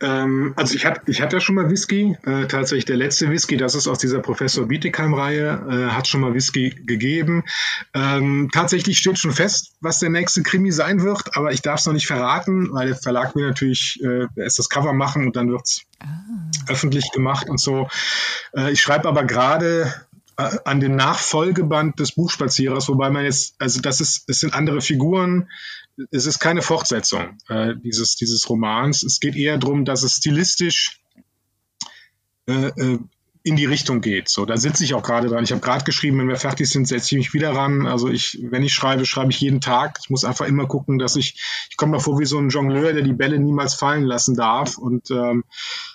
Ähm, 0.00 0.52
also 0.56 0.74
ich, 0.74 0.86
hab, 0.86 1.08
ich 1.08 1.20
hatte 1.22 1.36
ja 1.36 1.40
schon 1.40 1.54
mal 1.54 1.70
Whisky, 1.70 2.16
äh, 2.24 2.46
tatsächlich 2.46 2.84
der 2.84 2.96
letzte 2.96 3.30
Whisky, 3.30 3.56
das 3.56 3.74
ist 3.74 3.88
aus 3.88 3.98
dieser 3.98 4.20
Professor 4.20 4.66
Bietigheim-Reihe, 4.66 5.66
äh, 5.68 5.92
hat 5.92 6.08
schon 6.08 6.20
mal 6.20 6.34
Whisky 6.34 6.70
gegeben. 6.70 7.44
Ähm, 7.94 8.50
tatsächlich 8.52 8.98
steht 8.98 9.18
schon 9.18 9.32
fest, 9.32 9.72
was 9.80 9.98
der 9.98 10.10
nächste 10.10 10.42
Krimi 10.42 10.72
sein 10.72 11.02
wird, 11.02 11.36
aber 11.36 11.52
ich 11.52 11.62
darf 11.62 11.80
es 11.80 11.86
noch 11.86 11.92
nicht 11.92 12.06
verraten, 12.06 12.72
weil 12.72 12.88
der 12.88 12.96
Verlag 12.96 13.34
will 13.34 13.46
natürlich 13.46 14.00
äh, 14.02 14.26
erst 14.36 14.58
das 14.58 14.68
Cover 14.68 14.92
machen 14.92 15.26
und 15.26 15.36
dann 15.36 15.50
wird 15.50 15.62
es 15.64 15.82
ah. 16.00 16.06
öffentlich 16.68 17.10
gemacht 17.12 17.48
und 17.48 17.60
so. 17.60 17.88
Äh, 18.56 18.72
ich 18.72 18.80
schreibe 18.80 19.08
aber 19.08 19.24
gerade 19.24 19.92
äh, 20.38 20.58
an 20.64 20.80
den 20.80 20.96
Nachfolgeband 20.96 22.00
des 22.00 22.12
Buchspazierers, 22.12 22.88
wobei 22.88 23.10
man 23.10 23.24
jetzt, 23.24 23.54
also 23.58 23.80
das 23.80 24.00
ist, 24.00 24.28
es 24.28 24.40
sind 24.40 24.54
andere 24.54 24.80
Figuren, 24.80 25.48
es 26.10 26.26
ist 26.26 26.38
keine 26.38 26.62
Fortsetzung 26.62 27.38
äh, 27.48 27.74
dieses, 27.82 28.16
dieses 28.16 28.48
Romans. 28.48 29.02
Es 29.02 29.20
geht 29.20 29.36
eher 29.36 29.58
darum, 29.58 29.84
dass 29.84 30.02
es 30.02 30.16
stilistisch 30.16 31.00
äh, 32.46 32.68
äh, 32.68 32.98
in 33.44 33.56
die 33.56 33.64
Richtung 33.64 34.00
geht. 34.00 34.28
So, 34.28 34.46
da 34.46 34.56
sitze 34.56 34.84
ich 34.84 34.94
auch 34.94 35.02
gerade 35.02 35.28
dran. 35.28 35.42
Ich 35.42 35.50
habe 35.50 35.60
gerade 35.60 35.84
geschrieben, 35.84 36.18
wenn 36.18 36.28
wir 36.28 36.36
fertig 36.36 36.68
sind, 36.68 36.86
setze 36.86 37.14
ich 37.14 37.18
mich 37.18 37.34
wieder 37.34 37.50
ran. 37.50 37.86
Also 37.86 38.08
ich, 38.08 38.38
wenn 38.50 38.62
ich 38.62 38.72
schreibe, 38.72 39.04
schreibe 39.04 39.32
ich 39.32 39.40
jeden 39.40 39.60
Tag. 39.60 39.98
Ich 40.02 40.10
muss 40.10 40.24
einfach 40.24 40.46
immer 40.46 40.66
gucken, 40.66 40.98
dass 40.98 41.16
ich, 41.16 41.40
ich 41.68 41.76
komme 41.76 41.92
mir 41.92 42.00
vor 42.00 42.18
wie 42.20 42.24
so 42.24 42.38
ein 42.38 42.50
Jongleur, 42.50 42.92
der 42.92 43.02
die 43.02 43.12
Bälle 43.12 43.38
niemals 43.38 43.74
fallen 43.74 44.04
lassen 44.04 44.36
darf. 44.36 44.78
Und 44.78 45.10
ähm, 45.10 45.44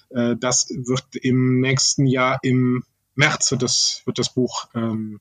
äh, 0.09 0.35
das 0.37 0.67
wird 0.69 1.15
im 1.15 1.61
nächsten 1.61 2.05
Jahr 2.05 2.39
im 2.43 2.83
März 3.15 3.49
wird 3.51 3.63
das, 3.63 4.01
wird 4.05 4.19
das 4.19 4.33
Buch 4.33 4.67
ähm, 4.75 5.19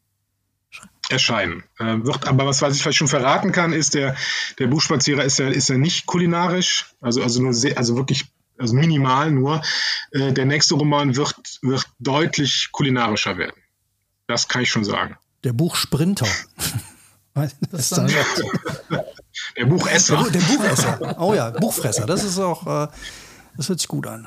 erscheinen. 1.10 1.64
Äh, 1.78 1.98
wird, 2.04 2.26
aber 2.26 2.46
was, 2.46 2.62
was 2.62 2.74
ich 2.74 2.82
vielleicht 2.82 2.98
schon 2.98 3.08
verraten 3.08 3.52
kann, 3.52 3.72
ist, 3.72 3.94
der, 3.94 4.16
der 4.58 4.66
Buchspazierer 4.66 5.24
ist 5.24 5.38
ja, 5.38 5.48
ist 5.48 5.68
ja 5.68 5.76
nicht 5.76 6.06
kulinarisch, 6.06 6.86
also, 7.00 7.22
also 7.22 7.42
nur 7.42 7.54
sehr, 7.54 7.78
also 7.78 7.96
wirklich 7.96 8.26
also 8.58 8.74
minimal 8.74 9.30
nur. 9.30 9.62
Äh, 10.12 10.32
der 10.32 10.46
nächste 10.46 10.74
Roman 10.74 11.16
wird, 11.16 11.36
wird 11.62 11.84
deutlich 11.98 12.70
kulinarischer 12.72 13.36
werden. 13.36 13.60
Das 14.26 14.48
kann 14.48 14.62
ich 14.62 14.70
schon 14.70 14.84
sagen. 14.84 15.16
Der 15.44 15.52
Buchsprinter. 15.52 16.26
das 17.34 17.54
ist 17.92 17.96
der 19.56 19.66
Buchesser. 19.66 20.22
Der, 20.22 20.30
der, 20.30 20.40
Buchesser. 20.40 21.16
Oh 21.20 21.34
ja, 21.34 21.50
Buchfresser. 21.50 22.06
Das 22.06 22.24
ist 22.24 22.38
auch, 22.38 22.66
äh, 22.66 22.88
das 23.56 23.68
hört 23.68 23.78
sich 23.78 23.88
gut 23.88 24.06
an. 24.06 24.26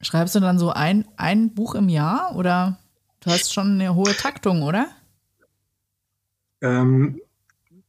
Schreibst 0.00 0.34
du 0.34 0.40
dann 0.40 0.58
so 0.58 0.70
ein, 0.70 1.06
ein 1.16 1.54
Buch 1.54 1.74
im 1.74 1.88
Jahr 1.88 2.34
oder 2.34 2.78
du 3.20 3.30
hast 3.30 3.52
schon 3.52 3.80
eine 3.80 3.94
hohe 3.94 4.16
Taktung, 4.16 4.62
oder? 4.62 4.88
Ähm, 6.62 7.20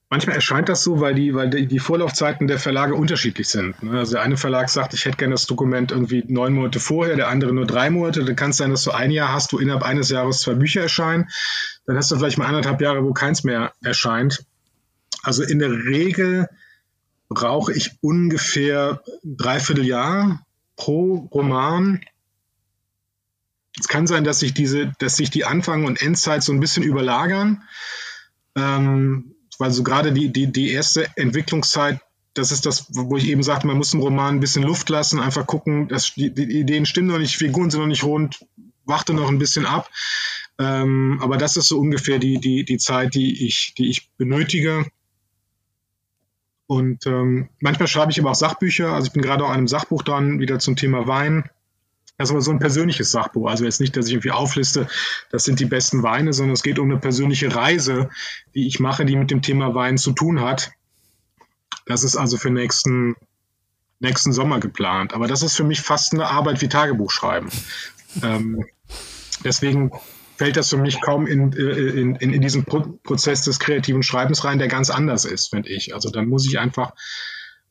manchmal 0.09 0.35
erscheint 0.35 0.69
das 0.69 0.83
so, 0.83 0.99
weil 0.99 1.15
die, 1.15 1.33
weil 1.33 1.49
die, 1.49 1.79
Vorlaufzeiten 1.79 2.47
der 2.47 2.59
Verlage 2.59 2.95
unterschiedlich 2.95 3.47
sind. 3.47 3.81
Ne? 3.81 3.97
Also 3.97 4.13
der 4.13 4.21
eine 4.21 4.37
Verlag 4.37 4.69
sagt, 4.69 4.93
ich 4.93 5.05
hätte 5.05 5.17
gerne 5.17 5.33
das 5.33 5.47
Dokument 5.47 5.91
irgendwie 5.91 6.23
neun 6.27 6.53
Monate 6.53 6.79
vorher, 6.79 7.15
der 7.15 7.29
andere 7.29 7.53
nur 7.53 7.65
drei 7.65 7.89
Monate. 7.89 8.23
Dann 8.25 8.35
kann 8.35 8.51
es 8.51 8.57
sein, 8.57 8.71
dass 8.71 8.83
du 8.83 8.91
ein 8.91 9.11
Jahr 9.11 9.33
hast, 9.33 9.53
wo 9.53 9.57
innerhalb 9.57 9.83
eines 9.83 10.09
Jahres 10.09 10.41
zwei 10.41 10.53
Bücher 10.53 10.81
erscheinen. 10.81 11.29
Dann 11.85 11.97
hast 11.97 12.11
du 12.11 12.17
vielleicht 12.17 12.37
mal 12.37 12.47
anderthalb 12.47 12.81
Jahre, 12.81 13.03
wo 13.03 13.13
keins 13.13 13.43
mehr 13.43 13.73
erscheint. 13.83 14.45
Also 15.23 15.43
in 15.43 15.59
der 15.59 15.71
Regel 15.71 16.47
brauche 17.29 17.73
ich 17.73 17.97
ungefähr 18.01 19.01
dreiviertel 19.23 19.85
Jahr 19.85 20.45
pro 20.75 21.29
Roman. 21.33 22.01
Es 23.79 23.87
kann 23.87 24.05
sein, 24.05 24.23
dass 24.23 24.39
sich 24.39 24.53
diese, 24.53 24.91
dass 24.99 25.17
sich 25.17 25.31
die 25.31 25.45
Anfang- 25.45 25.85
und 25.85 26.01
Endzeit 26.01 26.43
so 26.43 26.51
ein 26.51 26.59
bisschen 26.59 26.83
überlagern. 26.83 27.63
Ähm, 28.55 29.35
weil 29.59 29.71
so 29.71 29.83
gerade 29.83 30.11
die, 30.11 30.31
die, 30.31 30.51
die 30.51 30.71
erste 30.71 31.07
Entwicklungszeit, 31.15 31.99
das 32.33 32.51
ist 32.51 32.65
das, 32.65 32.87
wo 32.89 33.15
ich 33.17 33.27
eben 33.27 33.43
sagte, 33.43 33.67
man 33.67 33.77
muss 33.77 33.93
im 33.93 33.99
Roman 33.99 34.35
ein 34.35 34.39
bisschen 34.39 34.63
Luft 34.63 34.89
lassen, 34.89 35.19
einfach 35.19 35.45
gucken, 35.45 35.87
dass 35.87 36.15
die, 36.15 36.33
die 36.33 36.59
Ideen 36.59 36.85
stimmen 36.85 37.09
noch 37.09 37.19
nicht, 37.19 37.37
Figuren 37.37 37.69
sind 37.69 37.79
noch 37.79 37.87
nicht 37.87 38.03
rund, 38.03 38.45
warte 38.85 39.13
noch 39.13 39.29
ein 39.29 39.37
bisschen 39.39 39.65
ab. 39.65 39.89
Ähm, 40.59 41.19
aber 41.21 41.37
das 41.37 41.57
ist 41.57 41.67
so 41.67 41.79
ungefähr 41.79 42.19
die, 42.19 42.39
die, 42.39 42.63
die 42.63 42.77
Zeit, 42.77 43.15
die 43.15 43.45
ich, 43.45 43.73
die 43.75 43.89
ich 43.89 44.09
benötige. 44.17 44.85
Und 46.67 47.05
ähm, 47.05 47.49
manchmal 47.59 47.87
schreibe 47.87 48.11
ich 48.11 48.19
aber 48.19 48.31
auch 48.31 48.35
Sachbücher. 48.35 48.93
Also 48.93 49.07
ich 49.07 49.13
bin 49.13 49.21
gerade 49.21 49.43
auch 49.43 49.49
an 49.49 49.57
einem 49.57 49.67
Sachbuch 49.67 50.03
dran, 50.03 50.39
wieder 50.39 50.59
zum 50.59 50.75
Thema 50.75 51.07
Wein. 51.07 51.49
Das 52.17 52.29
ist 52.29 52.31
aber 52.31 52.41
so 52.41 52.51
ein 52.51 52.59
persönliches 52.59 53.11
Sachbuch. 53.11 53.49
Also 53.49 53.65
jetzt 53.65 53.81
nicht, 53.81 53.97
dass 53.97 54.07
ich 54.07 54.13
irgendwie 54.13 54.31
aufliste, 54.31 54.87
das 55.31 55.43
sind 55.43 55.59
die 55.59 55.65
besten 55.65 56.03
Weine, 56.03 56.31
sondern 56.31 56.53
es 56.53 56.63
geht 56.63 56.79
um 56.79 56.89
eine 56.89 56.99
persönliche 56.99 57.55
Reise, 57.55 58.09
die 58.53 58.67
ich 58.67 58.79
mache, 58.79 59.05
die 59.05 59.15
mit 59.15 59.31
dem 59.31 59.41
Thema 59.41 59.73
Wein 59.73 59.97
zu 59.97 60.11
tun 60.11 60.41
hat. 60.41 60.71
Das 61.85 62.03
ist 62.03 62.15
also 62.15 62.37
für 62.37 62.51
nächsten, 62.51 63.15
nächsten 63.99 64.31
Sommer 64.31 64.59
geplant. 64.59 65.13
Aber 65.13 65.27
das 65.27 65.41
ist 65.41 65.55
für 65.55 65.63
mich 65.63 65.81
fast 65.81 66.13
eine 66.13 66.27
Arbeit 66.27 66.61
wie 66.61 66.69
Tagebuchschreiben. 66.69 67.49
ähm, 68.21 68.63
deswegen 69.43 69.91
fällt 70.37 70.57
das 70.57 70.69
für 70.69 70.77
mich 70.77 71.01
kaum 71.01 71.25
in, 71.25 71.51
in, 71.51 72.15
in, 72.15 72.33
in 72.33 72.41
diesen 72.41 72.65
Prozess 72.65 73.43
des 73.43 73.59
kreativen 73.59 74.03
Schreibens 74.03 74.43
rein, 74.43 74.59
der 74.59 74.67
ganz 74.67 74.89
anders 74.89 75.25
ist, 75.25 75.49
finde 75.49 75.69
ich. 75.69 75.93
Also 75.93 76.09
dann 76.09 76.27
muss 76.27 76.47
ich 76.47 76.59
einfach 76.59 76.93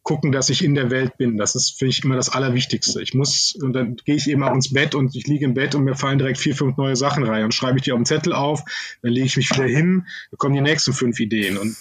gucken, 0.03 0.32
dass 0.32 0.50
ich 0.50 0.64
in 0.64 0.74
der 0.74 0.90
Welt 0.90 1.16
bin. 1.16 1.36
Das 1.36 1.55
ist 1.55 1.78
für 1.78 1.86
mich 1.86 2.05
immer 2.05 2.16
das 2.16 2.28
Allerwichtigste. 2.28 3.00
Ich 3.03 3.14
muss, 3.14 3.55
und 3.55 3.72
dann 3.72 3.96
gehe 4.05 4.16
ich 4.16 4.28
eben 4.28 4.42
auch 4.42 4.55
ins 4.55 4.72
Bett 4.72 4.94
und 4.94 5.14
ich 5.14 5.26
liege 5.26 5.44
im 5.44 5.55
Bett 5.55 5.74
und 5.74 5.84
mir 5.84 5.94
fallen 5.94 6.18
direkt 6.18 6.38
vier, 6.38 6.57
fünf 6.57 6.76
neue 6.76 6.96
Sachen 6.96 7.24
rein. 7.24 7.44
Und 7.44 7.55
schreibe 7.55 7.78
ich 7.78 7.84
die 7.84 7.92
auf 7.92 7.98
den 7.98 8.07
Zettel 8.07 8.32
auf, 8.32 8.64
dann 9.03 9.12
lege 9.12 9.26
ich 9.26 9.36
mich 9.36 9.50
wieder 9.50 9.64
hin, 9.64 10.07
dann 10.30 10.38
kommen 10.38 10.55
die 10.55 10.61
nächsten 10.61 10.92
fünf 10.92 11.20
Ideen 11.20 11.57
und, 11.57 11.76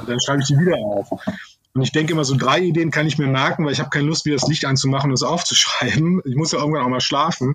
und 0.00 0.08
dann 0.08 0.18
schreibe 0.20 0.42
ich 0.42 0.48
die 0.48 0.58
wieder 0.58 0.76
auf. 0.76 1.10
Und 1.72 1.82
ich 1.82 1.92
denke 1.92 2.12
immer, 2.12 2.24
so 2.24 2.36
drei 2.36 2.60
Ideen 2.60 2.90
kann 2.90 3.06
ich 3.06 3.16
mir 3.16 3.28
merken, 3.28 3.64
weil 3.64 3.72
ich 3.72 3.78
habe 3.78 3.90
keine 3.90 4.06
Lust, 4.06 4.24
wieder 4.24 4.36
das 4.36 4.48
Licht 4.48 4.64
anzumachen 4.64 5.10
und 5.10 5.14
es 5.14 5.22
aufzuschreiben. 5.22 6.20
Ich 6.30 6.34
muss 6.34 6.52
ja 6.52 6.58
irgendwann 6.58 6.84
auch 6.84 6.88
mal 6.88 7.00
schlafen. 7.00 7.54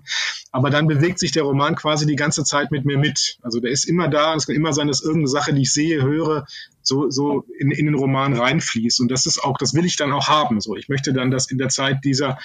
Aber 0.52 0.70
dann 0.70 0.86
bewegt 0.86 1.18
sich 1.18 1.32
der 1.32 1.42
Roman 1.42 1.74
quasi 1.74 2.06
die 2.06 2.16
ganze 2.16 2.44
Zeit 2.44 2.70
mit 2.70 2.84
mir 2.84 2.98
mit. 2.98 3.38
Also 3.42 3.60
der 3.60 3.70
ist 3.70 3.84
immer 3.84 4.08
da 4.08 4.32
und 4.32 4.38
es 4.38 4.46
kann 4.46 4.56
immer 4.56 4.72
sein, 4.72 4.88
dass 4.88 5.02
irgendeine 5.02 5.28
Sache, 5.28 5.52
die 5.52 5.62
ich 5.62 5.72
sehe, 5.72 6.02
höre, 6.02 6.46
so, 6.82 7.10
so 7.10 7.44
in, 7.58 7.70
in 7.70 7.86
den 7.86 7.94
Roman 7.94 8.32
reinfließt. 8.32 9.00
Und 9.00 9.10
das 9.10 9.26
ist 9.26 9.42
auch, 9.42 9.58
das 9.58 9.74
will 9.74 9.84
ich 9.84 9.96
dann 9.96 10.12
auch 10.12 10.28
haben. 10.28 10.60
So, 10.60 10.76
ich 10.76 10.88
möchte 10.88 11.12
dann, 11.12 11.30
dass 11.30 11.50
in 11.50 11.58
der 11.58 11.68
Zeit 11.68 12.04
dieser, 12.04 12.38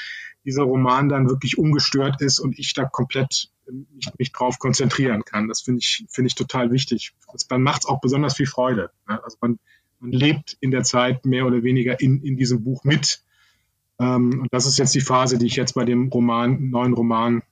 dieser 0.44 0.64
Roman 0.64 1.08
dann 1.08 1.30
wirklich 1.30 1.58
ungestört 1.58 2.22
ist 2.22 2.40
und 2.40 2.58
ich 2.60 2.74
da 2.74 2.86
komplett 2.86 3.50
mich, 3.72 4.08
mich 4.18 4.32
drauf 4.32 4.60
konzentrieren 4.60 5.24
kann. 5.24 5.48
Das 5.48 5.62
finde 5.62 5.80
ich, 5.80 6.06
finde 6.10 6.28
ich 6.28 6.36
total 6.36 6.72
wichtig. 6.72 7.14
Das, 7.32 7.48
dann 7.48 7.62
macht 7.62 7.84
es 7.84 7.88
auch 7.88 8.02
besonders 8.02 8.36
viel 8.36 8.48
Freude. 8.48 8.92
Also 9.06 9.38
man, 9.42 9.60
man 10.02 10.12
lebt 10.12 10.58
in 10.60 10.72
der 10.72 10.84
Zeit 10.84 11.26
mehr 11.26 11.46
oder 11.46 11.64
weniger 11.64 12.00
in, 12.00 12.22
in 12.24 12.36
diesem 12.36 12.64
Buch 12.64 12.84
mit. 12.84 13.22
Ähm, 14.00 14.42
und 14.42 14.48
das 14.52 14.66
ist 14.66 14.78
jetzt 14.78 14.96
die 14.96 15.02
Phase, 15.02 15.38
die 15.38 15.46
ich 15.46 15.56
jetzt 15.56 15.76
bei 15.76 15.86
dem 15.86 16.10
Roman, 16.10 16.72
neuen 16.72 16.94
Roman 16.94 17.44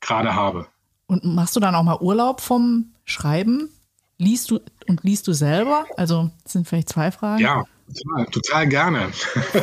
gerade 0.00 0.34
habe. 0.34 0.66
Und 1.06 1.24
machst 1.24 1.56
du 1.56 1.60
dann 1.60 1.74
auch 1.74 1.82
mal 1.82 1.98
Urlaub 2.00 2.40
vom 2.40 2.92
Schreiben? 3.04 3.70
Liest 4.16 4.50
du 4.50 4.60
und 4.88 5.04
liest 5.04 5.28
du 5.28 5.32
selber? 5.32 5.84
Also 5.96 6.30
das 6.42 6.52
sind 6.54 6.66
vielleicht 6.66 6.88
zwei 6.88 7.12
Fragen. 7.12 7.42
Ja, 7.42 7.64
total, 7.86 8.26
total 8.26 8.68
gerne. 8.68 9.12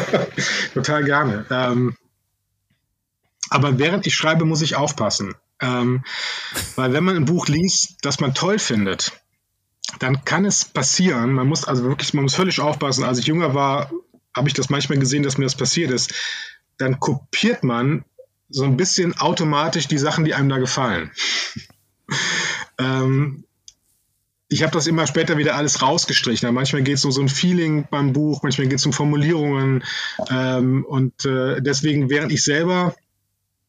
total 0.74 1.04
gerne. 1.04 1.46
Ähm, 1.50 1.96
aber 3.50 3.80
während 3.80 4.08
ich 4.08 4.16
schreibe, 4.16 4.46
muss 4.46 4.62
ich 4.62 4.76
aufpassen. 4.76 5.36
Ähm, 5.60 6.04
weil 6.76 6.94
wenn 6.94 7.04
man 7.04 7.16
ein 7.16 7.26
Buch 7.26 7.48
liest, 7.48 7.98
das 8.02 8.20
man 8.20 8.34
toll 8.34 8.60
findet, 8.60 9.14
dann 10.00 10.26
kann 10.26 10.46
es 10.46 10.66
passieren, 10.66 11.34
man 11.34 11.48
muss 11.48 11.66
also 11.66 11.84
wirklich, 11.84 12.14
man 12.14 12.24
muss 12.24 12.36
völlig 12.36 12.60
aufpassen. 12.60 13.04
Als 13.04 13.20
ich 13.20 13.28
jünger 13.28 13.54
war, 13.54 13.92
habe 14.36 14.48
ich 14.48 14.54
das 14.54 14.70
manchmal 14.70 15.00
gesehen, 15.00 15.24
dass 15.24 15.38
mir 15.38 15.46
das 15.46 15.56
passiert 15.56 15.92
ist. 15.92 16.14
Dann 16.78 17.00
kopiert 17.00 17.64
man 17.64 18.04
so 18.50 18.64
ein 18.64 18.78
bisschen 18.78 19.18
automatisch 19.18 19.88
die 19.88 19.98
Sachen, 19.98 20.26
die 20.26 20.34
einem 20.34 20.50
da 20.50 20.58
gefallen. 20.58 21.12
ähm, 22.80 23.46
ich 24.48 24.62
habe 24.62 24.72
das 24.72 24.88
immer 24.88 25.08
später 25.08 25.38
wieder 25.38 25.56
alles 25.56 25.82
rausgestrichen. 25.82 26.54
Manchmal 26.54 26.84
geht 26.84 26.96
es 26.96 27.06
um 27.06 27.12
so 27.12 27.22
ein 27.22 27.30
Feeling 27.30 27.88
beim 27.90 28.14
Buch, 28.14 28.44
manchmal 28.44 28.68
geht 28.68 28.80
es 28.80 28.86
um 28.86 28.94
Formulierungen. 28.94 29.84
Ähm, 30.30 30.86
und 30.86 31.26
äh, 31.26 31.62
deswegen, 31.62 32.10
während 32.10 32.32
ich 32.32 32.44
selber 32.44 32.96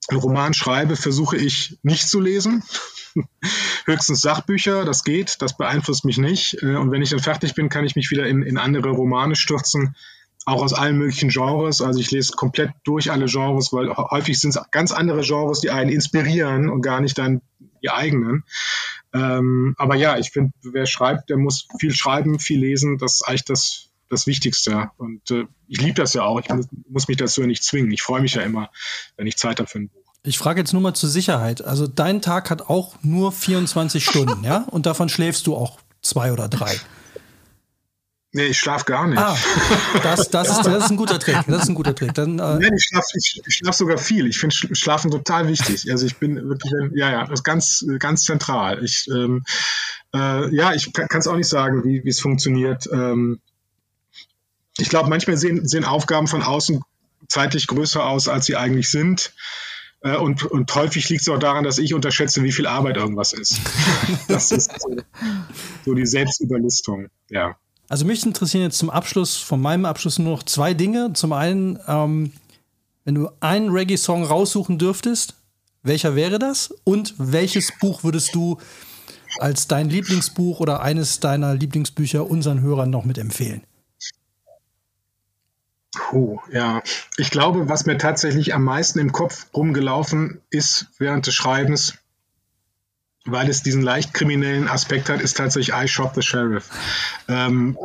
einen 0.09 0.21
Roman 0.21 0.55
schreibe, 0.55 0.97
versuche 0.97 1.37
ich 1.37 1.79
nicht 1.83 2.09
zu 2.09 2.21
lesen. 2.21 2.63
Höchstens 3.85 4.21
Sachbücher, 4.21 4.85
das 4.85 5.05
geht, 5.05 5.41
das 5.41 5.57
beeinflusst 5.57 6.05
mich 6.05 6.19
nicht. 6.19 6.63
Äh, 6.63 6.77
und 6.77 6.91
wenn 6.91 7.03
ich 7.03 7.11
dann 7.11 7.21
fertig 7.21 7.55
bin, 7.55 7.69
kann 7.69 7.85
ich 7.85 7.97
mich 7.97 8.11
wieder 8.11 8.27
in, 8.27 8.43
in 8.43 8.59
andere 8.59 8.91
Romane 8.91 9.37
stürzen 9.37 9.95
auch 10.47 10.63
aus 10.63 10.73
allen 10.73 10.97
möglichen 10.97 11.29
Genres. 11.29 11.83
Also 11.83 12.01
ich 12.01 12.13
lese 12.13 12.33
komplett 12.33 12.71
durch 12.85 13.11
alle 13.11 13.27
Genres, 13.27 13.73
weil 13.73 13.95
häufig 13.95 14.39
sind 14.39 14.51
es 14.51 14.61
ganz 14.71 14.93
andere 14.93 15.23
Genres, 15.23 15.61
die 15.61 15.71
einen 15.71 15.91
inspirieren 15.91 16.71
und 16.71 16.83
gar 16.83 17.01
nicht 17.01 17.19
dann 17.19 17.43
die 17.83 17.91
eigenen. 17.91 18.45
Ähm, 19.13 19.75
aber 19.77 19.97
ja, 19.97 20.17
ich 20.19 20.31
finde, 20.31 20.53
wer 20.63 20.87
schreibt, 20.87 21.31
der 21.31 21.37
muss 21.37 21.67
viel 21.81 21.93
schreiben, 21.93 22.39
viel 22.39 22.61
lesen. 22.61 22.97
Das 22.97 23.17
ist 23.17 23.23
eigentlich 23.23 23.45
das, 23.45 23.91
das 24.09 24.29
Wichtigste. 24.29 24.91
Und 24.99 25.29
äh, 25.33 25.47
ich 25.67 25.81
liebe 25.81 25.95
das 25.95 26.15
ja 26.15 26.23
auch. 26.23 26.39
Ich 26.41 26.49
muss, 26.49 26.69
muss 26.89 27.09
mich 27.09 27.17
dazu 27.17 27.41
ja 27.41 27.49
nicht 27.49 27.65
zwingen. 27.65 27.91
Ich 27.91 28.03
freue 28.03 28.21
mich 28.21 28.35
ja 28.35 28.43
immer, 28.43 28.71
wenn 29.17 29.27
ich 29.27 29.37
Zeit 29.37 29.59
habe 29.59 29.71
ein 29.75 29.89
Buch. 29.89 30.06
Ich 30.27 30.39
frage 30.39 30.61
jetzt 30.61 30.73
nur 30.73 30.83
mal 30.83 30.95
zur 30.95 31.09
Sicherheit. 31.09 31.65
Also 31.65 31.87
dein 31.87 32.21
Tag 32.21 32.51
hat 32.51 32.69
auch 32.69 32.97
nur 33.03 33.31
24 33.31 34.05
Stunden, 34.05 34.43
ja? 34.43 34.67
Und 34.71 34.85
davon 34.85 35.09
schläfst 35.09 35.47
du 35.47 35.55
auch 35.55 35.79
zwei 36.03 36.33
oder 36.33 36.49
drei. 36.49 36.77
Nee, 38.33 38.47
ich 38.47 38.59
schlafe 38.59 38.85
gar 38.85 39.07
nicht. 39.07 39.19
Ah, 39.19 39.39
das, 40.03 40.29
das, 40.29 40.51
ist, 40.51 40.67
das 40.67 40.85
ist 40.85 40.91
ein 40.91 40.97
guter 40.97 41.21
Trick. 41.21 41.39
Das 41.47 41.63
ist 41.63 41.69
ein 41.69 41.77
guter 41.77 41.95
Trick. 41.95 42.13
Dann, 42.13 42.41
äh 42.41 42.59
Nein, 42.59 42.73
ich 42.77 42.85
schlafe 42.85 43.07
ich, 43.15 43.41
ich 43.47 43.55
schlaf 43.55 43.77
sogar 43.77 43.99
viel. 43.99 44.27
Ich 44.27 44.39
finde 44.39 44.55
Schlafen 44.55 45.13
total 45.13 45.47
wichtig. 45.47 45.91
Also 45.91 46.05
ich 46.05 46.17
bin 46.17 46.49
wirklich, 46.49 46.73
ja, 46.95 47.11
ja, 47.11 47.21
das 47.23 47.41
ist 47.41 47.45
ganz, 47.45 47.87
ganz 48.01 48.25
zentral. 48.25 48.85
Ich, 48.85 49.09
ähm, 49.09 49.45
äh, 50.13 50.55
ja, 50.55 50.75
ich 50.75 50.93
kann 50.93 51.21
es 51.21 51.29
auch 51.29 51.37
nicht 51.37 51.49
sagen, 51.49 51.85
wie 51.85 52.03
es 52.07 52.21
funktioniert. 52.21 52.89
Ähm, 52.93 53.41
ich 54.77 54.89
glaube, 54.89 55.09
manchmal 55.09 55.37
sehen, 55.37 55.67
sehen 55.67 55.85
Aufgaben 55.85 56.27
von 56.27 56.43
außen 56.43 56.83
zeitlich 57.29 57.69
größer 57.69 58.05
aus, 58.05 58.29
als 58.29 58.47
sie 58.47 58.57
eigentlich 58.57 58.91
sind. 58.91 59.33
Äh, 60.07 60.17
und, 60.17 60.45
und 60.45 60.73
häufig 60.75 61.09
liegt 61.09 61.23
es 61.23 61.29
auch 61.29 61.39
daran, 61.39 61.65
dass 61.65 61.79
ich 61.79 61.93
unterschätze, 61.93 62.43
wie 62.45 62.53
viel 62.53 62.67
Arbeit 62.67 62.97
irgendwas 62.97 63.33
ist. 63.33 63.61
das 64.29 64.53
ist 64.53 64.71
so, 64.81 64.97
so 65.85 65.95
die 65.95 66.07
Selbstüberlistung, 66.07 67.09
ja. 67.29 67.57
Also 67.89 68.05
mich 68.05 68.25
interessieren 68.25 68.65
jetzt 68.65 68.79
zum 68.79 68.91
Abschluss, 68.91 69.37
von 69.37 69.61
meinem 69.61 69.85
Abschluss 69.85 70.19
nur 70.19 70.33
noch 70.33 70.43
zwei 70.43 70.75
Dinge. 70.75 71.13
Zum 71.15 71.33
einen, 71.33 71.79
ähm, 71.87 72.33
wenn 73.05 73.15
du 73.15 73.31
einen 73.41 73.71
Reggae-Song 73.71 74.25
raussuchen 74.25 74.79
dürftest, 74.79 75.35
welcher 75.83 76.17
wäre 76.17 76.39
das? 76.41 76.75
Und 76.83 77.15
welches 77.19 77.73
Buch 77.81 78.03
würdest 78.03 78.35
du 78.35 78.59
als 79.39 79.69
dein 79.69 79.89
Lieblingsbuch 79.89 80.59
oder 80.59 80.83
eines 80.83 81.21
deiner 81.21 81.55
Lieblingsbücher 81.55 82.29
unseren 82.29 82.61
Hörern 82.61 82.91
noch 82.91 83.05
mitempfehlen? 83.05 83.63
Oh, 86.13 86.41
ja. 86.51 86.83
Ich 87.17 87.31
glaube, 87.31 87.69
was 87.69 87.87
mir 87.87 87.99
tatsächlich 87.99 88.55
am 88.55 88.65
meisten 88.65 88.99
im 88.99 89.13
Kopf 89.13 89.47
rumgelaufen 89.55 90.41
ist 90.51 90.87
während 90.99 91.27
des 91.27 91.35
Schreibens, 91.35 91.99
weil 93.25 93.49
es 93.51 93.63
diesen 93.63 93.83
leicht 93.83 94.15
kriminellen 94.15 94.69
Aspekt 94.69 95.09
hat, 95.09 95.21
ist 95.21 95.37
tatsächlich 95.37 95.77
I 95.77 95.89
Shop 95.89 96.15
the 96.15 96.23
Sheriff. 96.23 96.71
Ähm, 97.29 97.77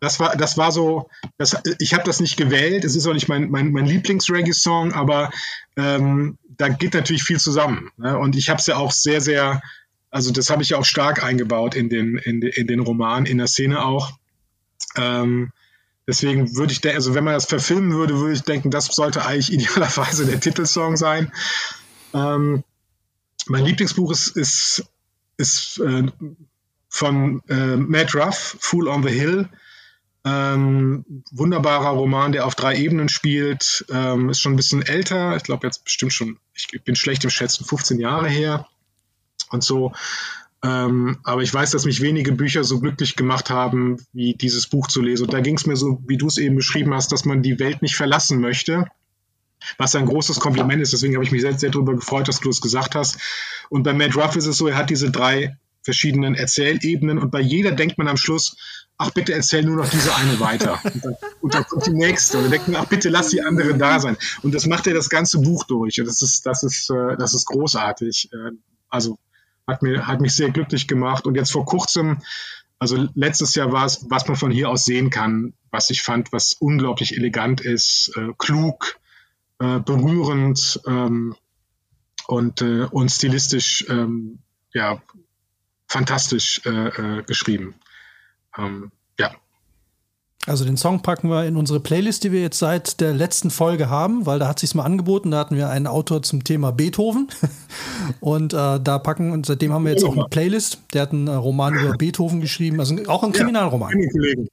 das 0.00 0.18
war, 0.20 0.36
das 0.36 0.56
war 0.56 0.72
so, 0.72 1.08
das, 1.36 1.56
ich 1.78 1.92
habe 1.92 2.04
das 2.04 2.20
nicht 2.20 2.36
gewählt, 2.36 2.84
es 2.84 2.96
ist 2.96 3.06
auch 3.06 3.12
nicht 3.12 3.28
mein, 3.28 3.50
mein, 3.50 3.72
mein 3.72 3.86
Lieblings-Reggae-Song, 3.86 4.92
aber 4.94 5.30
ähm, 5.76 6.38
da 6.48 6.68
geht 6.68 6.94
natürlich 6.94 7.24
viel 7.24 7.38
zusammen. 7.38 7.90
Ne? 7.98 8.18
Und 8.18 8.36
ich 8.36 8.48
habe 8.48 8.58
es 8.58 8.66
ja 8.66 8.76
auch 8.76 8.92
sehr, 8.92 9.20
sehr, 9.20 9.62
also 10.10 10.32
das 10.32 10.48
habe 10.48 10.62
ich 10.62 10.70
ja 10.70 10.78
auch 10.78 10.84
stark 10.84 11.22
eingebaut 11.22 11.74
in 11.74 11.90
den, 11.90 12.16
in, 12.16 12.40
de, 12.40 12.50
in 12.54 12.66
den 12.66 12.80
Roman, 12.80 13.26
in 13.26 13.38
der 13.38 13.48
Szene 13.48 13.84
auch. 13.84 14.12
Ähm, 14.96 15.52
deswegen 16.06 16.56
würde 16.56 16.72
ich, 16.72 16.84
also 16.94 17.14
wenn 17.14 17.24
man 17.24 17.34
das 17.34 17.46
verfilmen 17.46 17.92
würde, 17.92 18.18
würde 18.18 18.34
ich 18.34 18.42
denken, 18.42 18.70
das 18.70 18.86
sollte 18.86 19.24
eigentlich 19.24 19.52
idealerweise 19.52 20.26
der 20.26 20.40
Titelsong 20.40 20.96
sein. 20.96 21.32
Ähm, 22.14 22.64
mein 23.46 23.64
Lieblingsbuch 23.64 24.10
ist, 24.10 24.28
ist, 24.28 24.84
ist 25.36 25.78
äh, 25.78 26.06
von 26.88 27.42
äh, 27.48 27.76
Matt 27.76 28.14
Ruff, 28.14 28.56
Fool 28.58 28.88
on 28.88 29.02
the 29.02 29.10
Hill. 29.10 29.48
Ähm, 30.24 31.22
wunderbarer 31.30 31.90
Roman, 31.90 32.32
der 32.32 32.46
auf 32.46 32.56
drei 32.56 32.76
Ebenen 32.76 33.08
spielt. 33.08 33.84
Ähm, 33.90 34.28
ist 34.30 34.40
schon 34.40 34.54
ein 34.54 34.56
bisschen 34.56 34.82
älter. 34.82 35.36
Ich 35.36 35.44
glaube 35.44 35.66
jetzt 35.66 35.84
bestimmt 35.84 36.12
schon, 36.12 36.38
ich 36.54 36.68
bin 36.82 36.96
schlecht 36.96 37.22
im 37.22 37.30
Schätzen, 37.30 37.64
15 37.64 38.00
Jahre 38.00 38.28
her 38.28 38.66
und 39.50 39.62
so. 39.62 39.92
Ähm, 40.64 41.18
aber 41.22 41.42
ich 41.42 41.52
weiß, 41.52 41.70
dass 41.70 41.84
mich 41.84 42.00
wenige 42.00 42.32
Bücher 42.32 42.64
so 42.64 42.80
glücklich 42.80 43.16
gemacht 43.16 43.50
haben, 43.50 43.98
wie 44.12 44.34
dieses 44.34 44.66
Buch 44.66 44.88
zu 44.88 45.02
lesen. 45.02 45.24
Und 45.26 45.32
da 45.32 45.40
ging 45.40 45.56
es 45.56 45.66
mir 45.66 45.76
so, 45.76 46.02
wie 46.06 46.16
du 46.16 46.26
es 46.26 46.38
eben 46.38 46.56
beschrieben 46.56 46.94
hast, 46.94 47.12
dass 47.12 47.24
man 47.24 47.42
die 47.42 47.58
Welt 47.58 47.82
nicht 47.82 47.96
verlassen 47.96 48.40
möchte 48.40 48.86
was 49.78 49.94
ein 49.94 50.06
großes 50.06 50.40
Kompliment 50.40 50.82
ist. 50.82 50.92
Deswegen 50.92 51.14
habe 51.14 51.24
ich 51.24 51.32
mich 51.32 51.42
sehr, 51.42 51.58
sehr 51.58 51.70
darüber 51.70 51.94
gefreut, 51.94 52.28
dass 52.28 52.40
du 52.40 52.50
es 52.50 52.60
gesagt 52.60 52.94
hast. 52.94 53.18
Und 53.68 53.82
bei 53.82 53.92
Matt 53.92 54.16
Ruff 54.16 54.36
ist 54.36 54.46
es 54.46 54.56
so, 54.56 54.68
er 54.68 54.76
hat 54.76 54.90
diese 54.90 55.10
drei 55.10 55.56
verschiedenen 55.82 56.34
Erzählebenen 56.34 57.18
und 57.18 57.30
bei 57.30 57.40
jeder 57.40 57.70
denkt 57.70 57.96
man 57.96 58.08
am 58.08 58.16
Schluss, 58.16 58.56
ach 58.98 59.10
bitte 59.10 59.32
erzähl 59.34 59.62
nur 59.62 59.76
noch 59.76 59.88
diese 59.88 60.14
eine 60.16 60.40
weiter. 60.40 60.80
Und 60.92 61.04
dann, 61.04 61.16
und 61.40 61.54
dann 61.54 61.64
kommt 61.64 61.86
die 61.86 61.92
nächste 61.92 62.38
und 62.38 62.44
dann 62.44 62.50
denkt 62.50 62.68
man, 62.68 62.82
ach 62.82 62.88
bitte 62.88 63.08
lass 63.08 63.28
die 63.28 63.42
andere 63.42 63.76
da 63.76 64.00
sein. 64.00 64.16
Und 64.42 64.54
das 64.54 64.66
macht 64.66 64.86
er 64.86 64.94
das 64.94 65.10
ganze 65.10 65.38
Buch 65.38 65.64
durch. 65.64 66.00
Und 66.00 66.06
das 66.06 66.22
ist, 66.22 66.46
das 66.46 66.62
ist, 66.62 66.90
äh, 66.90 67.16
das 67.18 67.34
ist 67.34 67.44
großartig. 67.46 68.30
Äh, 68.32 68.56
also 68.88 69.18
hat 69.66 69.82
mir, 69.82 70.06
hat 70.06 70.20
mich 70.20 70.34
sehr 70.34 70.50
glücklich 70.50 70.88
gemacht. 70.88 71.26
Und 71.26 71.34
jetzt 71.34 71.52
vor 71.52 71.64
kurzem, 71.64 72.22
also 72.78 73.08
letztes 73.14 73.54
Jahr 73.54 73.72
war 73.72 73.84
es, 73.86 74.06
was 74.08 74.26
man 74.28 74.36
von 74.36 74.50
hier 74.50 74.68
aus 74.70 74.84
sehen 74.84 75.10
kann, 75.10 75.54
was 75.70 75.90
ich 75.90 76.02
fand, 76.02 76.32
was 76.32 76.52
unglaublich 76.52 77.16
elegant 77.16 77.60
ist, 77.60 78.12
äh, 78.16 78.32
klug, 78.38 78.98
äh, 79.58 79.80
berührend 79.80 80.80
ähm, 80.86 81.34
und, 82.26 82.62
äh, 82.62 82.86
und 82.90 83.10
stilistisch 83.10 83.86
ähm, 83.88 84.38
ja, 84.72 85.00
fantastisch 85.88 86.60
äh, 86.66 87.18
äh, 87.18 87.22
geschrieben. 87.22 87.74
Ähm. 88.56 88.92
Also 90.46 90.64
den 90.64 90.76
Song 90.76 91.02
packen 91.02 91.28
wir 91.28 91.44
in 91.44 91.56
unsere 91.56 91.80
Playlist, 91.80 92.22
die 92.22 92.30
wir 92.30 92.40
jetzt 92.40 92.58
seit 92.58 93.00
der 93.00 93.12
letzten 93.12 93.50
Folge 93.50 93.90
haben, 93.90 94.26
weil 94.26 94.38
da 94.38 94.46
hat 94.46 94.60
sich's 94.60 94.74
mal 94.74 94.84
angeboten. 94.84 95.32
Da 95.32 95.38
hatten 95.38 95.56
wir 95.56 95.68
einen 95.68 95.88
Autor 95.88 96.22
zum 96.22 96.44
Thema 96.44 96.70
Beethoven 96.70 97.28
und 98.20 98.52
äh, 98.52 98.80
da 98.80 98.98
packen 98.98 99.32
und 99.32 99.44
seitdem 99.44 99.72
haben 99.72 99.84
wir 99.84 99.92
jetzt 99.92 100.04
auch 100.04 100.16
eine 100.16 100.26
Playlist. 100.30 100.78
Der 100.92 101.02
hat 101.02 101.12
einen 101.12 101.28
Roman 101.28 101.74
über 101.74 101.96
Beethoven 101.96 102.40
geschrieben, 102.40 102.78
also 102.78 102.96
auch 103.08 103.24
ein 103.24 103.32
Kriminalroman. 103.32 103.92
Ja. 103.98 104.44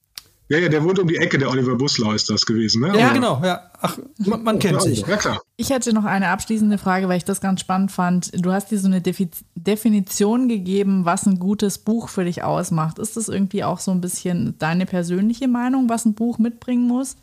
Ja, 0.53 0.59
ja, 0.59 0.69
der 0.69 0.83
wohnt 0.83 0.99
um 0.99 1.07
die 1.07 1.17
Ecke, 1.17 1.39
der 1.39 1.49
Oliver 1.49 1.75
Buslau 1.75 2.11
ist 2.11 2.29
das 2.29 2.45
gewesen, 2.45 2.81
ne? 2.81 2.95
Ja, 2.95 3.11
genau, 3.11 3.41
ja. 3.43 3.59
Ach, 3.81 3.97
man, 4.19 4.43
man 4.43 4.59
kennt 4.59 4.83
sich. 4.83 4.99
Ja, 5.07 5.17
klar. 5.17 5.41
Ich 5.57 5.71
hätte 5.71 5.93
noch 5.93 6.05
eine 6.05 6.27
abschließende 6.27 6.77
Frage, 6.77 7.09
weil 7.09 7.17
ich 7.17 7.25
das 7.25 7.41
ganz 7.41 7.59
spannend 7.59 7.91
fand. 7.91 8.31
Du 8.39 8.51
hast 8.51 8.69
dir 8.69 8.77
so 8.77 8.85
eine 8.85 9.01
Defi 9.01 9.29
Definition 9.55 10.47
gegeben, 10.47 11.05
was 11.05 11.25
ein 11.25 11.39
gutes 11.39 11.79
Buch 11.79 12.07
für 12.07 12.23
dich 12.23 12.43
ausmacht. 12.43 12.99
Ist 12.99 13.17
das 13.17 13.29
irgendwie 13.29 13.63
auch 13.63 13.79
so 13.79 13.89
ein 13.89 13.99
bisschen 13.99 14.53
deine 14.59 14.85
persönliche 14.85 15.47
Meinung, 15.47 15.89
was 15.89 16.05
ein 16.05 16.13
Buch 16.13 16.37
mitbringen 16.37 16.87
muss? 16.87 17.15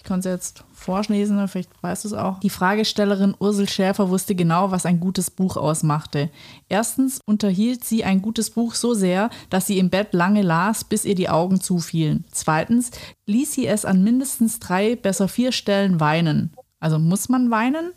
Ich 0.00 0.04
konnte 0.04 0.30
es 0.30 0.34
jetzt 0.34 0.64
vorlesen, 0.72 1.46
vielleicht 1.46 1.70
weißt 1.82 2.04
du 2.04 2.08
es 2.08 2.14
auch. 2.14 2.40
Die 2.40 2.48
Fragestellerin 2.48 3.34
Ursel 3.38 3.68
Schäfer 3.68 4.08
wusste 4.08 4.34
genau, 4.34 4.70
was 4.70 4.86
ein 4.86 4.98
gutes 4.98 5.30
Buch 5.30 5.58
ausmachte. 5.58 6.30
Erstens 6.70 7.20
unterhielt 7.26 7.84
sie 7.84 8.02
ein 8.02 8.22
gutes 8.22 8.48
Buch 8.48 8.74
so 8.74 8.94
sehr, 8.94 9.28
dass 9.50 9.66
sie 9.66 9.78
im 9.78 9.90
Bett 9.90 10.14
lange 10.14 10.40
las, 10.40 10.84
bis 10.84 11.04
ihr 11.04 11.14
die 11.14 11.28
Augen 11.28 11.60
zufielen. 11.60 12.24
Zweitens 12.32 12.92
ließ 13.26 13.52
sie 13.52 13.66
es 13.66 13.84
an 13.84 14.02
mindestens 14.02 14.58
drei, 14.58 14.96
besser 14.96 15.28
vier 15.28 15.52
Stellen 15.52 16.00
weinen. 16.00 16.54
Also 16.80 16.98
muss 16.98 17.28
man 17.28 17.50
weinen? 17.50 17.92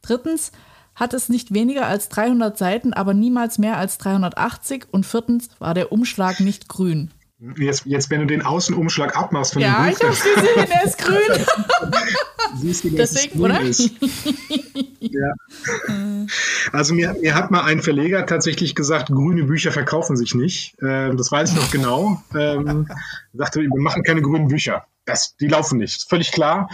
Drittens 0.00 0.52
hat 0.94 1.12
es 1.12 1.28
nicht 1.28 1.52
weniger 1.52 1.86
als 1.86 2.08
300 2.08 2.56
Seiten, 2.56 2.94
aber 2.94 3.12
niemals 3.12 3.58
mehr 3.58 3.76
als 3.76 3.98
380. 3.98 4.86
Und 4.90 5.04
viertens 5.04 5.50
war 5.58 5.74
der 5.74 5.92
Umschlag 5.92 6.40
nicht 6.40 6.68
grün. 6.68 7.10
Jetzt, 7.56 7.86
jetzt, 7.86 8.08
wenn 8.10 8.20
du 8.20 8.26
den 8.26 8.42
Außenumschlag 8.42 9.16
abmachst 9.16 9.54
von 9.54 9.62
ja, 9.62 9.84
dem 9.84 9.94
Buch. 9.94 10.00
Ja, 10.00 10.08
ich 10.10 10.16
hab's 10.16 10.22
gesehen, 10.22 10.66
der 10.68 10.84
ist 10.84 10.98
grün. 10.98 11.46
Siehst 12.60 12.84
du, 12.84 12.90
Deswegen, 12.90 13.38
grün 13.38 13.50
oder? 13.50 13.60
Ja. 15.00 15.34
Also 16.72 16.94
mir, 16.94 17.16
mir, 17.20 17.34
hat 17.34 17.50
mal 17.50 17.64
ein 17.64 17.82
Verleger 17.82 18.26
tatsächlich 18.26 18.76
gesagt, 18.76 19.08
grüne 19.08 19.42
Bücher 19.44 19.72
verkaufen 19.72 20.16
sich 20.16 20.36
nicht. 20.36 20.76
Ähm, 20.82 21.16
das 21.16 21.32
weiß 21.32 21.50
ich 21.50 21.56
noch 21.56 21.70
genau. 21.72 22.22
Ähm, 22.32 22.86
sagte, 23.32 23.60
wir 23.60 23.68
machen 23.74 24.04
keine 24.04 24.22
grünen 24.22 24.46
Bücher. 24.46 24.86
Das, 25.04 25.36
die 25.36 25.48
laufen 25.48 25.78
nicht. 25.78 26.08
Völlig 26.08 26.30
klar. 26.30 26.70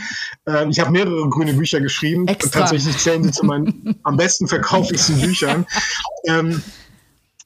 Ähm, 0.46 0.68
ich 0.68 0.80
habe 0.80 0.90
mehrere 0.90 1.30
grüne 1.30 1.54
Bücher 1.54 1.80
geschrieben 1.80 2.28
Extra. 2.28 2.46
und 2.46 2.52
tatsächlich 2.52 2.98
zählen 2.98 3.24
sie 3.24 3.30
zu 3.30 3.46
meinen 3.46 3.98
am 4.02 4.18
besten 4.18 4.48
verkauftesten 4.48 5.18
Büchern. 5.22 5.64
Ähm, 6.26 6.62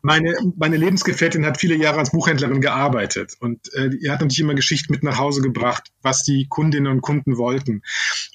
meine, 0.03 0.35
meine 0.57 0.77
Lebensgefährtin 0.77 1.47
hat 1.47 1.59
viele 1.59 1.77
Jahre 1.77 2.01
als 2.01 2.11
Buchhändlerin 2.11 2.61
gearbeitet 2.61 3.35
und 3.39 3.73
äh, 3.75 3.89
die 3.91 4.11
hat 4.11 4.21
natürlich 4.21 4.41
immer 4.41 4.55
Geschichten 4.55 4.93
mit 4.93 5.05
nach 5.05 5.19
Hause 5.19 5.43
gebracht, 5.43 5.93
was 6.03 6.25
die 6.25 6.47
Kundinnen 6.49 6.91
und 6.91 7.01
Kunden 7.01 7.39
wollten. 7.39 7.83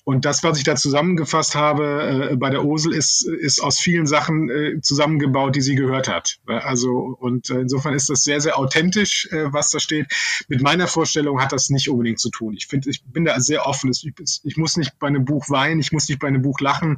Und 0.05 0.23
das, 0.23 0.43
was 0.43 0.57
ich 0.57 0.63
da 0.63 0.77
zusammengefasst 0.77 1.55
habe 1.55 2.29
äh, 2.31 2.35
bei 2.37 2.49
der 2.49 2.63
Osel, 2.63 2.93
ist, 2.93 3.27
ist 3.27 3.61
aus 3.61 3.79
vielen 3.79 4.07
Sachen 4.07 4.49
äh, 4.49 4.81
zusammengebaut, 4.81 5.55
die 5.57 5.61
sie 5.61 5.75
gehört 5.75 6.07
hat. 6.07 6.39
Also 6.45 7.17
und 7.19 7.49
äh, 7.49 7.59
insofern 7.59 7.93
ist 7.93 8.09
das 8.09 8.23
sehr, 8.23 8.39
sehr 8.39 8.57
authentisch, 8.57 9.27
äh, 9.31 9.51
was 9.51 9.69
da 9.69 9.79
steht. 9.81 10.07
Mit 10.47 10.61
meiner 10.61 10.87
Vorstellung 10.87 11.41
hat 11.41 11.51
das 11.51 11.69
nicht 11.69 11.89
unbedingt 11.89 12.19
zu 12.19 12.29
tun. 12.29 12.53
Ich 12.53 12.67
finde, 12.67 12.89
ich 12.89 13.03
bin 13.03 13.25
da 13.25 13.37
sehr 13.41 13.67
offen. 13.67 13.91
Ich, 13.91 14.09
ich, 14.43 14.57
muss 14.57 14.77
nicht 14.77 14.97
bei 14.99 15.07
einem 15.07 15.25
Buch 15.25 15.49
weinen, 15.49 15.81
ich 15.81 15.91
muss 15.91 16.07
nicht 16.07 16.19
bei 16.19 16.29
einem 16.29 16.41
Buch 16.41 16.61
lachen. 16.61 16.97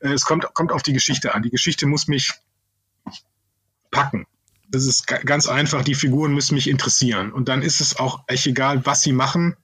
Äh, 0.00 0.08
es 0.08 0.24
kommt, 0.24 0.52
kommt 0.54 0.72
auf 0.72 0.82
die 0.82 0.92
Geschichte 0.92 1.34
an. 1.36 1.42
Die 1.42 1.50
Geschichte 1.50 1.86
muss 1.86 2.08
mich 2.08 2.32
packen. 3.90 4.26
Das 4.70 4.84
ist 4.84 5.06
ganz 5.06 5.48
einfach, 5.48 5.82
die 5.82 5.94
Figuren 5.94 6.34
müssen 6.34 6.54
mich 6.54 6.68
interessieren. 6.68 7.32
Und 7.32 7.48
dann 7.48 7.62
ist 7.62 7.80
es 7.80 7.96
auch 7.96 8.24
echt 8.26 8.46
egal, 8.46 8.84
was 8.84 9.00
sie 9.00 9.12
machen. 9.12 9.56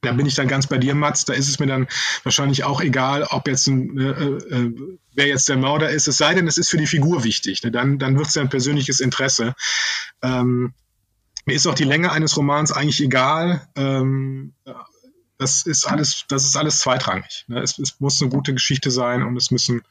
Da 0.00 0.12
bin 0.12 0.26
ich 0.26 0.34
dann 0.34 0.48
ganz 0.48 0.66
bei 0.66 0.78
dir, 0.78 0.94
Mats. 0.94 1.24
Da 1.24 1.34
ist 1.34 1.48
es 1.48 1.58
mir 1.58 1.66
dann 1.66 1.86
wahrscheinlich 2.24 2.64
auch 2.64 2.80
egal, 2.80 3.24
ob 3.24 3.46
jetzt 3.46 3.66
ein, 3.68 3.98
äh, 3.98 4.10
äh, 4.10 4.74
wer 5.14 5.26
jetzt 5.26 5.48
der 5.48 5.56
Mörder 5.56 5.90
ist. 5.90 6.08
Es 6.08 6.16
sei 6.16 6.34
denn, 6.34 6.48
es 6.48 6.58
ist 6.58 6.70
für 6.70 6.78
die 6.78 6.86
Figur 6.86 7.22
wichtig. 7.22 7.62
Ne? 7.62 7.70
Dann, 7.70 7.98
dann 7.98 8.16
wird 8.16 8.28
es 8.28 8.34
ja 8.34 8.42
ein 8.42 8.48
persönliches 8.48 9.00
Interesse. 9.00 9.54
Ähm, 10.22 10.72
mir 11.44 11.54
ist 11.54 11.66
auch 11.66 11.74
die 11.74 11.84
Länge 11.84 12.10
eines 12.10 12.36
Romans 12.36 12.72
eigentlich 12.72 13.00
egal. 13.00 13.68
Ähm, 13.76 14.54
das 15.38 15.64
ist 15.64 15.86
alles, 15.86 16.24
das 16.28 16.44
ist 16.44 16.56
alles 16.56 16.80
zweitrangig. 16.80 17.44
Ne? 17.48 17.60
Es, 17.60 17.78
es, 17.78 17.98
muss 18.00 18.20
eine 18.20 18.30
gute 18.30 18.52
Geschichte 18.52 18.90
sein 18.90 19.22
und 19.22 19.36
es 19.36 19.50
müssen 19.50 19.82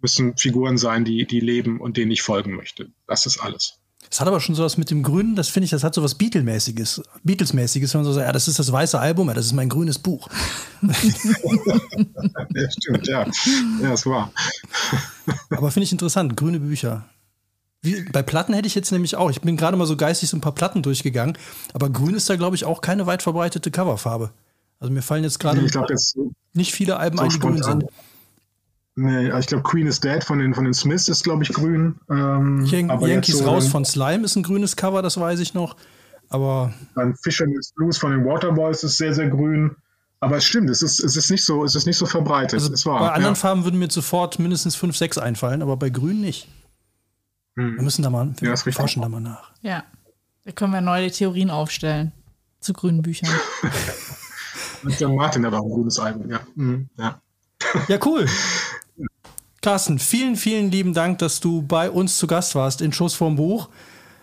müssen 0.00 0.36
Figuren 0.36 0.78
sein, 0.78 1.04
die, 1.04 1.26
die 1.26 1.40
leben 1.40 1.80
und 1.80 1.96
denen 1.96 2.10
ich 2.10 2.22
folgen 2.22 2.54
möchte. 2.54 2.90
Das 3.06 3.26
ist 3.26 3.38
alles. 3.38 3.78
Es 4.10 4.20
hat 4.20 4.28
aber 4.28 4.40
schon 4.40 4.54
sowas 4.54 4.78
mit 4.78 4.90
dem 4.90 5.02
Grünen, 5.02 5.36
das 5.36 5.48
finde 5.48 5.64
ich, 5.64 5.70
das 5.70 5.84
hat 5.84 5.94
sowas 5.94 6.14
Beatles-mäßiges, 6.14 7.02
Beatles-mäßiges, 7.24 7.92
wenn 7.92 8.00
man 8.00 8.06
so 8.06 8.12
sagt, 8.12 8.26
ja, 8.26 8.32
das 8.32 8.48
ist 8.48 8.58
das 8.58 8.72
weiße 8.72 8.98
Album, 8.98 9.28
ja, 9.28 9.34
das 9.34 9.46
ist 9.46 9.52
mein 9.52 9.68
grünes 9.68 9.98
Buch. 9.98 10.28
ja, 10.82 10.94
stimmt, 12.70 13.06
ja. 13.06 13.26
Ja, 13.82 13.90
das 13.90 14.06
war. 14.06 14.32
aber 15.50 15.70
finde 15.70 15.84
ich 15.84 15.92
interessant, 15.92 16.36
grüne 16.36 16.60
Bücher. 16.60 17.04
Wie, 17.82 18.02
bei 18.04 18.22
Platten 18.22 18.54
hätte 18.54 18.66
ich 18.66 18.74
jetzt 18.74 18.92
nämlich 18.92 19.14
auch, 19.16 19.30
ich 19.30 19.40
bin 19.42 19.56
gerade 19.56 19.76
mal 19.76 19.86
so 19.86 19.96
geistig 19.96 20.30
so 20.30 20.36
ein 20.36 20.40
paar 20.40 20.54
Platten 20.54 20.82
durchgegangen, 20.82 21.36
aber 21.74 21.90
grün 21.90 22.14
ist 22.14 22.30
da, 22.30 22.36
glaube 22.36 22.56
ich, 22.56 22.64
auch 22.64 22.80
keine 22.80 23.06
weit 23.06 23.22
verbreitete 23.22 23.70
Coverfarbe. 23.70 24.30
Also 24.80 24.92
mir 24.92 25.02
fallen 25.02 25.24
jetzt 25.24 25.38
gerade 25.38 25.60
nicht 26.54 26.72
viele 26.72 26.96
Alben 26.96 27.18
ein, 27.20 27.30
die 27.30 27.38
grün 27.38 27.62
sind. 27.62 27.84
Nee, 29.00 29.30
ich 29.38 29.46
glaube 29.46 29.62
Queen 29.62 29.86
is 29.86 30.00
Dead 30.00 30.24
von 30.24 30.40
den, 30.40 30.54
von 30.54 30.64
den 30.64 30.74
Smiths 30.74 31.06
ist, 31.06 31.22
glaube 31.22 31.44
ich, 31.44 31.52
grün. 31.52 32.00
Ähm, 32.10 32.64
Yan 32.64 32.88
Yankees 33.00 33.38
so 33.38 33.44
raus 33.44 33.68
von 33.68 33.84
Slime 33.84 34.24
ist 34.24 34.34
ein 34.34 34.42
grünes 34.42 34.74
Cover, 34.74 35.02
das 35.02 35.20
weiß 35.20 35.38
ich 35.38 35.54
noch. 35.54 35.76
Aber. 36.28 36.74
Dann 36.96 37.14
Fisherman's 37.14 37.72
Blues 37.76 37.96
von 37.96 38.10
den 38.10 38.24
Waterboys 38.24 38.82
ist 38.82 38.96
sehr, 38.96 39.14
sehr 39.14 39.28
grün. 39.28 39.76
Aber 40.18 40.38
es 40.38 40.44
stimmt, 40.44 40.68
es 40.68 40.82
ist, 40.82 40.98
es 40.98 41.16
ist, 41.16 41.30
nicht, 41.30 41.44
so, 41.44 41.62
es 41.62 41.76
ist 41.76 41.86
nicht 41.86 41.96
so 41.96 42.06
verbreitet. 42.06 42.54
Also 42.54 42.90
wahr, 42.90 42.98
bei 42.98 43.10
anderen 43.12 43.34
ja. 43.36 43.40
Farben 43.40 43.62
würden 43.62 43.78
mir 43.78 43.88
sofort 43.88 44.40
mindestens 44.40 44.74
5, 44.74 44.96
6 44.96 45.18
einfallen, 45.18 45.62
aber 45.62 45.76
bei 45.76 45.90
grün 45.90 46.20
nicht. 46.20 46.48
Hm. 47.54 47.76
Wir 47.76 47.82
müssen 47.84 48.02
da 48.02 48.10
mal, 48.10 48.34
wir 48.40 48.48
ja, 48.48 48.56
forschen 48.56 49.02
da 49.02 49.08
mal 49.08 49.20
nach. 49.20 49.52
Ja, 49.62 49.84
da 50.44 50.50
können 50.50 50.72
wir 50.72 50.80
neue 50.80 51.08
Theorien 51.12 51.50
aufstellen 51.50 52.10
zu 52.58 52.72
grünen 52.72 53.02
Büchern. 53.02 53.30
der 54.98 55.08
Martin 55.08 55.46
hat 55.46 55.54
auch 55.54 55.62
ein 55.62 55.70
grünes 55.70 56.00
Album, 56.00 56.28
ja. 56.28 56.40
Mhm. 56.56 56.88
ja. 56.96 57.20
Ja, 57.86 57.98
cool. 58.04 58.26
Carsten, 59.60 59.98
vielen, 59.98 60.36
vielen 60.36 60.70
lieben 60.70 60.94
Dank, 60.94 61.18
dass 61.18 61.40
du 61.40 61.62
bei 61.62 61.90
uns 61.90 62.16
zu 62.16 62.26
Gast 62.26 62.54
warst 62.54 62.80
in 62.80 62.92
Schuss 62.92 63.14
vorm 63.14 63.36
Buch. 63.36 63.68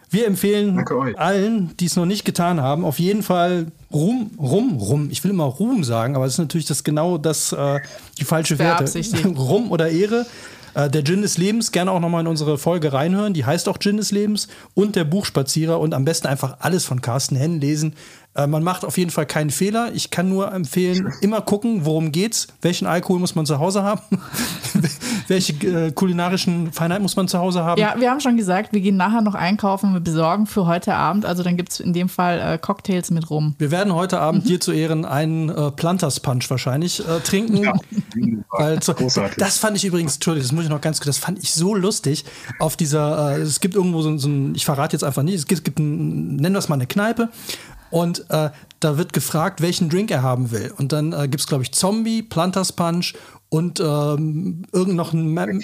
Wir 0.09 0.27
empfehlen 0.27 0.85
allen, 1.17 1.75
die 1.77 1.85
es 1.85 1.95
noch 1.97 2.05
nicht 2.05 2.23
getan 2.23 2.61
haben, 2.61 2.85
auf 2.85 2.99
jeden 2.99 3.21
Fall 3.21 3.67
Rum, 3.91 4.31
Rum, 4.39 4.77
Rum. 4.77 5.09
Ich 5.11 5.23
will 5.23 5.31
immer 5.31 5.43
Ruhm 5.43 5.83
sagen, 5.83 6.15
aber 6.15 6.25
es 6.25 6.33
ist 6.33 6.39
natürlich 6.39 6.67
das 6.67 6.83
genau 6.83 7.17
das, 7.17 7.51
äh, 7.51 7.79
die 8.17 8.23
falsche 8.23 8.57
Werte. 8.59 8.85
Rum 9.37 9.71
oder 9.71 9.89
Ehre. 9.89 10.25
Äh, 10.73 10.89
der 10.89 11.03
Gin 11.03 11.21
des 11.21 11.37
Lebens, 11.37 11.71
gerne 11.71 11.91
auch 11.91 11.99
nochmal 11.99 12.21
in 12.21 12.27
unsere 12.27 12.57
Folge 12.57 12.93
reinhören. 12.93 13.33
Die 13.33 13.45
heißt 13.45 13.67
auch 13.67 13.79
Gin 13.79 13.97
des 13.97 14.11
Lebens. 14.11 14.47
Und 14.73 14.95
der 14.95 15.05
Buchspazierer 15.05 15.79
und 15.79 15.93
am 15.93 16.05
besten 16.05 16.27
einfach 16.27 16.57
alles 16.59 16.85
von 16.85 17.01
Carsten 17.01 17.35
Henn 17.35 17.59
lesen. 17.59 17.95
Äh, 18.35 18.47
man 18.47 18.63
macht 18.63 18.83
auf 18.83 18.97
jeden 18.97 19.11
Fall 19.11 19.25
keinen 19.25 19.49
Fehler. 19.49 19.91
Ich 19.93 20.11
kann 20.11 20.29
nur 20.29 20.51
empfehlen, 20.51 21.11
immer 21.21 21.41
gucken, 21.41 21.85
worum 21.85 22.11
geht's, 22.11 22.47
welchen 22.61 22.85
Alkohol 22.85 23.19
muss 23.19 23.35
man 23.35 23.45
zu 23.45 23.59
Hause 23.59 23.83
haben, 23.83 24.01
welche 25.27 25.53
äh, 25.65 25.91
kulinarischen 25.91 26.71
Feinheiten 26.73 27.01
muss 27.01 27.15
man 27.15 27.27
zu 27.27 27.39
Hause 27.39 27.63
haben. 27.63 27.79
Ja, 27.79 27.95
wir 27.97 28.11
haben 28.11 28.19
schon 28.19 28.35
gesagt, 28.35 28.73
wir 28.73 28.81
gehen 28.81 28.97
nachher 28.97 29.21
noch 29.21 29.35
einkaufen, 29.35 29.93
wir 29.93 30.01
besorgen 30.01 30.47
für 30.47 30.67
heute 30.67 30.95
Abend. 30.95 31.25
Also 31.25 31.43
dann 31.43 31.55
gibt 31.55 31.71
es 31.71 31.79
in 31.79 31.93
dem 31.93 32.09
Fall 32.09 32.39
äh, 32.39 32.57
Cocktails 32.57 33.09
mit 33.09 33.29
rum. 33.29 33.55
Wir 33.57 33.71
werden 33.71 33.93
heute 33.93 34.19
Abend 34.19 34.43
mhm. 34.43 34.49
dir 34.49 34.59
zu 34.59 34.73
Ehren 34.73 35.05
einen 35.05 35.49
äh, 35.49 35.71
Planters 35.71 36.19
Punch 36.19 36.49
wahrscheinlich 36.49 36.99
äh, 36.99 37.21
trinken. 37.21 37.57
Ja. 37.57 37.73
Weil 38.51 38.81
zu, 38.81 38.93
das 39.37 39.57
fand 39.57 39.77
ich 39.77 39.85
übrigens, 39.85 40.15
Entschuldigung, 40.15 40.47
das 40.47 40.51
muss 40.53 40.63
ich 40.65 40.69
noch 40.69 40.81
ganz 40.81 40.99
kurz, 40.99 41.15
das 41.15 41.17
fand 41.17 41.39
ich 41.41 41.53
so 41.53 41.73
lustig. 41.73 42.25
Auf 42.59 42.75
dieser, 42.75 43.37
äh, 43.37 43.41
es 43.41 43.61
gibt 43.61 43.75
irgendwo 43.75 44.01
so, 44.01 44.17
so 44.17 44.27
ein, 44.27 44.55
ich 44.55 44.65
verrate 44.65 44.93
jetzt 44.93 45.03
einfach 45.03 45.23
nicht, 45.23 45.35
es 45.35 45.47
gibt, 45.47 45.59
es 45.59 45.63
gibt 45.63 45.79
ein, 45.79 46.35
nennen 46.35 46.53
wir 46.53 46.59
es 46.59 46.67
mal 46.67 46.75
eine 46.75 46.87
Kneipe 46.87 47.29
und 47.91 48.25
äh, 48.29 48.49
da 48.79 48.97
wird 48.97 49.13
gefragt, 49.13 49.61
welchen 49.61 49.89
Drink 49.89 50.11
er 50.11 50.21
haben 50.21 50.51
will. 50.51 50.71
Und 50.77 50.91
dann 50.91 51.13
äh, 51.13 51.27
gibt 51.27 51.41
es, 51.41 51.47
glaube 51.47 51.63
ich, 51.63 51.71
Zombie, 51.71 52.21
Planters 52.21 52.73
Punch 52.73 53.13
und 53.49 53.79
ähm, 53.79 54.63
irgend 54.71 54.95
noch 54.95 55.13
ein. 55.13 55.61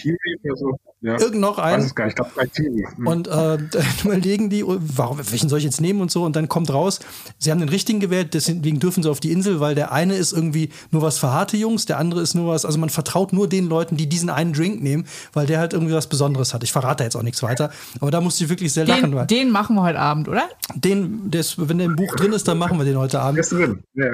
So. 0.55 0.77
Ja. 1.03 1.19
Irgend 1.19 1.41
noch 1.41 1.57
einen. 1.57 1.83
Weiß 1.83 1.95
gar 1.95 2.05
nicht, 2.05 2.19
ich 2.19 2.53
glaube 2.53 2.85
hm. 2.95 3.07
Und 3.07 3.27
äh, 3.27 3.31
dann 3.31 3.85
überlegen 4.03 4.51
die, 4.51 4.63
warum, 4.65 5.17
welchen 5.17 5.49
soll 5.49 5.57
ich 5.57 5.65
jetzt 5.65 5.81
nehmen 5.81 5.99
und 5.99 6.11
so. 6.11 6.23
Und 6.23 6.35
dann 6.35 6.47
kommt 6.47 6.71
raus, 6.71 6.99
sie 7.39 7.49
haben 7.49 7.59
den 7.59 7.69
richtigen 7.69 7.99
gewählt, 7.99 8.35
deswegen 8.35 8.79
dürfen 8.79 9.01
sie 9.01 9.09
auf 9.09 9.19
die 9.19 9.31
Insel, 9.31 9.59
weil 9.59 9.73
der 9.73 9.91
eine 9.91 10.13
ist 10.13 10.31
irgendwie 10.31 10.69
nur 10.91 11.01
was 11.01 11.17
für 11.17 11.31
harte 11.31 11.57
Jungs, 11.57 11.87
der 11.87 11.97
andere 11.97 12.21
ist 12.21 12.35
nur 12.35 12.53
was, 12.53 12.65
also 12.65 12.77
man 12.77 12.89
vertraut 12.89 13.33
nur 13.33 13.49
den 13.49 13.67
Leuten, 13.67 13.97
die 13.97 14.07
diesen 14.07 14.29
einen 14.29 14.53
Drink 14.53 14.83
nehmen, 14.83 15.05
weil 15.33 15.47
der 15.47 15.59
halt 15.59 15.73
irgendwie 15.73 15.93
was 15.93 16.05
Besonderes 16.05 16.53
hat. 16.53 16.63
Ich 16.63 16.71
verrate 16.71 17.03
jetzt 17.03 17.15
auch 17.15 17.23
nichts 17.23 17.41
weiter, 17.41 17.71
aber 17.99 18.11
da 18.11 18.21
musste 18.21 18.43
ich 18.43 18.51
wirklich 18.51 18.71
sehr 18.71 18.85
den, 18.85 18.95
lachen. 18.95 19.15
Weil 19.15 19.25
den 19.25 19.49
machen 19.49 19.75
wir 19.75 19.81
heute 19.81 19.99
Abend, 19.99 20.27
oder? 20.27 20.49
Den, 20.75 21.31
des, 21.31 21.55
wenn 21.57 21.79
der 21.79 21.87
im 21.87 21.95
Buch 21.95 22.15
drin 22.15 22.31
ist, 22.31 22.47
dann 22.47 22.59
machen 22.59 22.77
wir 22.77 22.85
den 22.85 22.97
heute 22.97 23.19
Abend. 23.19 23.37
Der 23.37 23.43
ist 23.43 23.51
drin, 23.51 23.83
ja. 23.95 24.11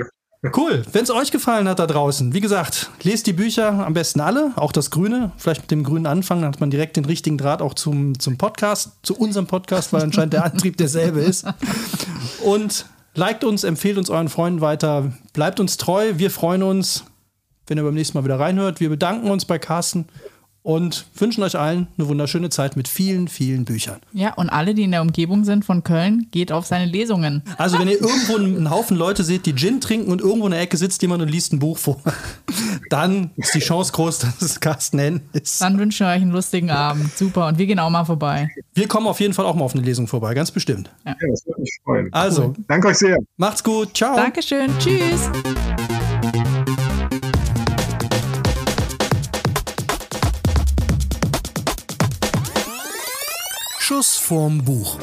Cool. 0.56 0.84
Wenn 0.92 1.04
es 1.04 1.10
euch 1.10 1.32
gefallen 1.32 1.68
hat 1.68 1.80
da 1.80 1.88
draußen, 1.88 2.34
wie 2.34 2.42
gesagt, 2.42 2.92
lest 3.02 3.26
die 3.26 3.34
Bücher 3.34 3.86
am 3.86 3.94
besten 3.94 4.22
alle, 4.22 4.52
auch 4.56 4.72
das 4.72 4.92
Grüne. 4.92 5.32
Vielleicht 5.38 5.62
mit 5.62 5.72
dem 5.72 5.84
Grünen 5.84 6.06
anfangen, 6.06 6.44
dann 6.44 6.54
hat 6.54 6.60
man 6.60 6.70
direkt 6.70 6.96
den 6.96 7.06
richtigen 7.06 7.38
Draht 7.38 7.62
auch 7.62 7.74
zum, 7.74 8.20
zum 8.20 8.38
Podcast, 8.38 8.92
zu 9.02 9.18
unserem 9.18 9.48
Podcast, 9.48 9.94
weil 9.94 10.04
anscheinend 10.04 10.34
der 10.34 10.46
Antrieb 10.46 10.78
derselbe 10.78 11.22
ist. 11.22 11.46
Und 12.44 12.86
liked 13.16 13.44
uns, 13.44 13.64
empfehlt 13.64 13.98
uns 13.98 14.10
euren 14.12 14.30
Freunden 14.30 14.62
weiter, 14.62 15.12
bleibt 15.34 15.60
uns 15.60 15.78
treu. 15.78 16.14
Wir 16.18 16.30
freuen 16.30 16.62
uns, 16.62 17.04
wenn 17.66 17.80
ihr 17.80 17.84
beim 17.84 17.96
nächsten 17.96 18.18
Mal 18.18 18.24
wieder 18.24 18.40
reinhört. 18.40 18.80
Wir 18.80 18.90
bedanken 18.90 19.32
uns 19.32 19.46
bei 19.46 19.58
Carsten 19.58 20.06
und 20.68 21.05
wünschen 21.15 21.43
euch 21.43 21.57
allen 21.57 21.88
eine 21.97 22.09
wunderschöne 22.09 22.49
Zeit 22.49 22.76
mit 22.76 22.89
vielen, 22.89 23.30
vielen 23.30 23.63
Büchern. 23.63 24.01
Ja, 24.11 24.34
und 24.34 24.49
alle, 24.49 24.74
die 24.74 24.84
in 24.84 24.91
der 24.91 25.01
Umgebung 25.01 25.45
sind 25.45 25.63
von 25.63 25.82
Köln, 25.82 26.28
geht 26.32 26.51
auf 26.51 26.65
seine 26.65 26.84
Lesungen. 26.84 27.41
Also, 27.57 27.80
wenn 27.80 27.88
ihr 27.88 28.01
irgendwo 28.01 28.36
einen 28.36 28.70
Haufen 28.70 28.97
Leute 28.97 29.24
seht, 29.24 29.45
die 29.45 29.55
Gin 29.55 29.80
trinken 29.80 30.11
und 30.11 30.20
irgendwo 30.20 30.45
in 30.45 30.51
der 30.51 30.59
Ecke 30.59 30.76
sitzt 30.76 31.01
jemand 31.03 31.22
und 31.22 31.30
liest 31.30 31.53
ein 31.53 31.59
Buch 31.59 31.78
vor, 31.78 32.01
dann 32.89 33.32
ist 33.38 33.55
die 33.55 33.59
Chance 33.59 33.93
groß, 33.93 34.20
dass 34.39 34.41
es 34.41 34.59
Carsten 34.59 34.99
Henn 34.99 35.22
ist. 35.32 35.61
Dann 35.61 35.80
wünschen 35.80 36.05
wir 36.05 36.11
euch 36.11 36.22
einen 36.22 36.32
lustigen 36.32 36.70
Abend. 36.70 37.18
Super. 37.18 37.47
Und 37.47 37.57
wir 37.57 37.65
gehen 37.65 37.80
auch 37.80 37.89
mal 37.89 38.03
vorbei. 38.03 38.49
Wir 38.74 38.89
kommen 38.89 39.07
auf 39.07 39.22
jeden 39.22 39.34
Fall 39.34 39.45
auch 39.45 39.55
mal 39.55 39.63
auf 39.63 39.74
eine 39.74 39.84
Lesung 39.84 40.05
vorbei, 40.07 40.34
ganz 40.34 40.51
bestimmt. 40.51 40.91
Ja, 41.05 41.11
ja 41.11 41.28
das 41.32 41.45
würde 41.45 41.61
mich 41.61 41.80
freuen. 41.82 42.09
Also, 42.11 42.47
cool. 42.47 42.55
danke 42.68 42.89
euch 42.89 42.97
sehr. 42.97 43.18
Macht's 43.38 43.63
gut. 43.63 43.95
Ciao. 43.95 44.18
Dankeschön. 44.18 44.70
Tschüss. 44.80 45.30
Schuss 53.98 54.18
vorm 54.18 54.64
Buch. 54.64 55.00